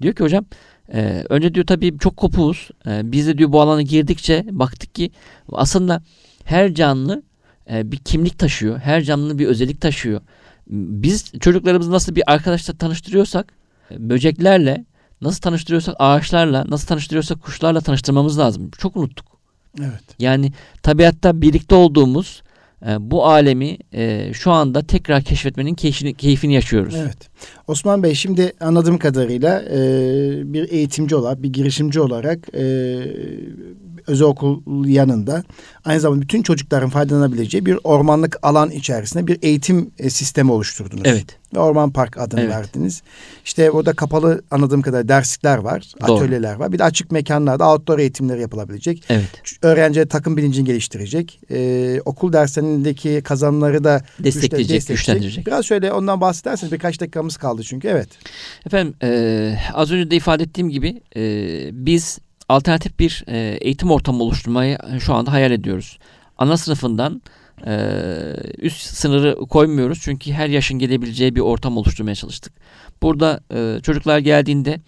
Diyor 0.02 0.16
ki 0.16 0.24
hocam 0.24 0.46
e, 0.94 1.26
önce 1.30 1.54
diyor 1.54 1.66
tabii 1.66 1.98
çok 2.00 2.18
kopuğuz. 2.18 2.70
E, 2.88 3.12
biz 3.12 3.28
de 3.28 3.38
diyor 3.38 3.52
bu 3.52 3.62
alana 3.62 3.82
girdikçe 3.82 4.46
baktık 4.52 4.96
ki 4.96 5.12
aslında 5.52 6.04
her 6.44 6.74
canlı 6.74 7.24
e, 7.72 7.92
bir 7.92 7.98
kimlik 7.98 8.40
taşıyor. 8.40 8.80
Her 8.80 9.02
canlı 9.02 9.40
bir 9.40 9.48
özellik 9.48 9.82
taşıyor. 9.82 10.22
Biz 10.68 11.32
çocuklarımızı 11.40 11.92
nasıl 11.92 12.16
bir 12.16 12.24
arkadaşla 12.34 12.74
tanıştırıyorsak 12.74 13.54
e, 13.92 14.10
böceklerle 14.10 14.86
nasıl 15.22 15.42
tanıştırıyorsak 15.42 15.96
ağaçlarla 16.00 16.66
nasıl 16.70 16.88
tanıştırıyorsak 16.88 17.42
kuşlarla 17.42 17.82
tanıştırmamız 17.82 18.40
lazım. 18.40 18.72
Çok 18.78 18.98
unuttuk. 18.98 19.26
Evet. 19.80 20.04
Yani 20.20 20.52
tabiatta 20.84 21.42
birlikte 21.42 21.76
olduğumuz 21.76 22.44
e, 22.88 23.12
bu 23.12 23.26
alemi 23.26 23.78
e, 23.94 24.34
şu 24.34 24.52
anda 24.52 24.82
tekrar 24.82 25.22
keşfetmenin 25.24 25.74
keyfini, 25.74 26.14
keyfini 26.14 26.54
yaşıyoruz. 26.54 26.96
Evet. 26.98 27.30
Osman 27.68 28.04
Bey 28.04 28.16
şimdi 28.16 28.54
anladığım 28.60 28.98
kadarıyla 28.98 29.62
e, 29.62 29.80
bir 30.54 30.72
eğitimci 30.72 31.16
olarak, 31.16 31.44
bir 31.44 31.54
girişimci 31.54 32.00
olarak 32.00 32.56
e, 32.56 32.64
özel 34.08 34.28
okul 34.28 34.86
yanında 34.86 35.44
aynı 35.86 36.00
zamanda 36.00 36.22
bütün 36.22 36.44
çocukların 36.44 36.90
faydalanabileceği 36.90 37.66
bir 37.66 37.80
ormanlık 37.84 38.40
alan 38.42 38.72
içerisinde 38.72 39.28
bir 39.28 39.40
eğitim 39.42 39.92
e, 40.00 40.10
sistemi 40.10 40.52
oluşturdunuz. 40.52 41.04
Evet. 41.06 41.38
Ve 41.56 41.60
Orman 41.60 41.92
Park 41.92 42.18
adını 42.18 42.42
Evet. 42.42 42.52
verdiniz. 42.52 43.02
İşte 43.46 43.72
orada 43.72 43.94
kapalı 43.94 44.42
anladığım 44.52 44.82
kadarıyla 44.82 45.08
derslikler 45.08 45.58
var, 45.58 45.94
Doğru. 46.02 46.14
atölyeler 46.14 46.54
var. 46.54 46.72
Bir 46.72 46.80
de 46.80 46.84
açık 46.84 47.12
mekanlarda 47.12 47.72
outdoor 47.72 48.00
eğitimleri 48.00 48.42
yapılabilecek. 48.42 49.04
Evet. 49.10 49.44
Öğrenciler 49.62 50.10
takım 50.10 50.38
bilincini 50.38 50.66
geliştirecek. 50.66 51.40
E, 51.52 52.02
okul 52.06 52.34
derslerindeki 52.34 53.22
kazanımları 53.24 53.84
da 53.84 54.02
Destekleyecek, 54.20 54.88
güçlendirecek. 54.88 55.48
Biraz 55.48 55.66
şöyle 55.66 55.94
ondan 55.94 56.22
bahsederseniz 56.22 56.74
birkaç 56.74 57.02
dakikamız 57.02 57.38
kaldı 57.38 57.64
çünkü 57.64 57.88
evet. 57.88 58.10
Efendim 58.66 58.94
e, 59.04 59.56
az 59.74 59.92
önce 59.92 60.12
de 60.12 60.16
ifade 60.16 60.44
ettiğim 60.44 60.70
gibi 60.70 61.02
e, 61.16 61.22
biz 61.86 62.20
alternatif 62.52 63.00
bir 63.00 63.24
e, 63.28 63.58
eğitim 63.62 63.92
ortamı 63.92 64.24
oluşturmayı 64.24 64.78
şu 65.00 65.14
anda 65.14 65.32
hayal 65.32 65.52
ediyoruz. 65.52 66.00
Ana 66.38 66.58
sınıfından 66.58 67.22
e, 67.68 67.76
üst 68.58 68.82
sınırı 68.82 69.36
koymuyoruz 69.36 70.00
çünkü 70.02 70.32
her 70.32 70.48
yaşın 70.48 70.80
gelebileceği 70.80 71.36
bir 71.36 71.42
ortam 71.42 71.78
oluşturmaya 71.78 72.16
çalıştık. 72.16 72.54
Burada 73.02 73.40
e, 73.54 73.80
çocuklar 73.84 74.20
geldiğinde 74.20 74.80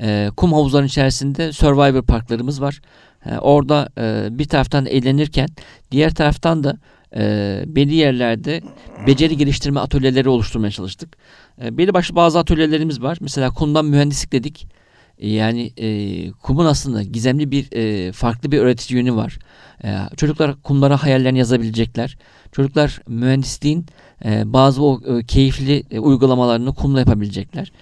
e, 0.00 0.30
kum 0.36 0.52
havuzların 0.52 0.86
içerisinde 0.86 1.52
Survivor 1.52 2.02
parklarımız 2.02 2.62
var. 2.62 2.80
E, 3.26 3.38
orada 3.38 3.88
e, 3.98 4.28
bir 4.38 4.44
taraftan 4.44 4.86
eğlenirken 4.86 5.48
diğer 5.90 6.14
taraftan 6.14 6.64
da 6.64 6.76
e, 7.16 7.62
belli 7.66 7.94
yerlerde 7.94 8.60
beceri 9.06 9.36
geliştirme 9.36 9.80
atölyeleri 9.80 10.28
oluşturmaya 10.28 10.70
çalıştık. 10.70 11.16
E, 11.62 11.78
belli 11.78 11.94
başlı 11.94 12.16
bazı 12.16 12.38
atölyelerimiz 12.38 13.02
var. 13.02 13.18
Mesela 13.20 13.50
kumdan 13.50 13.84
mühendislik 13.84 14.32
dedik. 14.32 14.77
E, 15.18 15.28
Yani 15.28 15.72
e, 15.76 16.30
kumun 16.30 16.64
aslında 16.64 17.02
gizemli 17.02 17.50
bir 17.50 17.72
e, 17.72 18.12
farklı 18.12 18.52
bir 18.52 18.58
öğretici 18.58 18.98
yönü 19.00 19.14
var. 19.16 19.38
E, 19.84 19.96
çocuklar 20.16 20.62
kumlara 20.62 21.02
hayallerini 21.02 21.38
yazabilecekler. 21.38 22.18
Çocuklar 22.52 23.00
mühendisliğin 23.08 23.86
e, 24.24 24.52
bazı 24.52 24.82
o 24.84 25.18
e, 25.18 25.24
keyifli 25.24 25.84
e, 25.90 25.98
uygulamalarını 25.98 26.74
kumla 26.74 26.98
yapabilecekler. 27.00 27.72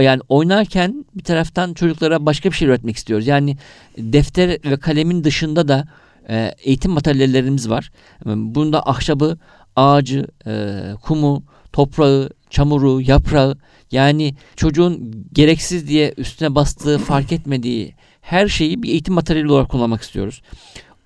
Yani 0.00 0.20
oynarken 0.28 1.04
bir 1.14 1.24
taraftan 1.24 1.74
çocuklara 1.74 2.26
başka 2.26 2.50
bir 2.50 2.54
şey 2.54 2.68
öğretmek 2.68 2.96
istiyoruz. 2.96 3.26
Yani 3.26 3.56
defter 3.98 4.48
ve 4.64 4.76
kalemin 4.76 5.24
dışında 5.24 5.68
da 5.68 5.84
e, 6.28 6.54
eğitim 6.64 6.92
materyallerimiz 6.92 7.70
var. 7.70 7.90
E, 8.26 8.28
Bunda 8.54 8.82
ahşabı, 8.88 9.38
ağacı, 9.76 10.26
e, 10.46 10.80
kumu, 11.02 11.42
toprağı, 11.72 12.30
çamuru, 12.50 13.00
yaprağı 13.00 13.56
yani 13.90 14.34
çocuğun 14.56 15.24
gereksiz 15.32 15.88
diye 15.88 16.14
üstüne 16.16 16.54
bastığı 16.54 16.98
fark 16.98 17.32
etmediği 17.32 17.94
her 18.20 18.48
şeyi 18.48 18.82
bir 18.82 18.88
eğitim 18.88 19.14
materyali 19.14 19.52
olarak 19.52 19.68
kullanmak 19.68 20.02
istiyoruz. 20.02 20.42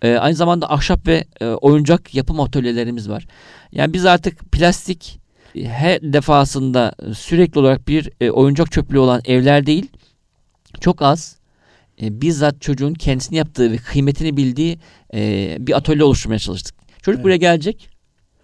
E, 0.03 0.15
aynı 0.15 0.35
zamanda 0.35 0.71
ahşap 0.71 1.07
ve 1.07 1.25
e, 1.41 1.47
oyuncak 1.47 2.15
yapım 2.15 2.41
atölyelerimiz 2.41 3.09
var. 3.09 3.27
Yani 3.73 3.93
biz 3.93 4.07
artık 4.07 4.53
plastik 4.53 5.21
e, 5.55 5.65
her 5.65 6.03
defasında 6.03 6.95
sürekli 7.17 7.59
olarak 7.61 7.89
bir 7.89 8.11
e, 8.21 8.31
oyuncak 8.31 8.73
çöplüğü 8.73 8.99
olan 8.99 9.21
evler 9.25 9.67
değil, 9.67 9.87
çok 10.81 11.03
az 11.03 11.37
e, 12.03 12.21
bizzat 12.21 12.61
çocuğun 12.61 12.95
kendisini 12.95 13.39
yaptığı 13.39 13.73
ve 13.73 13.77
kıymetini 13.77 14.37
bildiği 14.37 14.79
e, 15.15 15.57
bir 15.61 15.77
atölye 15.77 16.05
oluşturmaya 16.05 16.39
çalıştık. 16.39 16.75
Çocuk 17.03 17.19
Evet. 17.19 17.25
buraya 17.25 17.37
gelecek, 17.37 17.90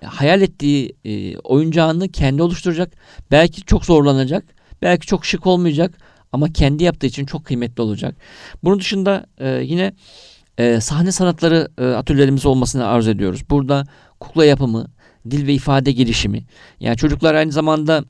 hayal 0.07 0.43
ettiği 0.43 0.97
e, 1.05 1.39
oyuncağını 1.39 2.09
kendi 2.09 2.43
oluşturacak. 2.43 2.93
Belki 3.31 3.63
çok 3.63 3.85
zorlanacak, 3.85 4.45
belki 4.83 5.07
çok 5.07 5.25
şık 5.27 5.47
olmayacak 5.47 5.99
ama 6.33 6.53
kendi 6.53 6.85
yaptığı 6.85 7.07
için 7.07 7.27
çok 7.27 7.45
kıymetli 7.45 7.83
olacak. 7.83 8.17
Bunun 8.65 8.81
dışında 8.81 9.27
e, 9.39 9.49
yine 9.49 9.93
e, 10.59 10.81
sahne 10.81 11.13
sanatları 11.13 11.69
e, 11.79 11.85
atölyelerimiz 11.85 12.47
olmasını 12.47 12.87
arzu 12.87 13.11
ediyoruz. 13.11 13.41
Burada 13.51 13.85
kukla 14.21 14.45
yapımı, 14.45 14.87
dil 15.31 15.47
ve 15.47 15.55
ifade 15.55 15.93
gelişimi. 15.93 16.45
Yani 16.81 16.97
çocuklar 16.97 17.35
aynı 17.35 17.53
zamanda 17.53 18.05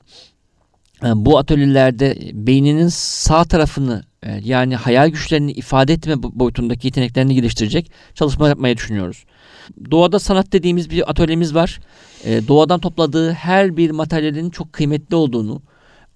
e, 1.03 1.07
bu 1.15 1.37
atölyelerde 1.37 2.17
beyninin 2.33 2.87
sağ 2.87 3.43
tarafını 3.43 4.03
e, 4.23 4.39
yani 4.43 4.75
hayal 4.75 5.09
güçlerini 5.09 5.51
ifade 5.51 5.93
etme 5.93 6.13
bo- 6.13 6.39
boyutundaki 6.39 6.87
yeteneklerini 6.87 7.35
geliştirecek 7.35 7.91
çalışma 8.13 8.49
yapmayı 8.49 8.77
düşünüyoruz. 8.77 9.25
Doğada 9.91 10.19
sanat 10.19 10.53
dediğimiz 10.53 10.89
bir 10.89 11.09
atölyemiz 11.09 11.55
var. 11.55 11.79
E, 12.23 12.47
doğadan 12.47 12.79
topladığı 12.79 13.31
her 13.31 13.77
bir 13.77 13.91
materyalin 13.91 14.49
çok 14.49 14.73
kıymetli 14.73 15.15
olduğunu, 15.15 15.61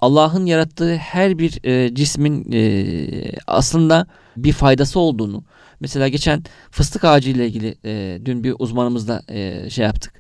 Allah'ın 0.02 0.46
yarattığı 0.46 0.96
her 0.96 1.38
bir 1.38 1.60
e, 1.64 1.96
cismin 1.96 2.52
e, 2.52 3.32
aslında 3.48 4.08
bir 4.38 4.54
faydası 4.54 5.00
olduğunu. 5.00 5.44
Mesela 5.80 6.08
geçen 6.08 6.44
fıstık 6.72 7.04
ağacı 7.04 7.30
ile 7.30 7.48
ilgili 7.48 7.76
e, 7.86 8.20
dün 8.26 8.44
bir 8.44 8.56
uzmanımızla 8.60 9.22
e, 9.30 9.70
şey 9.70 9.86
yaptık. 9.86 10.14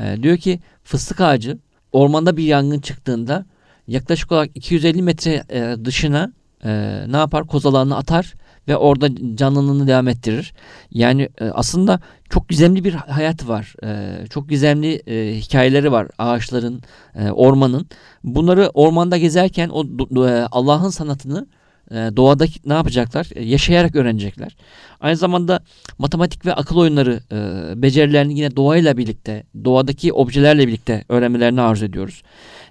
E, 0.00 0.22
diyor 0.22 0.36
ki 0.36 0.60
fıstık 0.84 1.20
ağacı 1.20 1.58
ormanda 1.92 2.36
bir 2.36 2.42
yangın 2.42 2.80
çıktığında 2.80 3.46
yaklaşık 3.88 4.32
olarak 4.32 4.50
250 4.54 5.02
metre 5.02 5.44
e, 5.50 5.84
dışına 5.84 6.32
e, 6.64 6.70
ne 7.08 7.16
yapar? 7.16 7.46
Kozalağını 7.46 7.96
atar 7.96 8.34
ve 8.68 8.76
orada 8.76 9.36
canlılığını 9.36 9.86
devam 9.86 10.08
ettirir. 10.08 10.54
Yani 10.90 11.28
e, 11.40 11.44
aslında 11.44 12.00
çok 12.30 12.48
gizemli 12.48 12.84
bir 12.84 12.92
hayat 12.92 13.48
var. 13.48 13.74
E, 13.84 14.26
çok 14.26 14.48
gizemli 14.48 15.02
e, 15.06 15.36
hikayeleri 15.36 15.92
var 15.92 16.08
ağaçların, 16.18 16.82
e, 17.14 17.30
ormanın. 17.30 17.86
Bunları 18.24 18.70
ormanda 18.74 19.18
gezerken 19.18 19.68
o 19.68 19.84
e, 20.28 20.46
Allah'ın 20.50 20.90
sanatını 20.90 21.46
e, 21.90 21.94
doğadaki 21.94 22.60
ne 22.66 22.72
yapacaklar? 22.72 23.28
E, 23.34 23.44
yaşayarak 23.44 23.96
öğrenecekler. 23.96 24.56
Aynı 25.00 25.16
zamanda 25.16 25.60
matematik 25.98 26.46
ve 26.46 26.54
akıl 26.54 26.76
oyunları 26.76 27.20
e, 27.32 27.82
becerilerini 27.82 28.38
yine 28.38 28.56
doğayla 28.56 28.96
birlikte, 28.96 29.44
doğadaki 29.64 30.12
objelerle 30.12 30.66
birlikte 30.66 31.04
öğrenmelerini 31.08 31.60
arzu 31.60 31.84
ediyoruz. 31.84 32.22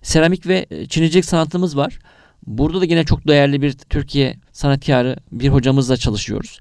Seramik 0.01 0.47
ve 0.47 0.65
e, 0.71 0.85
çinicilik 0.85 1.25
sanatımız 1.25 1.77
var. 1.77 1.99
Burada 2.47 2.81
da 2.81 2.85
yine 2.85 3.03
çok 3.03 3.27
değerli 3.27 3.61
bir 3.61 3.73
Türkiye 3.73 4.35
sanatkarı 4.51 5.15
bir 5.31 5.49
hocamızla 5.49 5.97
çalışıyoruz. 5.97 6.59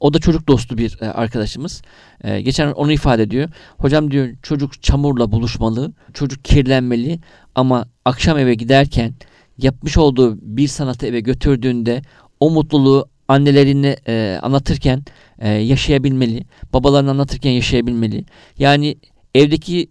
O 0.00 0.14
da 0.14 0.18
çocuk 0.18 0.48
dostu 0.48 0.78
bir 0.78 0.98
e, 1.00 1.06
arkadaşımız. 1.06 1.82
E, 2.24 2.40
geçen 2.40 2.72
onu 2.72 2.92
ifade 2.92 3.22
ediyor. 3.22 3.48
Hocam 3.78 4.10
diyor 4.10 4.28
çocuk 4.42 4.82
çamurla 4.82 5.32
buluşmalı, 5.32 5.92
çocuk 6.14 6.44
kirlenmeli 6.44 7.20
ama 7.54 7.86
akşam 8.04 8.38
eve 8.38 8.54
giderken 8.54 9.14
yapmış 9.58 9.98
olduğu 9.98 10.38
bir 10.42 10.68
sanatı 10.68 11.06
eve 11.06 11.20
götürdüğünde 11.20 12.02
o 12.40 12.50
mutluluğu 12.50 13.08
annelerine 13.28 13.96
e, 14.08 14.38
anlatırken 14.42 15.04
yaşayabilmeli. 15.42 16.44
Babalarına 16.72 17.10
anlatırken 17.10 17.50
yaşayabilmeli. 17.50 18.24
Yani 18.58 18.96
evdeki 19.34 19.88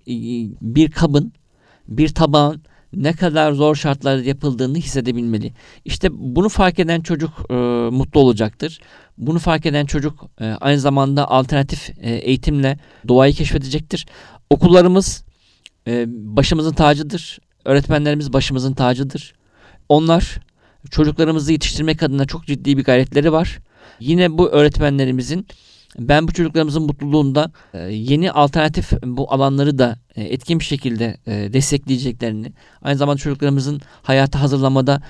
bir 0.62 0.92
kabın, 0.92 1.34
bir 1.88 2.10
tabağın 2.10 2.62
ne 2.94 3.14
kadar 3.14 3.52
zor 3.52 3.76
şartlarda 3.76 4.24
yapıldığını 4.24 4.78
hissedebilmeli. 4.78 5.54
İşte 5.86 6.08
bunu 6.12 6.50
fark 6.50 6.80
eden 6.80 7.02
çocuk 7.02 7.32
e, 7.50 7.54
mutlu 7.92 8.20
olacaktır. 8.20 8.80
Bunu 9.18 9.40
fark 9.40 9.66
eden 9.66 9.86
çocuk 9.86 10.26
e, 10.42 10.46
aynı 10.46 10.80
zamanda 10.80 11.32
alternatif 11.32 11.90
e, 11.90 12.12
eğitimle 12.12 12.80
doğayı 13.08 13.34
keşfedecektir. 13.34 14.06
Okullarımız 14.50 15.24
e, 15.88 16.06
başımızın 16.08 16.74
tacıdır. 16.74 17.40
Öğretmenlerimiz 17.66 18.34
başımızın 18.34 18.74
tacıdır. 18.74 19.34
Onlar 19.90 20.40
çocuklarımızı 20.92 21.52
yetiştirmek 21.52 22.04
adına 22.04 22.26
çok 22.26 22.46
ciddi 22.46 22.78
bir 22.78 22.84
gayretleri 22.84 23.32
var. 23.32 23.60
Yine 24.00 24.38
bu 24.38 24.50
öğretmenlerimizin 24.50 25.48
ben 25.98 26.28
bu 26.28 26.32
çocuklarımızın 26.32 26.84
mutluluğunda 26.84 27.52
e, 27.74 27.80
yeni 27.80 28.32
alternatif 28.32 28.92
bu 29.04 29.34
alanları 29.34 29.78
da 29.78 29.98
e, 30.16 30.24
etkin 30.24 30.60
bir 30.60 30.66
şekilde 30.66 31.18
e, 31.28 31.54
destekleyeceklerini, 31.54 32.54
aynı 32.82 32.98
zamanda 32.98 33.18
çocuklarımızın 33.18 33.82
hayata 34.02 34.42
hazırlamada 34.42 35.02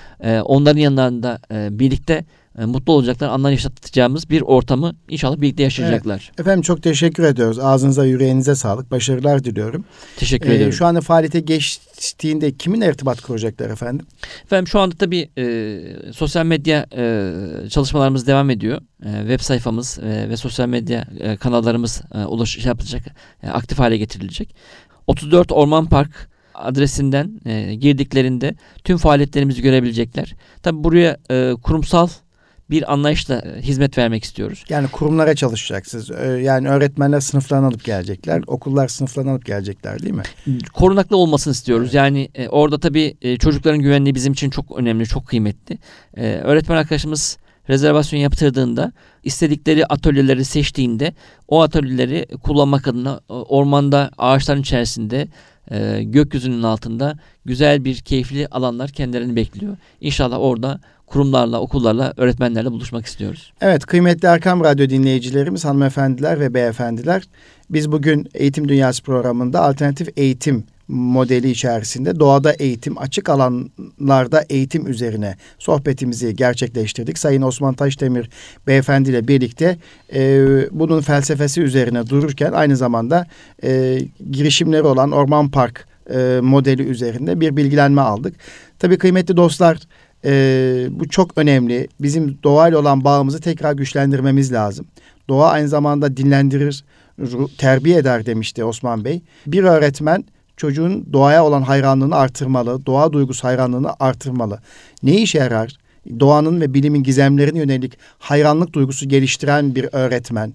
onların 0.43 0.79
yanlarında 0.79 1.39
birlikte 1.79 2.25
e, 2.59 2.65
mutlu 2.65 2.93
olacaklar. 2.93 3.29
Anlar 3.29 3.51
yaşatacağımız 3.51 4.29
bir 4.29 4.41
ortamı 4.41 4.95
inşallah 5.09 5.41
birlikte 5.41 5.63
yaşayacaklar. 5.63 6.31
Efendim 6.39 6.61
çok 6.61 6.83
teşekkür 6.83 7.23
ediyoruz. 7.23 7.59
Ağzınıza 7.59 8.05
yüreğinize 8.05 8.55
sağlık. 8.55 8.91
Başarılar 8.91 9.43
diliyorum. 9.43 9.85
Teşekkür 10.17 10.49
Ee, 10.49 10.55
ederim. 10.55 10.73
şu 10.73 10.85
anda 10.85 11.01
faaliyete 11.01 11.39
geçtiğinde 11.39 12.51
kimin 12.57 12.81
irtibat 12.81 13.21
kuracaklar 13.21 13.69
efendim? 13.69 14.05
Efendim 14.43 14.67
şu 14.67 14.79
anda 14.79 14.95
tabii 14.95 15.29
e, 15.37 15.79
sosyal 16.13 16.45
medya 16.45 16.85
e, 16.97 17.33
çalışmalarımız 17.69 18.27
devam 18.27 18.49
ediyor. 18.49 18.81
E, 19.05 19.11
web 19.19 19.39
sayfamız 19.39 19.99
e, 19.99 20.29
ve 20.29 20.37
sosyal 20.37 20.67
medya 20.67 21.07
e, 21.19 21.37
kanallarımız 21.37 22.01
e, 22.15 22.25
ulaş 22.25 22.49
şey 22.49 22.63
yapılacak, 22.65 23.03
e, 23.43 23.49
aktif 23.49 23.79
hale 23.79 23.97
getirilecek. 23.97 24.55
34 25.07 25.51
Orman 25.51 25.85
Park 25.85 26.29
adresinden 26.53 27.39
e, 27.45 27.75
girdiklerinde 27.75 28.55
tüm 28.83 28.97
faaliyetlerimizi 28.97 29.61
görebilecekler. 29.61 30.35
Tabii 30.63 30.83
buraya 30.83 31.17
e, 31.31 31.53
kurumsal 31.63 32.07
bir 32.69 32.93
anlayışla 32.93 33.35
e, 33.35 33.61
hizmet 33.61 33.97
vermek 33.97 34.23
istiyoruz. 34.23 34.63
Yani 34.69 34.87
kurumlara 34.87 35.35
çalışacaksınız. 35.35 36.11
Ee, 36.11 36.27
Yani 36.27 36.69
öğretmenler 36.69 37.19
sınıflarını 37.19 37.67
alıp 37.67 37.83
gelecekler. 37.83 38.41
Okullar 38.47 38.87
sınıflarını 38.87 39.31
alıp 39.31 39.45
gelecekler 39.45 39.99
değil 39.99 40.13
mi? 40.13 40.23
korunaklı 40.73 41.17
olmasını 41.17 41.53
istiyoruz. 41.53 41.85
Evet. 41.85 41.93
Yani 41.93 42.29
e, 42.35 42.47
orada 42.47 42.79
tabii 42.79 43.17
e, 43.21 43.37
çocukların 43.37 43.79
güvenliği 43.79 44.15
bizim 44.15 44.33
için 44.33 44.49
çok 44.49 44.77
önemli, 44.77 45.05
çok 45.05 45.27
kıymetli. 45.27 45.77
Öğretmen 46.17 46.77
arkadaşımız 46.77 47.37
rezervasyon 47.69 48.19
yaptırdığında 48.19 48.91
istedikleri 49.23 49.85
atölyeleri 49.85 50.45
seçtiğinde 50.45 51.13
o 51.47 51.61
atölyeleri 51.61 52.25
kullanmak 52.43 52.87
adına 52.87 53.19
ormanda 53.29 54.11
ağaçların 54.17 54.61
içerisinde 54.61 55.27
e, 55.71 56.03
gökyüzünün 56.03 56.63
altında 56.63 57.19
güzel 57.45 57.85
bir 57.85 57.95
keyifli 57.95 58.47
alanlar 58.47 58.89
kendilerini 58.89 59.35
bekliyor. 59.35 59.77
İnşallah 60.01 60.39
orada 60.39 60.79
kurumlarla, 61.09 61.61
okullarla, 61.61 62.13
öğretmenlerle 62.17 62.71
buluşmak 62.71 63.05
istiyoruz. 63.05 63.53
Evet 63.61 63.85
kıymetli 63.85 64.27
Erkam 64.27 64.63
Radyo 64.63 64.89
dinleyicilerimiz, 64.89 65.65
hanımefendiler 65.65 66.39
ve 66.39 66.53
beyefendiler. 66.53 67.23
Biz 67.69 67.91
bugün 67.91 68.29
Eğitim 68.33 68.69
Dünyası 68.69 69.03
programında 69.03 69.61
alternatif 69.61 70.17
eğitim 70.17 70.63
modeli 70.87 71.49
içerisinde 71.49 72.19
doğada 72.19 72.53
eğitim, 72.53 72.97
açık 72.97 73.29
alanlarda 73.29 74.45
eğitim 74.49 74.87
üzerine 74.87 75.35
sohbetimizi 75.59 76.35
gerçekleştirdik. 76.35 77.17
Sayın 77.17 77.41
Osman 77.41 77.73
Taşdemir 77.73 78.29
beyefendi 78.67 79.09
ile 79.09 79.27
birlikte 79.27 79.77
e, 80.13 80.41
bunun 80.71 81.01
felsefesi 81.01 81.61
üzerine 81.61 82.07
dururken 82.09 82.51
aynı 82.51 82.77
zamanda 82.77 83.27
e, 83.63 83.99
girişimleri 84.31 84.83
olan 84.83 85.11
Orman 85.11 85.51
Park 85.51 85.87
e, 86.13 86.39
modeli 86.41 86.83
üzerinde 86.83 87.39
bir 87.39 87.57
bilgilenme 87.57 88.01
aldık. 88.01 88.35
Tabii 88.79 88.97
kıymetli 88.97 89.37
dostlar 89.37 89.79
e, 90.25 90.87
bu 90.91 91.09
çok 91.09 91.37
önemli. 91.37 91.87
Bizim 91.99 92.37
doğayla 92.43 92.79
olan 92.79 93.03
bağımızı 93.03 93.41
tekrar 93.41 93.73
güçlendirmemiz 93.73 94.53
lazım. 94.53 94.85
Doğa 95.29 95.49
aynı 95.49 95.67
zamanda 95.67 96.17
dinlendirir, 96.17 96.83
terbiye 97.57 97.97
eder 97.97 98.25
demişti 98.25 98.63
Osman 98.63 99.05
Bey. 99.05 99.21
Bir 99.47 99.63
öğretmen 99.63 100.23
çocuğun 100.57 101.13
doğaya 101.13 101.45
olan 101.45 101.61
hayranlığını 101.61 102.15
artırmalı, 102.15 102.85
doğa 102.85 103.13
duygusu 103.13 103.47
hayranlığını 103.47 103.89
artırmalı. 103.99 104.59
Ne 105.03 105.21
işe 105.21 105.37
yarar? 105.37 105.77
Doğanın 106.19 106.61
ve 106.61 106.73
bilimin 106.73 107.03
gizemlerine 107.03 107.59
yönelik 107.59 107.97
hayranlık 108.19 108.73
duygusu 108.73 109.09
geliştiren 109.09 109.75
bir 109.75 109.89
öğretmen. 109.91 110.53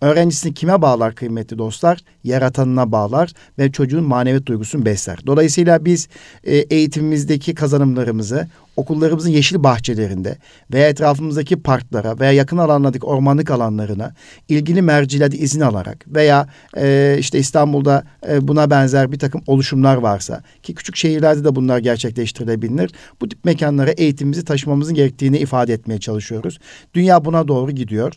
Öğrencisini 0.00 0.54
kime 0.54 0.82
bağlar 0.82 1.14
kıymetli 1.14 1.58
dostlar? 1.58 1.98
Yaratanına 2.24 2.92
bağlar 2.92 3.32
ve 3.58 3.72
çocuğun 3.72 4.04
maneviyat 4.04 4.46
duygusunu 4.46 4.84
besler. 4.84 5.18
Dolayısıyla 5.26 5.84
biz 5.84 6.08
e, 6.44 6.56
eğitimimizdeki 6.56 7.54
kazanımlarımızı 7.54 8.48
okullarımızın 8.76 9.30
yeşil 9.30 9.62
bahçelerinde 9.62 10.38
veya 10.72 10.88
etrafımızdaki 10.88 11.62
parklara 11.62 12.20
veya 12.20 12.32
yakın 12.32 12.56
alanlardaki 12.56 13.06
ormanlık 13.06 13.50
alanlarına 13.50 14.14
ilgili 14.48 14.82
mercilerde 14.82 15.36
izin 15.36 15.60
alarak 15.60 16.04
veya 16.06 16.48
e, 16.76 17.16
işte 17.18 17.38
İstanbul'da 17.38 18.04
e, 18.28 18.48
buna 18.48 18.70
benzer 18.70 19.12
bir 19.12 19.18
takım 19.18 19.42
oluşumlar 19.46 19.96
varsa 19.96 20.42
ki 20.62 20.74
küçük 20.74 20.96
şehirlerde 20.96 21.44
de 21.44 21.56
bunlar 21.56 21.78
gerçekleştirilebilir. 21.78 22.90
Bu 23.20 23.28
tip 23.28 23.44
mekanlara 23.44 23.90
eğitimimizi 23.90 24.44
taşımamızın 24.44 24.94
gerektiğini 24.94 25.38
ifade 25.38 25.72
etmeye 25.72 26.00
çalışıyoruz. 26.00 26.58
Dünya 26.94 27.24
buna 27.24 27.48
doğru 27.48 27.70
gidiyor. 27.70 28.12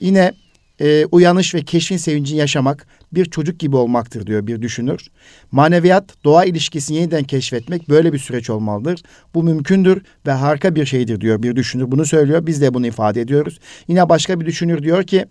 Yine 0.00 0.32
e, 0.80 1.06
uyanış 1.06 1.54
ve 1.54 1.62
keşfin 1.62 1.96
sevincini 1.96 2.38
yaşamak 2.38 2.86
bir 3.12 3.24
çocuk 3.24 3.58
gibi 3.58 3.76
olmaktır 3.76 4.26
diyor 4.26 4.46
bir 4.46 4.62
düşünür. 4.62 5.10
Maneviyat, 5.52 6.24
doğa 6.24 6.44
ilişkisini 6.44 6.96
yeniden 6.96 7.24
keşfetmek 7.24 7.88
böyle 7.88 8.12
bir 8.12 8.18
süreç 8.18 8.50
olmalıdır. 8.50 9.02
Bu 9.34 9.42
mümkündür 9.42 10.02
ve 10.26 10.30
harika 10.30 10.74
bir 10.74 10.86
şeydir 10.86 11.20
diyor 11.20 11.42
bir 11.42 11.56
düşünür. 11.56 11.90
Bunu 11.90 12.06
söylüyor. 12.06 12.46
Biz 12.46 12.60
de 12.62 12.74
bunu 12.74 12.86
ifade 12.86 13.20
ediyoruz. 13.20 13.58
Yine 13.88 14.08
başka 14.08 14.40
bir 14.40 14.46
düşünür 14.46 14.82
diyor 14.82 15.04
ki 15.04 15.26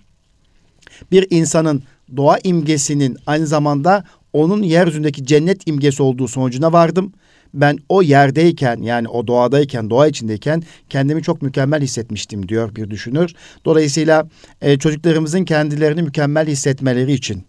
bir 1.11 1.27
insanın 1.29 1.83
doğa 2.17 2.37
imgesinin 2.43 3.17
aynı 3.25 3.47
zamanda 3.47 4.03
onun 4.33 4.63
yeryüzündeki 4.63 5.25
cennet 5.25 5.67
imgesi 5.67 6.03
olduğu 6.03 6.27
sonucuna 6.27 6.73
vardım. 6.73 7.13
Ben 7.57 7.77
o 7.89 8.01
yerdeyken 8.01 8.77
yani 8.81 9.07
o 9.07 9.27
doğadayken, 9.27 9.89
doğa 9.89 10.07
içindeyken 10.07 10.63
kendimi 10.89 11.23
çok 11.23 11.41
mükemmel 11.41 11.81
hissetmiştim 11.81 12.49
diyor 12.49 12.75
bir 12.75 12.89
düşünür. 12.89 13.33
Dolayısıyla 13.65 14.29
e, 14.61 14.77
çocuklarımızın 14.79 15.45
kendilerini 15.45 16.01
mükemmel 16.01 16.47
hissetmeleri 16.47 17.13
için, 17.13 17.43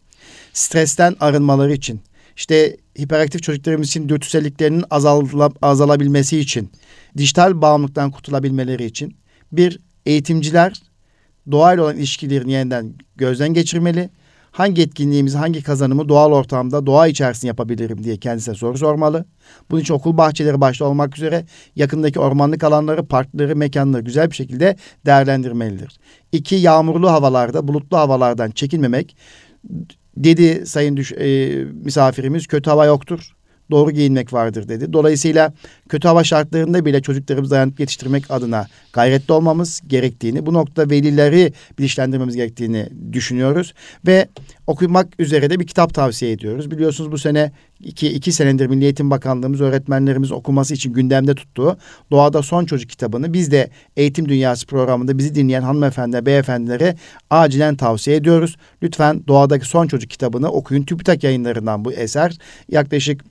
stresten 0.52 1.16
arınmaları 1.20 1.72
için, 1.72 2.00
işte 2.36 2.76
hiperaktif 2.98 3.42
çocuklarımız 3.42 3.88
için 3.88 4.08
dürtüselliklerinin 4.08 4.84
azala, 4.90 5.50
azalabilmesi 5.62 6.38
için, 6.38 6.70
dijital 7.16 7.62
bağımlılıktan 7.62 8.10
kurtulabilmeleri 8.10 8.84
için 8.84 9.16
bir 9.52 9.80
eğitimciler 10.06 10.82
doğayla 11.50 11.84
olan 11.84 11.96
ilişkilerini 11.96 12.52
yeniden 12.52 12.94
gözden 13.16 13.54
geçirmeli. 13.54 14.10
Hangi 14.50 14.82
etkinliğimizi, 14.82 15.38
hangi 15.38 15.62
kazanımı 15.62 16.08
doğal 16.08 16.32
ortamda, 16.32 16.86
doğa 16.86 17.06
içerisinde 17.06 17.46
yapabilirim 17.46 18.04
diye 18.04 18.16
kendisine 18.16 18.54
soru 18.54 18.78
sormalı. 18.78 19.24
Bunun 19.70 19.80
için 19.80 19.94
okul 19.94 20.16
bahçeleri 20.16 20.60
başta 20.60 20.84
olmak 20.84 21.16
üzere 21.16 21.44
yakındaki 21.76 22.20
ormanlık 22.20 22.64
alanları, 22.64 23.06
parkları, 23.06 23.56
mekanları 23.56 24.02
güzel 24.02 24.30
bir 24.30 24.36
şekilde 24.36 24.76
değerlendirmelidir. 25.06 25.98
İki, 26.32 26.54
yağmurlu 26.54 27.10
havalarda, 27.10 27.68
bulutlu 27.68 27.96
havalardan 27.96 28.50
çekinmemek. 28.50 29.16
Dedi 30.16 30.66
sayın 30.66 30.96
düş, 30.96 31.12
e, 31.12 31.64
misafirimiz 31.84 32.46
kötü 32.46 32.70
hava 32.70 32.86
yoktur. 32.86 33.37
Doğru 33.70 33.90
giyinmek 33.90 34.32
vardır 34.32 34.68
dedi. 34.68 34.92
Dolayısıyla 34.92 35.52
kötü 35.88 36.08
hava 36.08 36.24
şartlarında 36.24 36.84
bile 36.84 37.02
çocuklarımızı 37.02 37.50
dayanıp 37.50 37.80
yetiştirmek 37.80 38.30
adına 38.30 38.66
gayretli 38.92 39.32
olmamız 39.32 39.80
gerektiğini, 39.86 40.46
bu 40.46 40.54
noktada 40.54 40.90
velileri 40.90 41.52
bilinçlendirmemiz 41.78 42.36
gerektiğini 42.36 42.88
düşünüyoruz. 43.12 43.74
Ve 44.06 44.28
okumak 44.66 45.08
üzere 45.18 45.50
de 45.50 45.60
bir 45.60 45.66
kitap 45.66 45.94
tavsiye 45.94 46.32
ediyoruz. 46.32 46.70
Biliyorsunuz 46.70 47.12
bu 47.12 47.18
sene 47.18 47.52
iki, 47.80 48.08
iki 48.08 48.32
senedir 48.32 48.66
Milli 48.66 48.84
Eğitim 48.84 49.10
Bakanlığımız 49.10 49.60
öğretmenlerimiz 49.60 50.32
okuması 50.32 50.74
için 50.74 50.92
gündemde 50.92 51.34
tuttuğu 51.34 51.76
Doğada 52.10 52.42
Son 52.42 52.64
Çocuk 52.64 52.90
kitabını 52.90 53.32
biz 53.32 53.50
de 53.52 53.70
Eğitim 53.96 54.28
Dünyası 54.28 54.66
programında 54.66 55.18
bizi 55.18 55.34
dinleyen 55.34 55.62
hanımefendi, 55.62 56.26
beyefendilere 56.26 56.96
acilen 57.30 57.76
tavsiye 57.76 58.16
ediyoruz. 58.16 58.56
Lütfen 58.82 59.26
Doğadaki 59.28 59.66
Son 59.66 59.86
Çocuk 59.86 60.10
kitabını 60.10 60.50
okuyun. 60.50 60.82
TÜBİTAK 60.82 61.24
yayınlarından 61.24 61.84
bu 61.84 61.92
eser 61.92 62.38
yaklaşık 62.68 63.24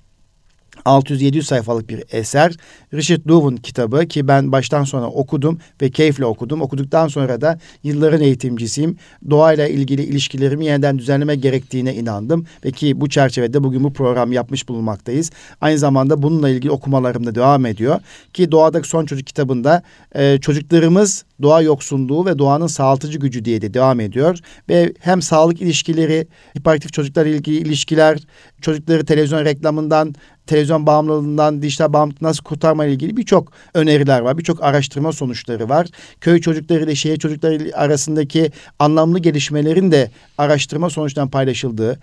600-700 0.87 1.41
sayfalık 1.41 1.89
bir 1.89 2.03
eser. 2.11 2.55
Richard 2.93 3.29
Louv'un 3.29 3.55
kitabı 3.55 4.07
ki 4.07 4.27
ben 4.27 4.51
baştan 4.51 4.83
sona 4.83 5.09
okudum 5.09 5.59
ve 5.81 5.89
keyifle 5.89 6.25
okudum. 6.25 6.61
Okuduktan 6.61 7.07
sonra 7.07 7.41
da 7.41 7.59
yılların 7.83 8.21
eğitimcisiyim. 8.21 8.97
Doğayla 9.29 9.67
ilgili 9.67 10.03
ilişkilerimi 10.03 10.65
yeniden 10.65 10.97
düzenleme 10.97 11.35
gerektiğine 11.35 11.95
inandım. 11.95 12.45
Ve 12.65 12.71
ki 12.71 13.01
bu 13.01 13.09
çerçevede 13.09 13.63
bugün 13.63 13.83
bu 13.83 13.93
program 13.93 14.31
yapmış 14.31 14.69
bulunmaktayız. 14.69 15.31
Aynı 15.61 15.77
zamanda 15.77 16.21
bununla 16.23 16.49
ilgili 16.49 16.71
okumalarım 16.71 17.25
da 17.25 17.35
devam 17.35 17.65
ediyor. 17.65 17.99
Ki 18.33 18.51
Doğadaki 18.51 18.87
Son 18.87 19.05
Çocuk 19.05 19.27
kitabında 19.27 19.83
e, 20.15 20.37
çocuklarımız 20.41 21.25
doğa 21.41 21.61
yoksunluğu 21.61 22.25
ve 22.25 22.39
doğanın 22.39 22.67
sağaltıcı 22.67 23.19
gücü 23.19 23.45
diye 23.45 23.61
de 23.61 23.73
devam 23.73 23.99
ediyor. 23.99 24.39
Ve 24.69 24.93
hem 24.99 25.21
sağlık 25.21 25.61
ilişkileri, 25.61 26.27
hiperaktif 26.57 26.93
çocuklarla 26.93 27.29
ilgili 27.29 27.57
ilişkiler, 27.57 28.19
çocukları 28.61 29.05
televizyon 29.05 29.45
reklamından, 29.45 30.15
televizyon 30.47 30.85
bağımlılığından, 30.85 31.61
dijital 31.61 31.93
bağımlılıktan 31.93 32.29
nasıl 32.29 32.43
kurtarma 32.43 32.85
ile 32.85 32.93
ilgili 32.93 33.17
birçok 33.17 33.51
öneriler 33.73 34.19
var. 34.19 34.37
Birçok 34.37 34.63
araştırma 34.63 35.11
sonuçları 35.11 35.69
var. 35.69 35.87
Köy 36.21 36.41
çocukları 36.41 36.83
ile 36.83 36.95
şehir 36.95 37.17
çocukları 37.17 37.77
arasındaki 37.77 38.51
anlamlı 38.79 39.19
gelişmelerin 39.19 39.91
de 39.91 40.11
araştırma 40.37 40.89
sonuçlarından 40.89 41.31
paylaşıldığı, 41.31 41.99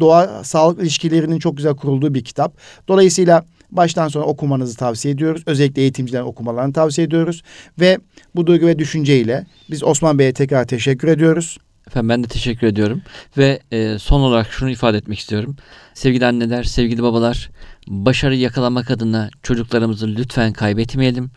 doğa 0.00 0.44
sağlık 0.44 0.82
ilişkilerinin 0.82 1.38
çok 1.38 1.56
güzel 1.56 1.76
kurulduğu 1.76 2.14
bir 2.14 2.24
kitap. 2.24 2.56
Dolayısıyla 2.88 3.44
baştan 3.72 4.08
sona 4.08 4.24
okumanızı 4.24 4.76
tavsiye 4.76 5.14
ediyoruz. 5.14 5.42
Özellikle 5.46 5.82
eğitimcilerin 5.82 6.24
okumalarını 6.24 6.72
tavsiye 6.72 7.06
ediyoruz. 7.06 7.42
Ve 7.80 7.98
bu 8.34 8.46
duygu 8.46 8.66
ve 8.66 8.78
düşünceyle 8.78 9.46
biz 9.70 9.84
Osman 9.84 10.18
Bey'e 10.18 10.32
tekrar 10.32 10.66
teşekkür 10.66 11.08
ediyoruz. 11.08 11.58
Efendim 11.86 12.08
ben 12.08 12.24
de 12.24 12.28
teşekkür 12.28 12.66
ediyorum 12.66 13.02
ve 13.38 13.60
e, 13.72 13.98
son 13.98 14.20
olarak 14.20 14.52
şunu 14.52 14.70
ifade 14.70 14.96
etmek 14.96 15.18
istiyorum. 15.18 15.56
Sevgili 15.94 16.26
anneler, 16.26 16.64
sevgili 16.64 17.02
babalar, 17.02 17.50
başarı 17.88 18.36
yakalamak 18.36 18.90
adına 18.90 19.30
çocuklarımızı 19.42 20.08
lütfen 20.08 20.52
kaybetmeyelim. 20.52 21.30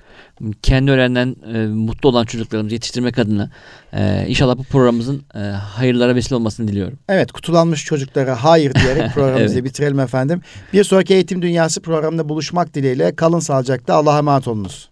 Kendi 0.61 0.91
öğrenen 0.91 1.35
e, 1.53 1.67
mutlu 1.67 2.09
olan 2.09 2.25
çocuklarımızı 2.25 2.73
yetiştirmek 2.75 3.19
adına 3.19 3.49
e, 3.93 4.25
inşallah 4.27 4.57
bu 4.57 4.63
programımızın 4.63 5.23
e, 5.35 5.39
hayırlara 5.49 6.15
vesile 6.15 6.35
olmasını 6.35 6.67
diliyorum. 6.67 6.99
Evet 7.09 7.31
kutulanmış 7.31 7.85
çocuklara 7.85 8.43
hayır 8.43 8.73
diyerek 8.75 9.11
programımızı 9.13 9.53
Evet. 9.53 9.65
bitirelim 9.65 9.99
efendim. 9.99 10.41
Bir 10.73 10.83
sonraki 10.83 11.13
Eğitim 11.13 11.41
Dünyası 11.41 11.81
programında 11.81 12.29
buluşmak 12.29 12.73
dileğiyle 12.73 13.15
kalın 13.15 13.39
sağlıcakla 13.39 13.93
Allah'a 13.93 14.17
emanet 14.17 14.47
olunuz. 14.47 14.89